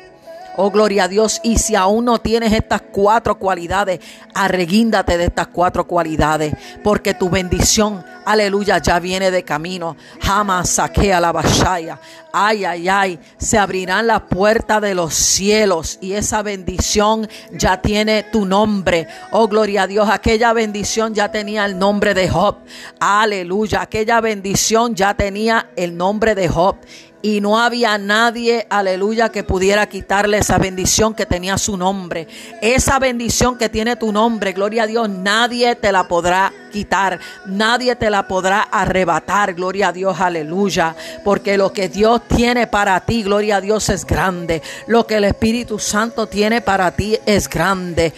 Oh, 0.57 0.71
gloria 0.71 1.05
a 1.05 1.09
Dios. 1.09 1.41
Y 1.43 1.59
si 1.59 1.75
aún 1.75 2.07
no 2.07 2.19
tienes 2.19 2.53
estas 2.53 2.83
cuatro 2.93 3.39
cualidades, 3.39 4.01
arreguíndate 4.35 5.19
de 5.19 5.25
estas 5.25 5.49
cuatro 5.49 5.87
cualidades. 5.87 6.55
Porque 6.83 7.15
tu 7.15 7.29
bendición 7.31 8.05
aleluya, 8.27 8.79
ya 8.79 8.99
viene 8.99 9.31
de 9.31 9.45
camino. 9.45 9.97
Jamás 10.21 10.69
saque 10.69 11.15
a 11.15 11.21
la 11.21 11.33
bashaya. 11.33 11.99
Ay, 12.33 12.67
ay, 12.67 12.89
ay, 12.89 13.19
se 13.39 13.57
abrirán 13.57 14.09
las 14.09 14.23
puertas 14.23 14.83
de 14.83 14.95
los 14.95 15.15
cielos 15.15 15.97
y 16.03 16.13
esa 16.13 16.43
bendición 16.43 17.27
ya 17.53 17.81
tiene 17.81 18.25
tu 18.25 18.45
nombre. 18.45 19.07
Oh, 19.31 19.49
gloria 19.49 19.85
a 19.85 19.87
Dios, 19.87 20.09
aquella 20.11 20.53
bendición 20.53 21.15
ya 21.15 21.31
tenía 21.31 21.65
el 21.65 21.79
nombre 21.79 22.13
de 22.13 22.29
Job. 22.29 22.57
Aleluya, 23.01 23.81
aquella 23.81 24.21
bendición 24.21 24.95
ya 24.95 25.15
tenía 25.15 25.71
el 25.77 25.97
nombre 25.97 26.35
de 26.35 26.49
Job 26.49 26.77
y 27.23 27.41
no 27.41 27.59
había 27.59 27.99
nadie, 27.99 28.67
aleluya, 28.71 29.31
que 29.31 29.43
pudiera 29.43 29.89
quitarle 29.89 30.39
esa 30.39 30.59
bendición 30.59 31.15
que 31.15 31.27
tenía 31.27 31.59
su 31.59 31.77
nombre. 31.77 32.29
Esa 32.61 32.99
bendición 32.99 33.59
que 33.59 33.69
tiene 33.69 33.97
tu 33.97 34.13
nombre, 34.13 34.53
gloria 34.53 34.85
a 34.85 34.87
Dios, 34.87 35.09
nadie 35.09 35.75
te 35.75 35.91
la 35.93 36.07
podrá 36.07 36.53
quitar, 36.71 37.19
nadie 37.47 37.97
te 37.97 38.11
la 38.11 38.29
podrá 38.29 38.63
arrebatar, 38.63 39.55
gloria 39.55 39.89
a 39.89 39.93
Dios, 39.93 40.21
aleluya, 40.21 40.95
porque 41.25 41.57
lo 41.57 41.73
que 41.73 41.89
Dios 41.89 42.21
tiene 42.29 42.67
para 42.67 43.01
ti, 43.01 43.23
gloria 43.23 43.57
a 43.57 43.61
Dios, 43.61 43.89
es 43.89 44.05
grande. 44.05 44.63
Lo 44.87 45.07
que 45.07 45.17
el 45.17 45.25
Espíritu 45.25 45.79
Santo 45.79 46.27
tiene 46.27 46.61
para 46.61 46.91
ti 46.91 47.17
es 47.25 47.49
grande. 47.49 48.13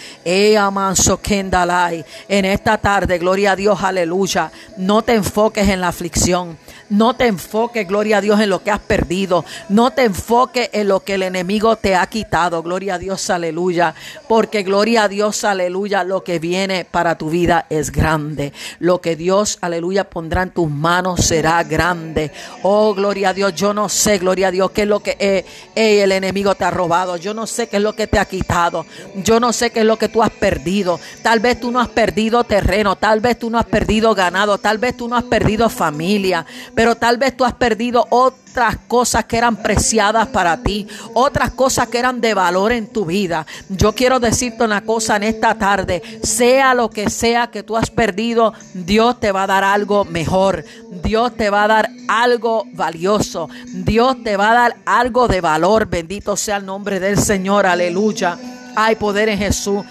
En 2.28 2.44
esta 2.44 2.78
tarde, 2.78 3.18
gloria 3.18 3.52
a 3.52 3.56
Dios, 3.56 3.82
aleluya, 3.82 4.50
no 4.76 5.02
te 5.02 5.14
enfoques 5.14 5.68
en 5.68 5.80
la 5.80 5.88
aflicción. 5.88 6.58
No 6.90 7.14
te 7.14 7.26
enfoques, 7.26 7.86
gloria 7.86 8.18
a 8.18 8.20
Dios, 8.22 8.40
en 8.40 8.48
lo 8.48 8.62
que 8.62 8.70
has 8.70 8.80
perdido. 8.80 9.44
No 9.68 9.90
te 9.90 10.04
enfoques 10.04 10.70
en 10.72 10.88
lo 10.88 11.00
que 11.00 11.14
el 11.14 11.22
enemigo 11.22 11.76
te 11.76 11.94
ha 11.94 12.06
quitado. 12.06 12.62
Gloria 12.62 12.94
a 12.94 12.98
Dios, 12.98 13.28
aleluya. 13.28 13.94
Porque 14.26 14.62
gloria 14.62 15.02
a 15.02 15.08
Dios, 15.08 15.44
aleluya, 15.44 16.02
lo 16.02 16.24
que 16.24 16.38
viene 16.38 16.86
para 16.86 17.18
tu 17.18 17.28
vida 17.28 17.66
es 17.68 17.92
grande. 17.92 18.54
Lo 18.78 19.02
que 19.02 19.16
Dios, 19.16 19.58
aleluya, 19.60 20.04
pondrá 20.04 20.42
en 20.42 20.50
tus 20.50 20.70
manos 20.70 21.26
será 21.26 21.62
grande. 21.62 22.32
Oh, 22.62 22.94
gloria 22.94 23.30
a 23.30 23.34
Dios. 23.34 23.54
Yo 23.54 23.74
no 23.74 23.90
sé, 23.90 24.16
gloria 24.16 24.48
a 24.48 24.50
Dios, 24.50 24.70
qué 24.70 24.82
es 24.82 24.88
lo 24.88 25.00
que 25.00 25.16
eh, 25.20 25.44
eh, 25.74 26.02
el 26.02 26.12
enemigo 26.12 26.54
te 26.54 26.64
ha 26.64 26.70
robado. 26.70 27.18
Yo 27.18 27.34
no 27.34 27.46
sé 27.46 27.68
qué 27.68 27.76
es 27.76 27.82
lo 27.82 27.94
que 27.94 28.06
te 28.06 28.18
ha 28.18 28.24
quitado. 28.24 28.86
Yo 29.16 29.40
no 29.40 29.52
sé 29.52 29.70
qué 29.70 29.80
es 29.80 29.86
lo 29.86 29.98
que 29.98 30.08
tú 30.08 30.22
has 30.22 30.30
perdido. 30.30 30.98
Tal 31.22 31.40
vez 31.40 31.60
tú 31.60 31.70
no 31.70 31.80
has 31.80 31.88
perdido 31.88 32.44
terreno. 32.44 32.96
Tal 32.96 33.20
vez 33.20 33.38
tú 33.38 33.50
no 33.50 33.58
has 33.58 33.66
perdido 33.66 34.14
ganado. 34.14 34.56
Tal 34.56 34.78
vez 34.78 34.96
tú 34.96 35.06
no 35.06 35.16
has 35.16 35.24
perdido 35.24 35.68
familia 35.68 36.46
pero 36.78 36.94
tal 36.94 37.16
vez 37.16 37.36
tú 37.36 37.44
has 37.44 37.54
perdido 37.54 38.06
otras 38.08 38.76
cosas 38.86 39.24
que 39.24 39.36
eran 39.36 39.56
preciadas 39.56 40.28
para 40.28 40.62
ti, 40.62 40.86
otras 41.12 41.50
cosas 41.50 41.88
que 41.88 41.98
eran 41.98 42.20
de 42.20 42.34
valor 42.34 42.70
en 42.70 42.86
tu 42.86 43.04
vida. 43.04 43.44
Yo 43.68 43.96
quiero 43.96 44.20
decirte 44.20 44.62
una 44.62 44.82
cosa 44.82 45.16
en 45.16 45.24
esta 45.24 45.56
tarde, 45.56 46.00
sea 46.22 46.74
lo 46.74 46.88
que 46.88 47.10
sea 47.10 47.48
que 47.48 47.64
tú 47.64 47.76
has 47.76 47.90
perdido, 47.90 48.54
Dios 48.74 49.18
te 49.18 49.32
va 49.32 49.42
a 49.42 49.46
dar 49.48 49.64
algo 49.64 50.04
mejor, 50.04 50.64
Dios 51.02 51.34
te 51.34 51.50
va 51.50 51.64
a 51.64 51.66
dar 51.66 51.90
algo 52.06 52.62
valioso, 52.74 53.48
Dios 53.66 54.22
te 54.22 54.36
va 54.36 54.52
a 54.52 54.54
dar 54.54 54.76
algo 54.86 55.26
de 55.26 55.40
valor, 55.40 55.86
bendito 55.86 56.36
sea 56.36 56.58
el 56.58 56.66
nombre 56.66 57.00
del 57.00 57.18
Señor, 57.18 57.66
aleluya. 57.66 58.38
Hay 58.76 58.94
poder 58.94 59.28
en 59.30 59.38
Jesús. 59.38 59.84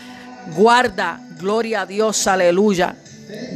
Guarda, 0.55 1.19
Gloria 1.37 1.81
a 1.81 1.85
Dios, 1.85 2.25
aleluya. 2.27 2.95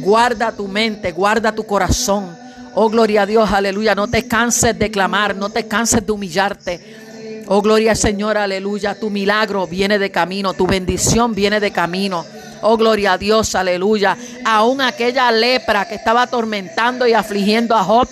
Guarda 0.00 0.52
tu 0.52 0.68
mente, 0.68 1.12
guarda 1.12 1.50
tu 1.50 1.64
corazón. 1.64 2.41
Oh, 2.74 2.88
gloria 2.88 3.22
a 3.22 3.26
Dios, 3.26 3.50
aleluya. 3.50 3.94
No 3.94 4.08
te 4.08 4.26
canses 4.26 4.78
de 4.78 4.90
clamar, 4.90 5.36
no 5.36 5.50
te 5.50 5.68
canses 5.68 6.04
de 6.06 6.12
humillarte. 6.12 7.44
Oh, 7.48 7.60
gloria 7.60 7.90
al 7.90 7.96
Señor, 7.96 8.38
aleluya. 8.38 8.98
Tu 8.98 9.10
milagro 9.10 9.66
viene 9.66 9.98
de 9.98 10.10
camino, 10.10 10.54
tu 10.54 10.66
bendición 10.66 11.34
viene 11.34 11.60
de 11.60 11.70
camino. 11.70 12.24
Oh, 12.62 12.78
gloria 12.78 13.14
a 13.14 13.18
Dios, 13.18 13.54
aleluya. 13.54 14.16
Aún 14.44 14.80
aquella 14.80 15.30
lepra 15.30 15.86
que 15.86 15.96
estaba 15.96 16.22
atormentando 16.22 17.06
y 17.06 17.12
afligiendo 17.12 17.76
a 17.76 17.84
Job 17.84 18.08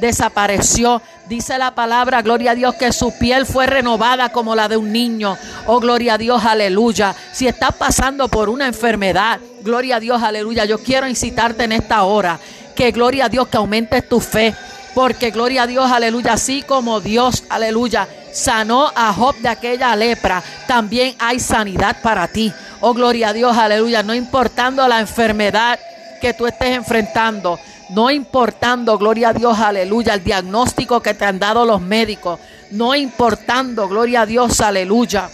desapareció. 0.00 1.02
Dice 1.28 1.58
la 1.58 1.74
palabra, 1.74 2.22
gloria 2.22 2.52
a 2.52 2.54
Dios, 2.54 2.74
que 2.74 2.92
su 2.92 3.16
piel 3.18 3.46
fue 3.46 3.66
renovada 3.66 4.28
como 4.28 4.54
la 4.54 4.68
de 4.68 4.76
un 4.76 4.92
niño. 4.92 5.36
Oh, 5.66 5.80
gloria 5.80 6.14
a 6.14 6.18
Dios, 6.18 6.44
aleluya. 6.44 7.16
Si 7.32 7.48
estás 7.48 7.74
pasando 7.74 8.28
por 8.28 8.48
una 8.48 8.68
enfermedad, 8.68 9.40
gloria 9.62 9.96
a 9.96 10.00
Dios, 10.00 10.22
aleluya. 10.22 10.66
Yo 10.66 10.78
quiero 10.78 11.08
incitarte 11.08 11.64
en 11.64 11.72
esta 11.72 12.04
hora 12.04 12.38
que 12.74 12.90
gloria 12.90 13.26
a 13.26 13.28
Dios 13.28 13.48
que 13.48 13.56
aumentes 13.56 14.08
tu 14.08 14.20
fe. 14.20 14.54
Porque 14.94 15.30
gloria 15.30 15.64
a 15.64 15.66
Dios, 15.66 15.90
aleluya, 15.90 16.34
así 16.34 16.62
como 16.62 17.00
Dios, 17.00 17.44
aleluya, 17.48 18.06
sanó 18.32 18.92
a 18.94 19.12
Job 19.12 19.34
de 19.38 19.48
aquella 19.48 19.96
lepra, 19.96 20.40
también 20.68 21.16
hay 21.18 21.40
sanidad 21.40 21.96
para 22.00 22.28
ti. 22.28 22.52
Oh, 22.80 22.94
gloria 22.94 23.30
a 23.30 23.32
Dios, 23.32 23.56
aleluya, 23.56 24.04
no 24.04 24.14
importando 24.14 24.86
la 24.86 25.00
enfermedad 25.00 25.80
que 26.20 26.32
tú 26.32 26.46
estés 26.46 26.76
enfrentando, 26.76 27.58
no 27.90 28.08
importando, 28.08 28.96
gloria 28.96 29.30
a 29.30 29.32
Dios, 29.32 29.58
aleluya, 29.58 30.14
el 30.14 30.22
diagnóstico 30.22 31.00
que 31.00 31.14
te 31.14 31.24
han 31.24 31.40
dado 31.40 31.64
los 31.64 31.80
médicos, 31.80 32.38
no 32.70 32.94
importando, 32.94 33.88
gloria 33.88 34.22
a 34.22 34.26
Dios, 34.26 34.60
aleluya 34.60 35.28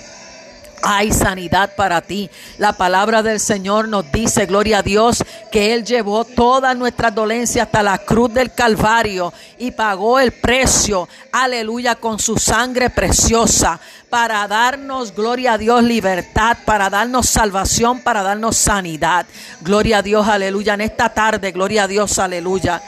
hay 0.82 1.12
sanidad 1.12 1.74
para 1.76 2.00
ti. 2.00 2.30
La 2.58 2.72
palabra 2.72 3.22
del 3.22 3.40
Señor 3.40 3.88
nos 3.88 4.10
dice, 4.12 4.46
gloria 4.46 4.78
a 4.78 4.82
Dios, 4.82 5.24
que 5.50 5.74
Él 5.74 5.84
llevó 5.84 6.24
todas 6.24 6.76
nuestras 6.76 7.14
dolencias 7.14 7.66
hasta 7.66 7.82
la 7.82 7.98
cruz 7.98 8.32
del 8.32 8.52
Calvario 8.52 9.32
y 9.58 9.70
pagó 9.70 10.18
el 10.18 10.32
precio, 10.32 11.08
aleluya, 11.32 11.94
con 11.94 12.18
su 12.18 12.36
sangre 12.36 12.90
preciosa 12.90 13.80
para 14.10 14.46
darnos, 14.48 15.14
gloria 15.14 15.52
a 15.52 15.58
Dios, 15.58 15.84
libertad, 15.84 16.58
para 16.64 16.90
darnos 16.90 17.28
salvación, 17.28 18.02
para 18.02 18.22
darnos 18.22 18.56
sanidad. 18.56 19.24
Gloria 19.60 19.98
a 19.98 20.02
Dios, 20.02 20.26
aleluya. 20.26 20.74
En 20.74 20.80
esta 20.80 21.14
tarde, 21.14 21.52
gloria 21.52 21.84
a 21.84 21.88
Dios, 21.88 22.18
aleluya. 22.18 22.82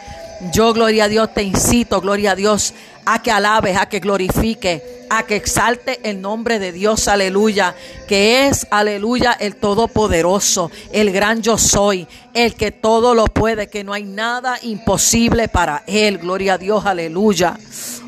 Yo, 0.52 0.72
gloria 0.74 1.04
a 1.04 1.08
Dios, 1.08 1.32
te 1.32 1.44
incito, 1.44 2.00
gloria 2.00 2.32
a 2.32 2.34
Dios, 2.34 2.74
a 3.04 3.22
que 3.22 3.30
alabes, 3.30 3.76
a 3.76 3.86
que 3.86 4.00
glorifique 4.00 5.02
a 5.14 5.24
que 5.24 5.36
exalte 5.36 6.00
el 6.08 6.22
nombre 6.22 6.58
de 6.58 6.72
Dios, 6.72 7.06
aleluya, 7.06 7.74
que 8.08 8.46
es, 8.46 8.66
aleluya, 8.70 9.36
el 9.38 9.56
Todopoderoso, 9.56 10.70
el 10.90 11.12
gran 11.12 11.42
yo 11.42 11.58
soy, 11.58 12.08
el 12.32 12.54
que 12.54 12.72
todo 12.72 13.14
lo 13.14 13.26
puede, 13.26 13.68
que 13.68 13.84
no 13.84 13.92
hay 13.92 14.04
nada 14.04 14.58
imposible 14.62 15.48
para 15.48 15.84
Él, 15.86 16.16
gloria 16.16 16.54
a 16.54 16.58
Dios, 16.58 16.86
aleluya. 16.86 17.58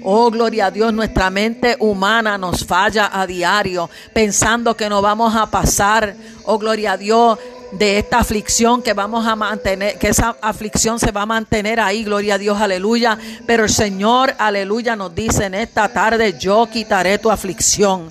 Oh, 0.03 0.31
gloria 0.31 0.67
a 0.67 0.71
Dios, 0.71 0.95
nuestra 0.95 1.29
mente 1.29 1.77
humana 1.79 2.39
nos 2.39 2.65
falla 2.65 3.11
a 3.13 3.27
diario, 3.27 3.91
pensando 4.15 4.75
que 4.75 4.89
no 4.89 5.03
vamos 5.03 5.37
a 5.37 5.51
pasar, 5.51 6.17
oh, 6.45 6.59
gloria 6.59 6.93
a 6.93 6.97
Dios, 6.97 7.39
de 7.79 7.99
esta 7.99 8.19
aflicción 8.19 8.83
que 8.83 8.93
vamos 8.93 9.27
a 9.27 9.37
mantener, 9.37 9.99
que 9.99 10.09
esa 10.09 10.37
aflicción 10.41 10.99
se 10.99 11.11
va 11.11 11.23
a 11.23 11.27
mantener 11.27 11.81
ahí, 11.81 12.05
gloria 12.05 12.35
a 12.35 12.39
Dios, 12.39 12.61
aleluya. 12.61 13.19
Pero 13.47 13.65
el 13.65 13.71
Señor, 13.71 14.35
aleluya, 14.39 14.97
nos 14.97 15.15
dice 15.15 15.47
en 15.47 15.55
esta 15.55 15.89
tarde, 15.89 16.37
yo 16.39 16.69
quitaré 16.73 17.19
tu 17.19 17.31
aflicción, 17.31 18.11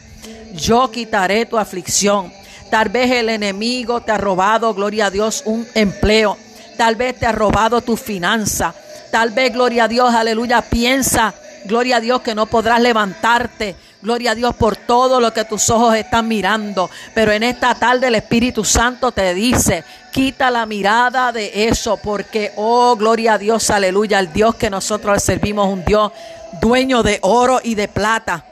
yo 0.53 0.91
quitaré 0.91 1.45
tu 1.45 1.57
aflicción. 1.57 2.31
Tal 2.69 2.89
vez 2.89 3.11
el 3.11 3.29
enemigo 3.29 4.01
te 4.01 4.11
ha 4.11 4.17
robado, 4.17 4.73
gloria 4.73 5.07
a 5.07 5.11
Dios, 5.11 5.43
un 5.45 5.67
empleo. 5.75 6.37
Tal 6.77 6.95
vez 6.95 7.19
te 7.19 7.25
ha 7.25 7.31
robado 7.31 7.81
tu 7.81 7.95
finanza. 7.95 8.73
Tal 9.11 9.29
vez, 9.29 9.53
gloria 9.53 9.83
a 9.83 9.87
Dios, 9.87 10.11
aleluya, 10.11 10.63
piensa, 10.63 11.35
gloria 11.65 11.97
a 11.97 11.99
Dios, 11.99 12.21
que 12.21 12.33
no 12.33 12.47
podrás 12.47 12.81
levantarte. 12.81 13.75
Gloria 14.03 14.31
a 14.31 14.35
Dios 14.35 14.53
por 14.55 14.75
todo 14.75 15.21
lo 15.21 15.31
que 15.31 15.45
tus 15.45 15.69
ojos 15.69 15.95
están 15.95 16.27
mirando. 16.27 16.89
Pero 17.15 17.31
en 17.31 17.41
esta 17.41 17.73
tarde 17.73 18.07
el 18.07 18.15
Espíritu 18.15 18.65
Santo 18.65 19.13
te 19.13 19.33
dice, 19.33 19.85
quita 20.11 20.51
la 20.51 20.65
mirada 20.65 21.31
de 21.31 21.69
eso 21.69 21.95
porque, 21.95 22.51
oh, 22.57 22.97
gloria 22.97 23.35
a 23.35 23.37
Dios, 23.37 23.69
aleluya, 23.69 24.19
el 24.19 24.33
Dios 24.33 24.55
que 24.55 24.69
nosotros 24.69 25.13
le 25.13 25.19
servimos, 25.21 25.71
un 25.71 25.85
Dios 25.85 26.11
dueño 26.59 27.01
de 27.01 27.19
oro 27.21 27.61
y 27.63 27.75
de 27.75 27.87
plata. 27.87 28.43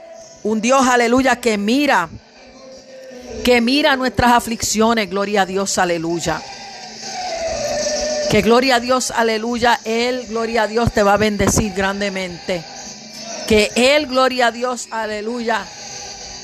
Un 0.43 0.61
Dios, 0.61 0.87
aleluya, 0.87 1.35
que 1.35 1.57
mira, 1.57 2.07
que 3.43 3.59
mira 3.59 3.97
nuestras 3.97 4.31
aflicciones, 4.31 5.09
gloria 5.09 5.41
a 5.41 5.45
Dios, 5.45 5.77
aleluya. 5.77 6.41
Que 8.31 8.41
gloria 8.41 8.75
a 8.75 8.79
Dios, 8.79 9.11
aleluya, 9.11 9.81
Él, 9.83 10.27
gloria 10.29 10.63
a 10.63 10.67
Dios, 10.67 10.93
te 10.93 11.03
va 11.03 11.15
a 11.15 11.17
bendecir 11.17 11.73
grandemente 11.73 12.63
que 13.51 13.69
Él, 13.75 14.07
gloria 14.07 14.47
a 14.47 14.51
Dios, 14.53 14.87
aleluya, 14.91 15.65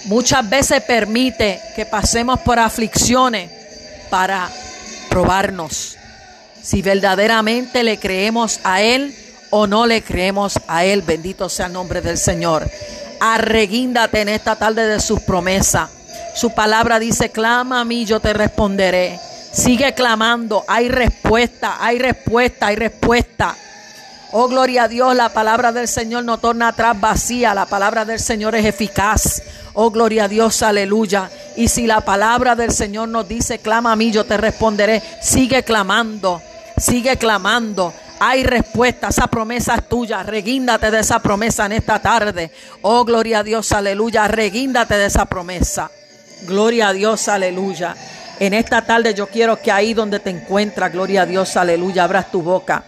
muchas 0.07 0.49
veces 0.49 0.83
permite 0.83 1.57
que 1.73 1.85
pasemos 1.85 2.37
por 2.41 2.59
aflicciones 2.59 3.49
para 4.09 4.49
probarnos 5.09 5.95
si 6.61 6.81
verdaderamente 6.81 7.81
le 7.85 7.97
creemos 7.97 8.59
a 8.65 8.81
Él 8.81 9.15
o 9.51 9.67
no 9.67 9.85
le 9.85 10.01
creemos 10.01 10.59
a 10.67 10.83
Él. 10.83 11.01
Bendito 11.01 11.47
sea 11.47 11.67
el 11.67 11.71
nombre 11.71 12.01
del 12.01 12.17
Señor. 12.17 12.69
Arreguíndate 13.21 14.19
en 14.19 14.27
esta 14.27 14.57
tarde 14.57 14.85
de 14.85 14.99
sus 14.99 15.21
promesas. 15.21 15.89
Su 16.35 16.53
palabra 16.53 16.99
dice, 16.99 17.29
clama 17.29 17.79
a 17.79 17.85
mí, 17.85 18.03
yo 18.03 18.19
te 18.19 18.33
responderé. 18.33 19.17
Sigue 19.53 19.93
clamando, 19.93 20.65
hay 20.67 20.89
respuesta, 20.89 21.77
hay 21.79 21.99
respuesta, 21.99 22.67
hay 22.67 22.75
respuesta. 22.75 23.55
Oh, 24.31 24.49
gloria 24.49 24.83
a 24.83 24.87
Dios, 24.89 25.15
la 25.15 25.29
palabra 25.29 25.71
del 25.71 25.87
Señor 25.87 26.25
no 26.25 26.37
torna 26.37 26.69
atrás 26.69 26.99
vacía, 26.99 27.53
la 27.53 27.65
palabra 27.65 28.03
del 28.03 28.19
Señor 28.19 28.55
es 28.55 28.65
eficaz. 28.65 29.41
Oh, 29.73 29.89
gloria 29.89 30.25
a 30.25 30.27
Dios, 30.27 30.61
aleluya. 30.63 31.29
Y 31.55 31.69
si 31.69 31.87
la 31.87 32.01
palabra 32.01 32.55
del 32.55 32.71
Señor 32.71 33.07
nos 33.07 33.27
dice, 33.27 33.59
clama 33.59 33.93
a 33.93 33.95
mí, 33.95 34.11
yo 34.11 34.25
te 34.25 34.35
responderé, 34.35 35.01
sigue 35.21 35.63
clamando, 35.63 36.41
sigue 36.77 37.15
clamando. 37.15 37.93
Hay 38.19 38.43
respuesta, 38.43 39.09
esa 39.09 39.27
promesa 39.27 39.75
es 39.75 39.87
tuya. 39.87 40.23
Reguíndate 40.23 40.91
de 40.91 40.99
esa 40.99 41.19
promesa 41.19 41.65
en 41.67 41.73
esta 41.73 42.01
tarde. 42.01 42.51
Oh, 42.81 43.05
gloria 43.05 43.39
a 43.39 43.43
Dios, 43.43 43.71
aleluya. 43.71 44.27
Reguíndate 44.27 44.95
de 44.95 45.05
esa 45.05 45.25
promesa. 45.25 45.89
Gloria 46.43 46.89
a 46.89 46.93
Dios, 46.93 47.27
aleluya. 47.29 47.95
En 48.39 48.53
esta 48.53 48.81
tarde 48.81 49.13
yo 49.13 49.27
quiero 49.27 49.61
que 49.61 49.71
ahí 49.71 49.93
donde 49.93 50.19
te 50.19 50.31
encuentras, 50.31 50.91
gloria 50.91 51.21
a 51.21 51.25
Dios, 51.25 51.55
aleluya, 51.55 52.03
abras 52.03 52.29
tu 52.31 52.41
boca. 52.41 52.83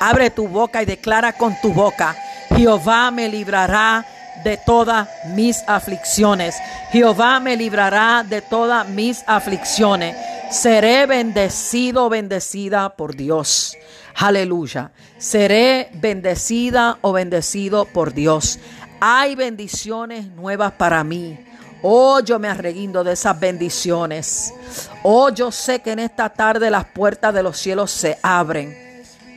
Abre 0.00 0.30
tu 0.30 0.48
boca 0.48 0.82
y 0.82 0.86
declara 0.86 1.34
con 1.34 1.54
tu 1.60 1.74
boca, 1.74 2.16
Jehová 2.56 3.10
me 3.10 3.28
librará 3.28 4.06
de 4.42 4.56
todas 4.56 5.08
mis 5.34 5.62
aflicciones. 5.66 6.56
Jehová 6.90 7.38
me 7.38 7.54
librará 7.54 8.24
de 8.26 8.40
todas 8.40 8.88
mis 8.88 9.22
aflicciones. 9.26 10.16
Seré 10.50 11.04
bendecido, 11.04 12.08
bendecida 12.08 12.96
por 12.96 13.14
Dios. 13.14 13.76
Aleluya. 14.16 14.90
Seré 15.18 15.90
bendecida 15.92 16.96
o 17.02 17.12
bendecido 17.12 17.84
por 17.84 18.14
Dios. 18.14 18.58
Hay 19.00 19.34
bendiciones 19.34 20.26
nuevas 20.28 20.72
para 20.72 21.04
mí. 21.04 21.38
Oh, 21.82 22.20
yo 22.20 22.38
me 22.38 22.48
arreguindo 22.48 23.04
de 23.04 23.12
esas 23.12 23.38
bendiciones. 23.38 24.54
Oh, 25.02 25.28
yo 25.28 25.52
sé 25.52 25.80
que 25.80 25.92
en 25.92 25.98
esta 25.98 26.30
tarde 26.30 26.70
las 26.70 26.86
puertas 26.86 27.32
de 27.32 27.42
los 27.42 27.58
cielos 27.58 27.90
se 27.90 28.18
abren 28.22 28.89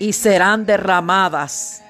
y 0.03 0.11
serán 0.11 0.65
derramadas 0.65 1.81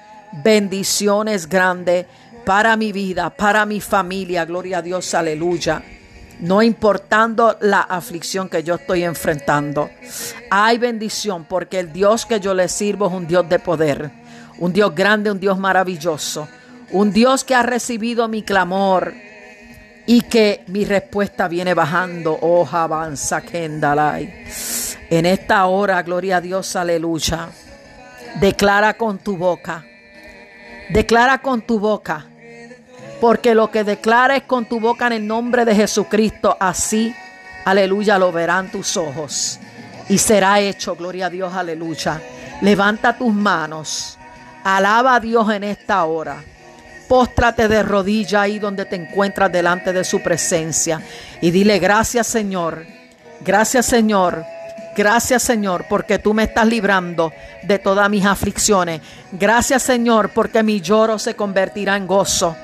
bendiciones 0.44 1.48
grandes 1.48 2.06
para 2.46 2.76
mi 2.76 2.92
vida, 2.92 3.28
para 3.28 3.66
mi 3.66 3.80
familia. 3.80 4.44
Gloria 4.44 4.78
a 4.78 4.82
Dios, 4.82 5.12
aleluya. 5.14 5.82
No 6.38 6.62
importando 6.62 7.58
la 7.60 7.80
aflicción 7.80 8.48
que 8.48 8.62
yo 8.62 8.76
estoy 8.76 9.02
enfrentando. 9.02 9.90
Hay 10.48 10.78
bendición 10.78 11.44
porque 11.44 11.80
el 11.80 11.92
Dios 11.92 12.24
que 12.24 12.38
yo 12.38 12.54
le 12.54 12.68
sirvo 12.68 13.08
es 13.08 13.14
un 13.14 13.26
Dios 13.26 13.48
de 13.48 13.58
poder, 13.58 14.12
un 14.58 14.72
Dios 14.72 14.94
grande, 14.94 15.32
un 15.32 15.40
Dios 15.40 15.58
maravilloso, 15.58 16.46
un 16.92 17.12
Dios 17.12 17.42
que 17.42 17.56
ha 17.56 17.64
recibido 17.64 18.28
mi 18.28 18.44
clamor 18.44 19.12
y 20.06 20.20
que 20.20 20.62
mi 20.68 20.84
respuesta 20.84 21.48
viene 21.48 21.74
bajando. 21.74 22.38
Oh, 22.42 22.64
avanza, 22.70 23.40
Kendalai. 23.40 24.44
En 25.10 25.26
esta 25.26 25.66
hora, 25.66 26.00
gloria 26.04 26.36
a 26.36 26.40
Dios, 26.40 26.76
aleluya. 26.76 27.48
Declara 28.34 28.94
con 28.94 29.18
tu 29.18 29.36
boca. 29.36 29.84
Declara 30.90 31.38
con 31.38 31.62
tu 31.62 31.78
boca. 31.78 32.26
Porque 33.20 33.54
lo 33.54 33.70
que 33.70 33.84
declares 33.84 34.42
con 34.42 34.66
tu 34.66 34.80
boca 34.80 35.06
en 35.06 35.12
el 35.14 35.26
nombre 35.26 35.64
de 35.64 35.74
Jesucristo, 35.74 36.56
así, 36.58 37.14
aleluya, 37.64 38.18
lo 38.18 38.32
verán 38.32 38.70
tus 38.70 38.96
ojos. 38.96 39.60
Y 40.08 40.18
será 40.18 40.58
hecho, 40.58 40.96
gloria 40.96 41.26
a 41.26 41.30
Dios, 41.30 41.54
aleluya. 41.54 42.20
Levanta 42.60 43.16
tus 43.16 43.32
manos. 43.32 44.18
Alaba 44.64 45.14
a 45.14 45.20
Dios 45.20 45.50
en 45.52 45.64
esta 45.64 46.04
hora. 46.04 46.42
Póstrate 47.08 47.68
de 47.68 47.82
rodilla 47.82 48.42
ahí 48.42 48.58
donde 48.58 48.84
te 48.84 48.96
encuentras 48.96 49.52
delante 49.52 49.92
de 49.92 50.02
su 50.02 50.22
presencia. 50.22 51.00
Y 51.40 51.50
dile 51.50 51.78
gracias 51.78 52.26
Señor. 52.26 52.84
Gracias 53.40 53.86
Señor 53.86 54.44
Gracias 54.96 55.42
Señor 55.42 55.86
porque 55.88 56.18
tú 56.18 56.34
me 56.34 56.44
estás 56.44 56.66
librando 56.66 57.32
de 57.62 57.78
todas 57.78 58.08
mis 58.08 58.24
aflicciones. 58.24 59.00
Gracias 59.32 59.82
Señor 59.82 60.30
porque 60.30 60.62
mi 60.62 60.80
lloro 60.80 61.18
se 61.18 61.34
convertirá 61.34 61.96
en 61.96 62.06
gozo. 62.06 62.56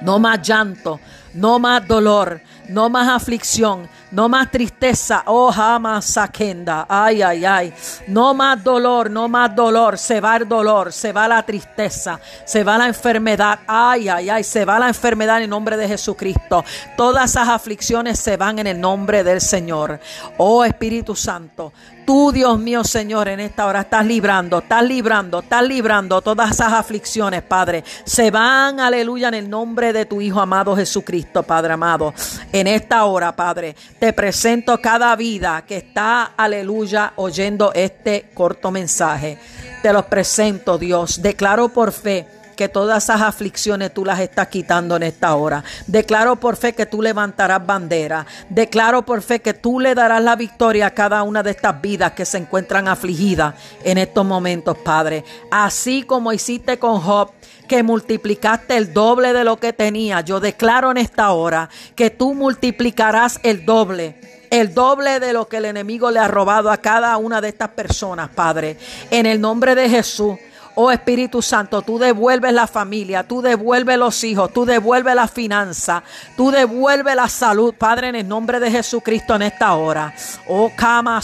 No 0.00 0.18
más 0.18 0.42
llanto, 0.42 1.00
no 1.34 1.58
más 1.58 1.86
dolor, 1.86 2.40
no 2.68 2.88
más 2.88 3.08
aflicción, 3.08 3.88
no 4.10 4.28
más 4.28 4.50
tristeza, 4.50 5.22
oh 5.26 5.50
jamás 5.50 6.04
saquenda, 6.04 6.86
ay, 6.88 7.20
ay, 7.22 7.44
ay, 7.44 7.74
no 8.06 8.32
más 8.32 8.62
dolor, 8.62 9.10
no 9.10 9.28
más 9.28 9.54
dolor, 9.54 9.98
se 9.98 10.20
va 10.20 10.36
el 10.36 10.48
dolor, 10.48 10.92
se 10.92 11.12
va 11.12 11.28
la 11.28 11.42
tristeza, 11.42 12.20
se 12.44 12.62
va 12.62 12.78
la 12.78 12.86
enfermedad, 12.86 13.58
ay, 13.66 14.08
ay, 14.08 14.30
ay, 14.30 14.44
se 14.44 14.64
va 14.64 14.78
la 14.78 14.88
enfermedad 14.88 15.38
en 15.38 15.44
el 15.44 15.50
nombre 15.50 15.76
de 15.76 15.88
Jesucristo. 15.88 16.64
Todas 16.96 17.30
esas 17.30 17.48
aflicciones 17.48 18.18
se 18.18 18.36
van 18.36 18.60
en 18.60 18.66
el 18.66 18.80
nombre 18.80 19.24
del 19.24 19.40
Señor. 19.40 20.00
Oh 20.38 20.64
Espíritu 20.64 21.16
Santo, 21.16 21.72
Tú, 22.04 22.32
Dios 22.32 22.58
mío, 22.58 22.84
Señor, 22.84 23.28
en 23.28 23.40
esta 23.40 23.66
hora 23.66 23.80
estás 23.80 24.04
librando, 24.04 24.58
estás 24.58 24.82
librando, 24.82 25.40
estás 25.40 25.62
librando 25.62 26.20
todas 26.20 26.50
esas 26.50 26.72
aflicciones, 26.72 27.42
Padre. 27.42 27.82
Se 28.04 28.30
van, 28.30 28.78
aleluya, 28.78 29.28
en 29.28 29.34
el 29.34 29.48
nombre 29.48 29.92
de 29.92 30.04
tu 30.04 30.20
Hijo 30.20 30.40
amado 30.40 30.76
Jesucristo, 30.76 31.42
Padre 31.42 31.72
amado. 31.72 32.12
En 32.52 32.66
esta 32.66 33.06
hora, 33.06 33.34
Padre, 33.34 33.74
te 33.98 34.12
presento 34.12 34.78
cada 34.82 35.16
vida 35.16 35.64
que 35.66 35.78
está, 35.78 36.32
aleluya, 36.36 37.14
oyendo 37.16 37.72
este 37.72 38.30
corto 38.34 38.70
mensaje. 38.70 39.38
Te 39.80 39.90
los 39.90 40.04
presento, 40.04 40.76
Dios. 40.76 41.22
Declaro 41.22 41.70
por 41.70 41.90
fe 41.92 42.26
que 42.54 42.68
todas 42.68 43.04
esas 43.04 43.22
aflicciones 43.22 43.92
tú 43.92 44.04
las 44.04 44.20
estás 44.20 44.48
quitando 44.48 44.96
en 44.96 45.04
esta 45.04 45.34
hora. 45.34 45.64
Declaro 45.86 46.36
por 46.36 46.56
fe 46.56 46.72
que 46.72 46.86
tú 46.86 47.02
levantarás 47.02 47.64
bandera. 47.64 48.26
Declaro 48.48 49.04
por 49.04 49.22
fe 49.22 49.40
que 49.40 49.54
tú 49.54 49.80
le 49.80 49.94
darás 49.94 50.22
la 50.22 50.36
victoria 50.36 50.86
a 50.86 50.90
cada 50.90 51.22
una 51.22 51.42
de 51.42 51.50
estas 51.50 51.80
vidas 51.80 52.12
que 52.12 52.24
se 52.24 52.38
encuentran 52.38 52.88
afligidas 52.88 53.54
en 53.82 53.98
estos 53.98 54.24
momentos, 54.24 54.78
Padre. 54.78 55.24
Así 55.50 56.02
como 56.02 56.32
hiciste 56.32 56.78
con 56.78 57.00
Job 57.00 57.30
que 57.68 57.82
multiplicaste 57.82 58.76
el 58.76 58.92
doble 58.92 59.32
de 59.32 59.44
lo 59.44 59.58
que 59.58 59.72
tenía. 59.72 60.20
Yo 60.20 60.40
declaro 60.40 60.90
en 60.90 60.98
esta 60.98 61.30
hora 61.32 61.68
que 61.94 62.10
tú 62.10 62.34
multiplicarás 62.34 63.40
el 63.42 63.64
doble 63.64 64.16
el 64.50 64.72
doble 64.72 65.18
de 65.18 65.32
lo 65.32 65.48
que 65.48 65.56
el 65.56 65.64
enemigo 65.64 66.12
le 66.12 66.20
ha 66.20 66.28
robado 66.28 66.70
a 66.70 66.76
cada 66.76 67.16
una 67.16 67.40
de 67.40 67.48
estas 67.48 67.70
personas, 67.70 68.28
Padre. 68.28 68.76
En 69.10 69.26
el 69.26 69.40
nombre 69.40 69.74
de 69.74 69.88
Jesús. 69.88 70.36
Oh 70.76 70.90
Espíritu 70.90 71.40
Santo, 71.40 71.82
tú 71.82 71.98
devuelves 71.98 72.52
la 72.52 72.66
familia, 72.66 73.22
tú 73.22 73.40
devuelves 73.40 73.96
los 73.96 74.24
hijos, 74.24 74.52
tú 74.52 74.64
devuelves 74.64 75.14
la 75.14 75.28
finanza, 75.28 76.02
tú 76.36 76.50
devuelves 76.50 77.14
la 77.14 77.28
salud, 77.28 77.74
Padre, 77.74 78.08
en 78.08 78.16
el 78.16 78.26
nombre 78.26 78.58
de 78.58 78.70
Jesucristo 78.70 79.36
en 79.36 79.42
esta 79.42 79.74
hora. 79.74 80.12
Oh 80.48 80.72
Kama 80.74 81.20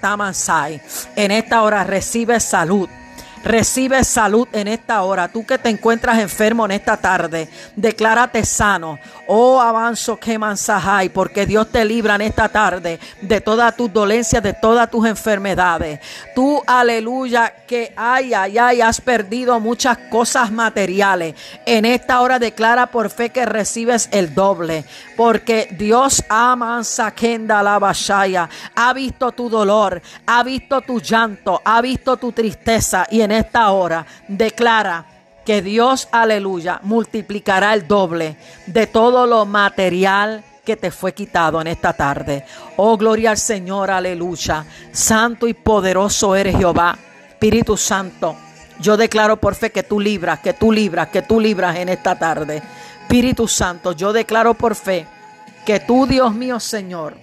Tamansai, 0.00 0.80
en 1.16 1.30
esta 1.30 1.62
hora 1.62 1.84
recibe 1.84 2.40
salud. 2.40 2.88
Recibe 3.44 4.02
salud 4.04 4.48
en 4.52 4.68
esta 4.68 5.02
hora. 5.02 5.28
Tú 5.28 5.44
que 5.44 5.58
te 5.58 5.68
encuentras 5.68 6.18
enfermo 6.18 6.64
en 6.64 6.70
esta 6.70 6.96
tarde, 6.96 7.48
declárate 7.76 8.44
sano. 8.44 8.98
Oh, 9.26 9.60
avanzo 9.60 10.18
que 10.18 10.38
mansajai, 10.38 11.10
porque 11.10 11.44
Dios 11.44 11.68
te 11.70 11.84
libra 11.84 12.14
en 12.14 12.22
esta 12.22 12.48
tarde 12.48 12.98
de 13.20 13.40
todas 13.40 13.76
tus 13.76 13.92
dolencias, 13.92 14.42
de 14.42 14.54
todas 14.54 14.90
tus 14.90 15.06
enfermedades. 15.06 16.00
Tú, 16.34 16.62
aleluya, 16.66 17.54
que 17.66 17.92
ay, 17.96 18.32
ay, 18.32 18.56
ay, 18.58 18.80
has 18.80 19.00
perdido 19.00 19.60
muchas 19.60 19.98
cosas 20.10 20.50
materiales. 20.50 21.34
En 21.66 21.84
esta 21.84 22.20
hora 22.22 22.38
declara 22.38 22.86
por 22.86 23.10
fe 23.10 23.30
que 23.30 23.44
recibes 23.44 24.08
el 24.10 24.34
doble, 24.34 24.84
porque 25.16 25.68
Dios 25.70 26.24
ama 26.28 26.82
kenda 27.14 27.62
la 27.62 27.78
bashaya, 27.78 28.48
ha 28.74 28.92
visto 28.92 29.32
tu 29.32 29.48
dolor, 29.48 30.00
ha 30.26 30.42
visto 30.42 30.80
tu 30.80 31.00
llanto, 31.00 31.60
ha 31.64 31.80
visto 31.80 32.16
tu 32.16 32.32
tristeza 32.32 33.06
y 33.10 33.20
en 33.20 33.32
esta 33.34 33.70
hora 33.70 34.06
declara 34.28 35.06
que 35.44 35.62
Dios, 35.62 36.08
aleluya, 36.10 36.80
multiplicará 36.82 37.74
el 37.74 37.86
doble 37.86 38.36
de 38.66 38.86
todo 38.86 39.26
lo 39.26 39.44
material 39.44 40.42
que 40.64 40.76
te 40.76 40.90
fue 40.90 41.12
quitado 41.12 41.60
en 41.60 41.66
esta 41.66 41.92
tarde. 41.92 42.44
Oh, 42.76 42.96
gloria 42.96 43.30
al 43.30 43.38
Señor, 43.38 43.90
aleluya. 43.90 44.64
Santo 44.92 45.46
y 45.46 45.54
poderoso 45.54 46.34
eres 46.34 46.56
Jehová, 46.56 46.98
Espíritu 47.28 47.76
Santo. 47.76 48.36
Yo 48.80 48.96
declaro 48.96 49.38
por 49.38 49.54
fe 49.54 49.70
que 49.70 49.82
tú 49.82 50.00
libras, 50.00 50.40
que 50.40 50.54
tú 50.54 50.72
libras, 50.72 51.08
que 51.08 51.22
tú 51.22 51.38
libras 51.38 51.76
en 51.76 51.90
esta 51.90 52.18
tarde. 52.18 52.62
Espíritu 53.02 53.46
Santo, 53.46 53.92
yo 53.92 54.12
declaro 54.12 54.54
por 54.54 54.74
fe 54.74 55.06
que 55.64 55.80
tú, 55.80 56.06
Dios 56.06 56.34
mío, 56.34 56.58
Señor, 56.58 57.14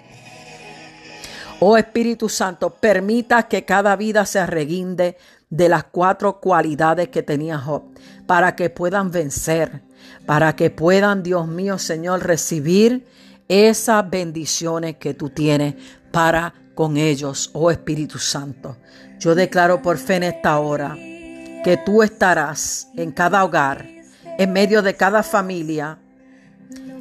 oh 1.59 1.75
Espíritu 1.75 2.29
Santo, 2.29 2.69
permita 2.69 3.43
que 3.43 3.65
cada 3.65 3.95
vida 3.95 4.25
se 4.25 4.45
reguinde 4.45 5.17
de 5.51 5.69
las 5.69 5.83
cuatro 5.83 6.39
cualidades 6.39 7.09
que 7.09 7.21
tenía 7.21 7.59
Job, 7.59 7.83
para 8.25 8.55
que 8.55 8.69
puedan 8.69 9.11
vencer, 9.11 9.83
para 10.25 10.55
que 10.55 10.71
puedan, 10.71 11.21
Dios 11.21 11.47
mío, 11.47 11.77
Señor, 11.77 12.25
recibir 12.25 13.05
esas 13.47 14.09
bendiciones 14.09 14.95
que 14.95 15.13
tú 15.13 15.29
tienes 15.29 15.75
para 16.11 16.53
con 16.73 16.97
ellos, 16.97 17.51
oh 17.53 17.69
Espíritu 17.69 18.17
Santo. 18.17 18.77
Yo 19.19 19.35
declaro 19.35 19.81
por 19.81 19.97
fe 19.97 20.15
en 20.15 20.23
esta 20.23 20.57
hora 20.57 20.95
que 20.95 21.79
tú 21.85 22.01
estarás 22.01 22.87
en 22.95 23.11
cada 23.11 23.43
hogar, 23.43 23.87
en 24.39 24.53
medio 24.53 24.81
de 24.81 24.95
cada 24.95 25.21
familia, 25.21 25.99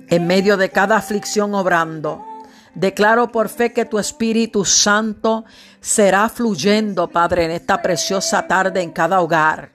en 0.09 0.26
medio 0.26 0.57
de 0.57 0.70
cada 0.70 0.96
aflicción 0.96 1.55
obrando 1.55 2.26
Declaro 2.74 3.32
por 3.32 3.48
fe 3.48 3.72
que 3.72 3.84
tu 3.84 3.98
Espíritu 3.98 4.64
Santo 4.64 5.44
será 5.80 6.28
fluyendo, 6.28 7.08
Padre, 7.08 7.46
en 7.46 7.50
esta 7.50 7.82
preciosa 7.82 8.46
tarde 8.46 8.80
en 8.80 8.92
cada 8.92 9.20
hogar. 9.20 9.72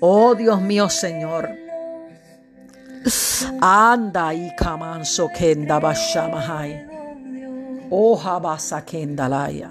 Oh 0.00 0.34
Dios 0.34 0.60
mío, 0.60 0.88
Señor. 0.88 1.50
Anda 3.60 4.32
y 4.32 4.54
kamanso 4.56 5.28
kenda 5.28 5.78
bashamahai. 5.78 6.86
Oh 7.90 8.18
habasa 8.18 8.82
kendalaya. 8.84 9.70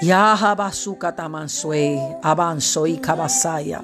Ya 0.00 0.32
habasuka 0.32 1.14
tamansue. 1.14 2.00
Avanzo 2.22 2.86
y 2.86 2.96
kabasaya. 2.96 3.82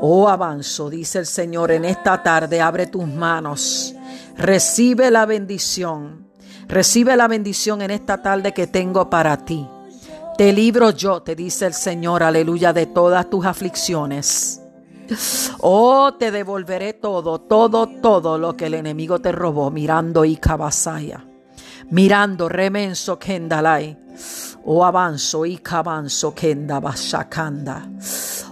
Oh 0.00 0.28
avanzo, 0.28 0.90
dice 0.90 1.20
el 1.20 1.26
Señor, 1.26 1.70
en 1.70 1.84
esta 1.84 2.20
tarde 2.22 2.60
abre 2.60 2.86
tus 2.86 3.06
manos 3.06 3.94
Recibe 4.40 5.10
la 5.10 5.26
bendición. 5.26 6.26
Recibe 6.66 7.14
la 7.14 7.28
bendición 7.28 7.82
en 7.82 7.90
esta 7.90 8.22
tarde 8.22 8.54
que 8.54 8.66
tengo 8.66 9.10
para 9.10 9.44
ti. 9.44 9.68
Te 10.38 10.54
libro 10.54 10.92
yo, 10.92 11.20
te 11.20 11.36
dice 11.36 11.66
el 11.66 11.74
Señor, 11.74 12.22
aleluya, 12.22 12.72
de 12.72 12.86
todas 12.86 13.28
tus 13.28 13.44
aflicciones. 13.44 14.62
Oh, 15.58 16.14
te 16.18 16.30
devolveré 16.30 16.94
todo, 16.94 17.42
todo, 17.42 17.86
todo 18.00 18.38
lo 18.38 18.56
que 18.56 18.66
el 18.66 18.74
enemigo 18.74 19.18
te 19.18 19.30
robó, 19.30 19.70
mirando 19.70 20.24
y 20.24 20.36
cabasaya. 20.36 21.22
Mirando 21.90 22.48
remenso 22.48 23.18
kendalai. 23.18 23.98
Oh, 24.64 24.86
avanzo 24.86 25.44
y 25.44 25.58
cabanzo 25.58 26.34
kenda 26.34 26.80
bashakanda. 26.80 27.90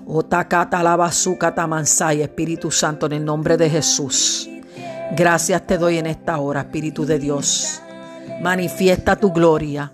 Oh, 0.07 0.23
takata 0.23 0.83
la 0.83 0.97
bazuka 0.97 1.55
tamansai, 1.55 2.21
Espíritu 2.21 2.71
Santo, 2.71 3.07
en 3.07 3.13
el 3.13 3.25
nombre 3.25 3.57
de 3.57 3.71
Jesús. 3.71 4.51
Gracias 5.11 5.67
te 5.67 5.79
doy 5.79 5.99
en 5.99 6.07
esta 6.07 6.39
hora, 6.39 6.61
Espíritu 6.61 7.07
de 7.07 7.19
Dios. 7.19 7.81
Manifiesta 8.43 9.17
tu 9.17 9.33
gloria, 9.33 9.91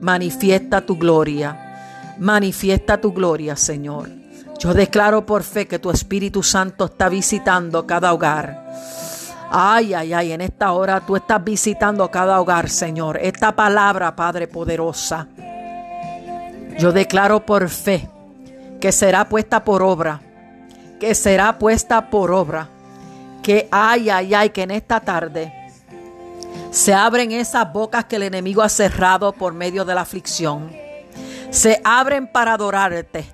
manifiesta 0.00 0.82
tu 0.82 0.96
gloria, 0.96 2.14
manifiesta 2.18 3.00
tu 3.00 3.12
gloria, 3.12 3.56
Señor. 3.56 4.10
Yo 4.58 4.74
declaro 4.74 5.24
por 5.24 5.42
fe 5.42 5.66
que 5.66 5.78
tu 5.78 5.90
Espíritu 5.90 6.42
Santo 6.42 6.84
está 6.84 7.08
visitando 7.08 7.86
cada 7.86 8.12
hogar. 8.12 8.66
Ay, 9.50 9.94
ay, 9.94 10.12
ay, 10.12 10.32
en 10.32 10.42
esta 10.42 10.72
hora 10.72 11.00
tú 11.00 11.16
estás 11.16 11.42
visitando 11.42 12.10
cada 12.10 12.38
hogar, 12.38 12.68
Señor. 12.68 13.18
Esta 13.22 13.56
palabra, 13.56 14.14
Padre 14.14 14.48
poderosa, 14.48 15.28
yo 16.78 16.92
declaro 16.92 17.44
por 17.46 17.68
fe 17.70 18.08
que 18.80 18.92
será 18.92 19.28
puesta 19.28 19.64
por 19.64 19.82
obra, 19.82 20.20
que 21.00 21.14
será 21.14 21.58
puesta 21.58 22.10
por 22.10 22.30
obra 22.30 22.68
que 23.48 23.66
ay, 23.70 24.10
ay, 24.10 24.34
ay, 24.34 24.50
que 24.50 24.60
en 24.60 24.70
esta 24.72 25.00
tarde 25.00 25.50
se 26.70 26.92
abren 26.92 27.32
esas 27.32 27.72
bocas 27.72 28.04
que 28.04 28.16
el 28.16 28.24
enemigo 28.24 28.60
ha 28.60 28.68
cerrado 28.68 29.32
por 29.32 29.54
medio 29.54 29.86
de 29.86 29.94
la 29.94 30.02
aflicción. 30.02 30.70
Se 31.48 31.80
abren 31.82 32.30
para 32.30 32.52
adorarte. 32.52 33.24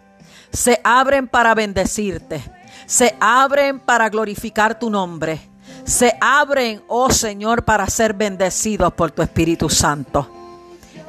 Se 0.53 0.81
abren 0.85 1.27
para 1.27 1.53
bendecirte. 1.57 2.41
Se 2.87 3.17
abren 3.19 3.81
para 3.81 4.09
glorificar 4.09 4.79
tu 4.79 4.89
nombre. 4.89 5.41
Se 5.83 6.17
abren, 6.21 6.85
oh 6.87 7.11
Señor, 7.11 7.65
para 7.65 7.85
ser 7.89 8.15
bendecidos 8.15 8.93
por 8.93 9.11
tu 9.11 9.21
Espíritu 9.21 9.69
Santo. 9.69 10.31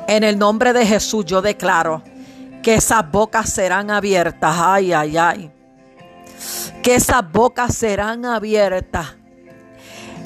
En 0.08 0.24
el 0.24 0.39
nombre 0.39 0.74
de 0.74 0.84
Jesús 0.84 1.26
yo 1.26 1.43
declaro 1.43 2.01
que 2.64 2.74
esas 2.74 3.12
bocas 3.12 3.51
serán 3.51 3.91
abiertas. 3.91 4.56
Ay, 4.58 4.93
ay, 4.93 5.16
ay 5.16 5.55
que 6.82 6.96
esas 6.96 7.32
bocas 7.32 7.76
serán 7.76 8.26
abiertas, 8.26 9.16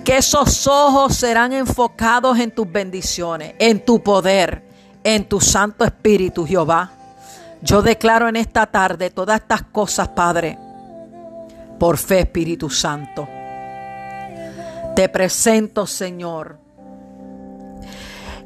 que 0.03 0.17
esos 0.17 0.67
ojos 0.67 1.15
serán 1.15 1.53
enfocados 1.53 2.39
en 2.39 2.51
tus 2.51 2.71
bendiciones, 2.71 3.53
en 3.59 3.83
tu 3.83 4.01
poder, 4.01 4.63
en 5.03 5.27
tu 5.27 5.39
Santo 5.39 5.85
Espíritu, 5.85 6.45
Jehová. 6.45 6.91
Yo 7.61 7.81
declaro 7.81 8.27
en 8.27 8.35
esta 8.35 8.65
tarde 8.65 9.09
todas 9.09 9.41
estas 9.41 9.63
cosas, 9.63 10.07
Padre, 10.09 10.57
por 11.77 11.97
fe, 11.97 12.19
Espíritu 12.19 12.69
Santo. 12.69 13.27
Te 14.95 15.09
presento, 15.09 15.85
Señor. 15.85 16.59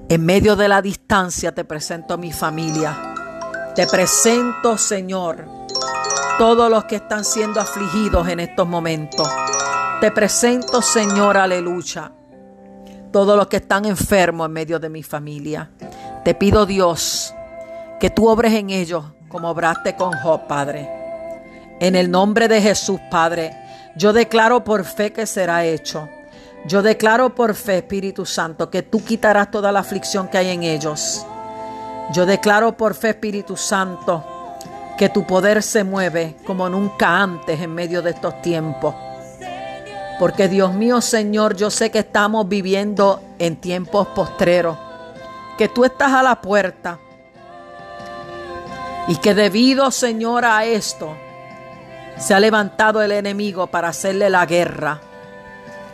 En 0.09 0.25
medio 0.25 0.55
de 0.55 0.67
la 0.67 0.81
distancia 0.81 1.53
te 1.53 1.63
presento 1.63 2.13
a 2.13 2.17
mi 2.17 2.31
familia. 2.31 3.13
Te 3.73 3.87
presento, 3.87 4.77
Señor, 4.77 5.47
todos 6.37 6.69
los 6.69 6.85
que 6.85 6.95
están 6.95 7.23
siendo 7.23 7.59
afligidos 7.59 8.27
en 8.27 8.39
estos 8.39 8.67
momentos. 8.67 9.27
Te 10.01 10.11
presento, 10.11 10.81
Señor, 10.81 11.37
aleluya. 11.37 12.11
Todos 13.11 13.37
los 13.37 13.47
que 13.47 13.57
están 13.57 13.85
enfermos 13.85 14.47
en 14.47 14.53
medio 14.53 14.79
de 14.79 14.89
mi 14.89 15.03
familia. 15.03 15.71
Te 16.25 16.33
pido, 16.33 16.65
Dios, 16.65 17.33
que 17.99 18.09
tú 18.09 18.27
obres 18.27 18.53
en 18.53 18.69
ellos 18.69 19.05
como 19.29 19.49
obraste 19.49 19.95
con 19.95 20.13
Job, 20.13 20.47
Padre. 20.47 20.89
En 21.79 21.95
el 21.95 22.09
nombre 22.09 22.47
de 22.47 22.61
Jesús, 22.61 22.99
Padre, 23.11 23.55
yo 23.95 24.13
declaro 24.13 24.63
por 24.63 24.85
fe 24.85 25.11
que 25.11 25.25
será 25.25 25.65
hecho. 25.65 26.09
Yo 26.65 26.81
declaro 26.81 27.35
por 27.35 27.55
fe, 27.55 27.77
Espíritu 27.77 28.25
Santo, 28.25 28.69
que 28.69 28.83
tú 28.83 29.03
quitarás 29.03 29.51
toda 29.51 29.71
la 29.71 29.79
aflicción 29.79 30.27
que 30.29 30.37
hay 30.37 30.49
en 30.49 30.63
ellos. 30.63 31.25
Yo 32.13 32.25
declaro 32.25 32.77
por 32.77 32.93
fe, 32.93 33.09
Espíritu 33.09 33.57
Santo, 33.57 34.23
que 34.97 35.09
tu 35.09 35.25
poder 35.25 35.63
se 35.63 35.83
mueve 35.83 36.35
como 36.45 36.69
nunca 36.69 37.21
antes 37.21 37.59
en 37.59 37.73
medio 37.73 38.01
de 38.01 38.11
estos 38.11 38.41
tiempos. 38.41 38.95
Porque 40.19 40.47
Dios 40.47 40.73
mío, 40.73 41.01
Señor, 41.01 41.55
yo 41.55 41.69
sé 41.69 41.91
que 41.91 41.99
estamos 41.99 42.47
viviendo 42.47 43.21
en 43.39 43.55
tiempos 43.55 44.07
postreros 44.09 44.77
que 45.57 45.67
tú 45.67 45.85
estás 45.85 46.13
a 46.13 46.23
la 46.23 46.41
puerta 46.41 46.99
y 49.07 49.17
que 49.17 49.33
debido, 49.33 49.91
Señor, 49.91 50.45
a 50.45 50.65
esto, 50.65 51.15
se 52.17 52.33
ha 52.33 52.39
levantado 52.39 53.01
el 53.01 53.11
enemigo 53.11 53.67
para 53.67 53.89
hacerle 53.89 54.29
la 54.29 54.45
guerra 54.45 55.01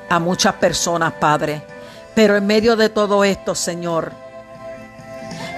a 0.09 0.19
muchas 0.19 0.55
personas, 0.55 1.13
Padre. 1.13 1.63
Pero 2.13 2.35
en 2.35 2.45
medio 2.45 2.75
de 2.75 2.89
todo 2.89 3.23
esto, 3.23 3.55
Señor, 3.55 4.11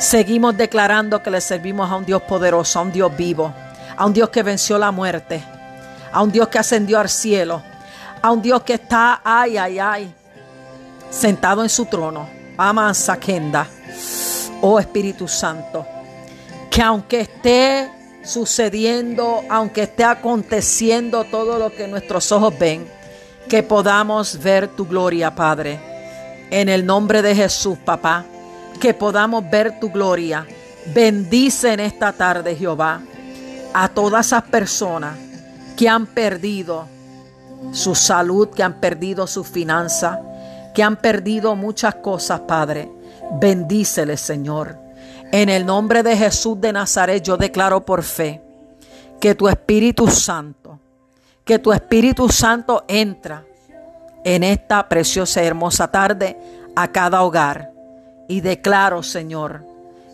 seguimos 0.02 0.58
declarando 0.58 1.22
que 1.22 1.30
le 1.30 1.39
servimos 1.39 1.89
a 1.89 1.95
un 1.95 2.06
Dios 2.06 2.24
poderoso, 2.24 2.80
a 2.80 2.82
un 2.82 2.91
Dios 2.91 3.16
vivo, 3.16 3.54
a 3.95 4.06
un 4.06 4.14
Dios 4.14 4.30
que 4.30 4.41
venció 4.41 4.80
la 4.80 4.91
muerte, 4.91 5.43
a 6.12 6.24
un 6.24 6.32
Dios 6.32 6.47
que 6.47 6.58
ascendió 6.58 6.99
al 6.99 7.08
cielo, 7.08 7.62
a 8.20 8.32
un 8.32 8.41
Dios 8.41 8.64
que 8.64 8.74
está, 8.74 9.22
ay, 9.24 9.58
ay, 9.58 9.78
ay, 9.78 10.16
sentado 11.12 11.62
en 11.62 11.70
su 11.70 11.86
trono. 11.86 12.28
Amansa 12.58 13.18
Kenda 13.18 13.68
oh 14.62 14.80
Espíritu 14.80 15.28
Santo, 15.28 15.86
que 16.70 16.82
aunque 16.82 17.22
esté 17.22 17.89
sucediendo, 18.24 19.43
aunque 19.49 19.84
esté 19.84 20.04
aconteciendo 20.04 21.24
todo 21.26 21.58
lo 21.58 21.72
que 21.72 21.88
nuestros 21.88 22.32
ojos 22.32 22.58
ven, 22.58 22.88
que 23.49 23.64
podamos 23.64 24.39
ver 24.39 24.68
tu 24.68 24.88
gloria, 24.88 25.34
Padre. 25.34 25.80
En 26.52 26.70
el 26.70 26.86
nombre 26.86 27.22
de 27.22 27.36
Jesús, 27.36 27.78
papá, 27.84 28.26
que 28.82 28.94
podamos 28.94 29.50
ver 29.50 29.80
tu 29.80 29.90
gloria. 29.90 30.46
Bendice 30.94 31.72
en 31.74 31.80
esta 31.80 32.12
tarde, 32.12 32.56
Jehová, 32.56 33.00
a 33.74 33.88
todas 33.88 34.26
esas 34.26 34.44
personas 34.44 35.18
que 35.78 35.88
han 35.88 36.08
perdido 36.08 36.88
su 37.72 37.96
salud, 37.96 38.50
que 38.50 38.64
han 38.64 38.82
perdido 38.82 39.28
su 39.28 39.46
finanza, 39.46 40.20
que 40.74 40.84
han 40.84 40.98
perdido 40.98 41.56
muchas 41.56 41.96
cosas, 41.96 42.42
Padre 42.42 42.90
Bendícele, 43.32 44.18
Señor. 44.18 44.78
En 45.32 45.48
el 45.48 45.66
nombre 45.66 46.04
de 46.04 46.18
Jesús 46.18 46.60
de 46.60 46.74
Nazaret 46.74 47.24
yo 47.24 47.38
declaro 47.38 47.86
por 47.86 48.04
fe 48.04 48.42
que 49.20 49.36
tu 49.36 49.48
Espíritu 49.48 50.08
Santo, 50.08 50.80
que 51.46 51.58
tu 51.60 51.72
Espíritu 51.72 52.28
Santo 52.28 52.84
entra 52.88 53.46
en 54.26 54.44
esta 54.44 54.88
preciosa 54.90 55.42
y 55.42 55.48
hermosa 55.48 55.90
tarde 55.90 56.38
a 56.76 56.90
cada 56.90 57.24
hogar. 57.24 57.71
Y 58.32 58.40
declaro, 58.40 59.04
Señor, 59.04 59.66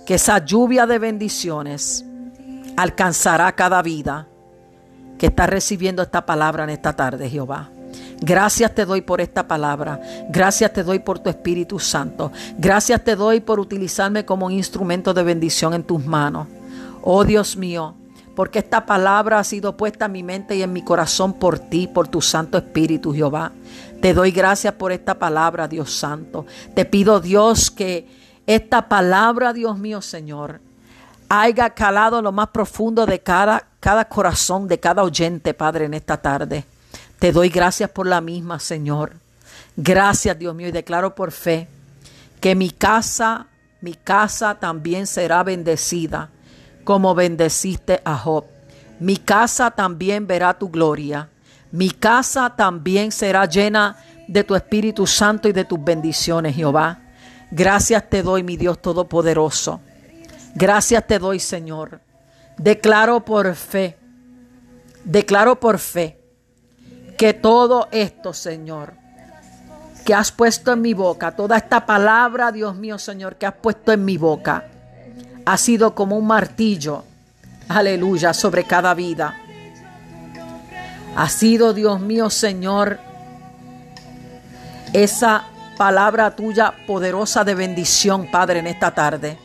que 0.07 0.15
esa 0.15 0.43
lluvia 0.43 0.88
de 0.88 0.97
bendiciones 0.97 2.03
alcanzará 2.76 3.51
cada 3.51 3.84
vida 3.84 4.28
que 5.20 5.28
está 5.28 5.45
recibiendo 5.45 6.01
esta 6.01 6.26
palabra 6.26 6.63
en 6.63 6.72
esta 6.72 6.93
tarde, 6.93 7.30
Jehová. 7.30 7.70
Gracias 8.20 8.74
te 8.74 8.86
doy 8.86 9.01
por 9.01 9.22
esta 9.22 9.47
palabra. 9.47 10.01
Gracias 10.30 10.74
te 10.74 10.82
doy 10.82 10.97
por 10.97 11.20
tu 11.20 11.30
Espíritu 11.30 11.78
Santo. 11.78 12.32
Gracias 12.57 13.03
te 13.03 13.15
doy 13.15 13.39
por 13.39 13.59
utilizarme 13.59 14.26
como 14.26 14.47
un 14.47 14.53
instrumento 14.53 15.13
de 15.13 15.22
bendición 15.22 15.76
en 15.76 15.84
tus 15.84 16.03
manos. 16.03 16.47
Oh 17.03 17.24
Dios 17.24 17.55
mío, 17.55 17.93
porque 18.36 18.57
esta 18.57 18.88
palabra 18.88 19.38
ha 19.38 19.43
sido 19.43 19.78
puesta 19.78 20.05
en 20.05 20.13
mi 20.13 20.24
mente 20.24 20.55
y 20.55 20.63
en 20.63 20.74
mi 20.74 20.82
corazón 20.82 21.34
por 21.34 21.59
ti, 21.59 21.86
por 21.86 22.07
tu 22.07 22.20
Santo 22.20 22.57
Espíritu, 22.57 23.13
Jehová. 23.13 23.51
Te 24.01 24.13
doy 24.13 24.31
gracias 24.31 24.73
por 24.75 24.91
esta 24.91 25.17
palabra, 25.17 25.67
Dios 25.67 25.93
Santo. 25.93 26.45
Te 26.75 26.85
pido, 26.85 27.19
Dios, 27.19 27.71
que 27.71 28.07
esta 28.45 28.87
palabra, 28.87 29.53
Dios 29.53 29.77
mío, 29.77 30.01
Señor, 30.01 30.61
haya 31.29 31.69
calado 31.71 32.21
lo 32.21 32.31
más 32.31 32.49
profundo 32.49 33.05
de 33.05 33.19
cada, 33.19 33.67
cada 33.79 34.05
corazón, 34.05 34.67
de 34.67 34.79
cada 34.79 35.03
oyente, 35.03 35.53
Padre, 35.53 35.85
en 35.85 35.93
esta 35.93 36.17
tarde. 36.17 36.63
Te 37.19 37.31
doy 37.31 37.49
gracias 37.49 37.89
por 37.89 38.05
la 38.05 38.21
misma, 38.21 38.59
Señor. 38.59 39.13
Gracias, 39.75 40.37
Dios 40.37 40.55
mío, 40.55 40.67
y 40.67 40.71
declaro 40.71 41.15
por 41.15 41.31
fe 41.31 41.67
que 42.39 42.55
mi 42.55 42.69
casa, 42.69 43.47
mi 43.81 43.93
casa 43.93 44.55
también 44.55 45.07
será 45.07 45.43
bendecida, 45.43 46.29
como 46.83 47.15
bendeciste 47.15 48.01
a 48.05 48.15
Job. 48.17 48.45
Mi 48.99 49.17
casa 49.17 49.71
también 49.71 50.27
verá 50.27 50.57
tu 50.57 50.69
gloria. 50.69 51.29
Mi 51.72 51.91
casa 51.91 52.53
también 52.55 53.11
será 53.11 53.45
llena 53.45 53.97
de 54.28 54.43
tu 54.43 54.55
Espíritu 54.55 55.07
Santo 55.07 55.47
y 55.47 55.53
de 55.53 55.65
tus 55.65 55.84
bendiciones, 55.84 56.55
Jehová. 56.55 56.99
Gracias 57.51 58.09
te 58.09 58.24
doy, 58.24 58.43
mi 58.43 58.57
Dios 58.57 58.82
Todopoderoso. 58.82 59.80
Gracias 60.55 61.05
te 61.07 61.20
doy, 61.20 61.39
Señor. 61.39 62.01
Declaro 62.57 63.24
por 63.24 63.53
fe, 63.55 63.97
declaro 65.03 65.59
por 65.59 65.78
fe 65.78 66.20
que 67.18 67.34
todo 67.34 67.88
esto, 67.91 68.34
Señor, 68.34 68.93
que 70.05 70.13
has 70.13 70.32
puesto 70.32 70.74
en 70.74 70.82
mi 70.82 70.93
boca, 70.93 71.36
toda 71.36 71.57
esta 71.57 71.86
palabra, 71.86 72.51
Dios 72.51 72.76
mío, 72.76 72.97
Señor, 72.97 73.36
que 73.36 73.45
has 73.45 73.53
puesto 73.53 73.91
en 73.91 74.03
mi 74.05 74.18
boca, 74.18 74.65
ha 75.45 75.57
sido 75.57 75.93
como 75.93 76.18
un 76.18 76.26
martillo, 76.26 77.03
aleluya, 77.68 78.34
sobre 78.34 78.63
cada 78.63 78.93
vida. 78.93 79.36
Ha 81.18 81.30
sido, 81.30 81.74
Dios 81.74 81.99
mío, 81.99 82.30
Señor, 82.30 82.99
esa 84.93 85.45
palabra 85.76 86.36
tuya 86.36 86.72
poderosa 86.86 87.43
de 87.43 87.55
bendición, 87.55 88.30
Padre, 88.30 88.59
en 88.59 88.68
esta 88.68 88.93
tarde. 88.93 89.36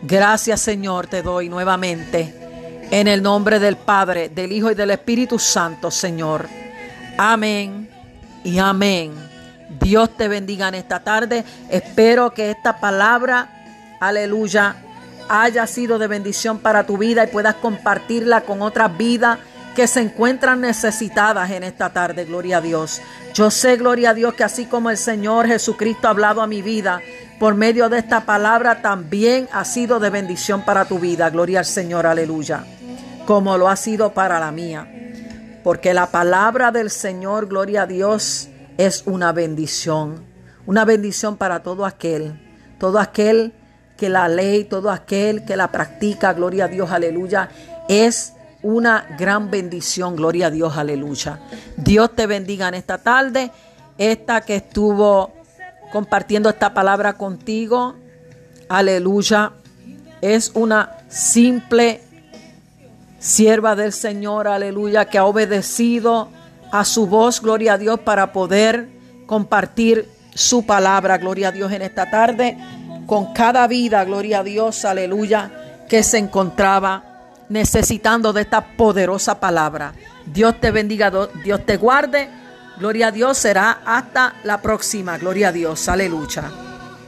Gracias, 0.00 0.62
Señor, 0.62 1.06
te 1.06 1.20
doy 1.20 1.50
nuevamente. 1.50 2.88
En 2.90 3.06
el 3.06 3.22
nombre 3.22 3.58
del 3.58 3.76
Padre, 3.76 4.30
del 4.30 4.50
Hijo 4.50 4.70
y 4.70 4.74
del 4.74 4.92
Espíritu 4.92 5.38
Santo, 5.38 5.90
Señor. 5.90 6.48
Amén 7.18 7.86
y 8.42 8.56
amén. 8.58 9.12
Dios 9.78 10.08
te 10.16 10.26
bendiga 10.26 10.68
en 10.68 10.76
esta 10.76 11.00
tarde. 11.00 11.44
Espero 11.68 12.32
que 12.32 12.50
esta 12.50 12.80
palabra, 12.80 13.50
aleluya, 14.00 14.76
haya 15.28 15.66
sido 15.66 15.98
de 15.98 16.06
bendición 16.06 16.60
para 16.60 16.86
tu 16.86 16.96
vida 16.96 17.24
y 17.24 17.26
puedas 17.26 17.56
compartirla 17.56 18.40
con 18.40 18.62
otras 18.62 18.96
vidas 18.96 19.38
que 19.74 19.86
se 19.86 20.00
encuentran 20.00 20.60
necesitadas 20.60 21.50
en 21.50 21.64
esta 21.64 21.92
tarde, 21.92 22.24
gloria 22.24 22.58
a 22.58 22.60
Dios. 22.60 23.02
Yo 23.34 23.50
sé, 23.50 23.76
gloria 23.76 24.10
a 24.10 24.14
Dios, 24.14 24.34
que 24.34 24.44
así 24.44 24.66
como 24.66 24.90
el 24.90 24.96
Señor 24.96 25.46
Jesucristo 25.46 26.06
ha 26.06 26.10
hablado 26.10 26.40
a 26.40 26.46
mi 26.46 26.62
vida 26.62 27.00
por 27.38 27.54
medio 27.54 27.88
de 27.88 27.98
esta 27.98 28.24
palabra, 28.24 28.80
también 28.80 29.48
ha 29.52 29.64
sido 29.64 29.98
de 29.98 30.10
bendición 30.10 30.64
para 30.64 30.84
tu 30.84 30.98
vida, 30.98 31.28
gloria 31.30 31.58
al 31.58 31.64
Señor, 31.64 32.06
aleluya, 32.06 32.64
como 33.26 33.58
lo 33.58 33.68
ha 33.68 33.76
sido 33.76 34.14
para 34.14 34.38
la 34.38 34.52
mía. 34.52 34.88
Porque 35.64 35.94
la 35.94 36.06
palabra 36.06 36.70
del 36.70 36.90
Señor, 36.90 37.46
gloria 37.46 37.82
a 37.82 37.86
Dios, 37.86 38.48
es 38.78 39.02
una 39.06 39.32
bendición, 39.32 40.24
una 40.66 40.84
bendición 40.84 41.36
para 41.36 41.62
todo 41.62 41.86
aquel, 41.86 42.40
todo 42.78 43.00
aquel 43.00 43.52
que 43.96 44.08
la 44.08 44.28
ley, 44.28 44.64
todo 44.64 44.90
aquel 44.90 45.44
que 45.44 45.56
la 45.56 45.72
practica, 45.72 46.32
gloria 46.32 46.66
a 46.66 46.68
Dios, 46.68 46.90
aleluya, 46.90 47.48
es 47.88 48.33
una 48.64 49.06
gran 49.18 49.50
bendición, 49.50 50.16
gloria 50.16 50.46
a 50.46 50.50
Dios, 50.50 50.76
aleluya. 50.76 51.38
Dios 51.76 52.16
te 52.16 52.26
bendiga 52.26 52.66
en 52.66 52.74
esta 52.74 52.98
tarde, 52.98 53.52
esta 53.98 54.40
que 54.40 54.56
estuvo 54.56 55.32
compartiendo 55.92 56.48
esta 56.48 56.72
palabra 56.72 57.12
contigo, 57.12 57.94
aleluya, 58.68 59.52
es 60.22 60.50
una 60.54 60.96
simple 61.08 62.00
sierva 63.18 63.76
del 63.76 63.92
Señor, 63.92 64.48
aleluya, 64.48 65.04
que 65.04 65.18
ha 65.18 65.26
obedecido 65.26 66.30
a 66.72 66.86
su 66.86 67.06
voz, 67.06 67.42
gloria 67.42 67.74
a 67.74 67.78
Dios, 67.78 68.00
para 68.00 68.32
poder 68.32 68.88
compartir 69.26 70.08
su 70.34 70.64
palabra, 70.64 71.18
gloria 71.18 71.48
a 71.48 71.52
Dios, 71.52 71.70
en 71.70 71.82
esta 71.82 72.10
tarde. 72.10 72.56
con 73.06 73.34
cada 73.34 73.66
vida, 73.66 74.02
gloria 74.06 74.38
a 74.38 74.42
Dios, 74.42 74.86
aleluya, 74.86 75.84
que 75.90 76.02
se 76.02 76.16
encontraba 76.16 77.13
necesitando 77.48 78.32
de 78.32 78.42
esta 78.42 78.76
poderosa 78.76 79.40
palabra. 79.40 79.92
Dios 80.26 80.60
te 80.60 80.70
bendiga, 80.70 81.12
Dios 81.44 81.64
te 81.66 81.76
guarde. 81.76 82.28
Gloria 82.78 83.08
a 83.08 83.12
Dios 83.12 83.38
será 83.38 83.82
hasta 83.84 84.34
la 84.44 84.60
próxima. 84.60 85.18
Gloria 85.18 85.48
a 85.48 85.52
Dios, 85.52 85.88
aleluya. 85.88 86.73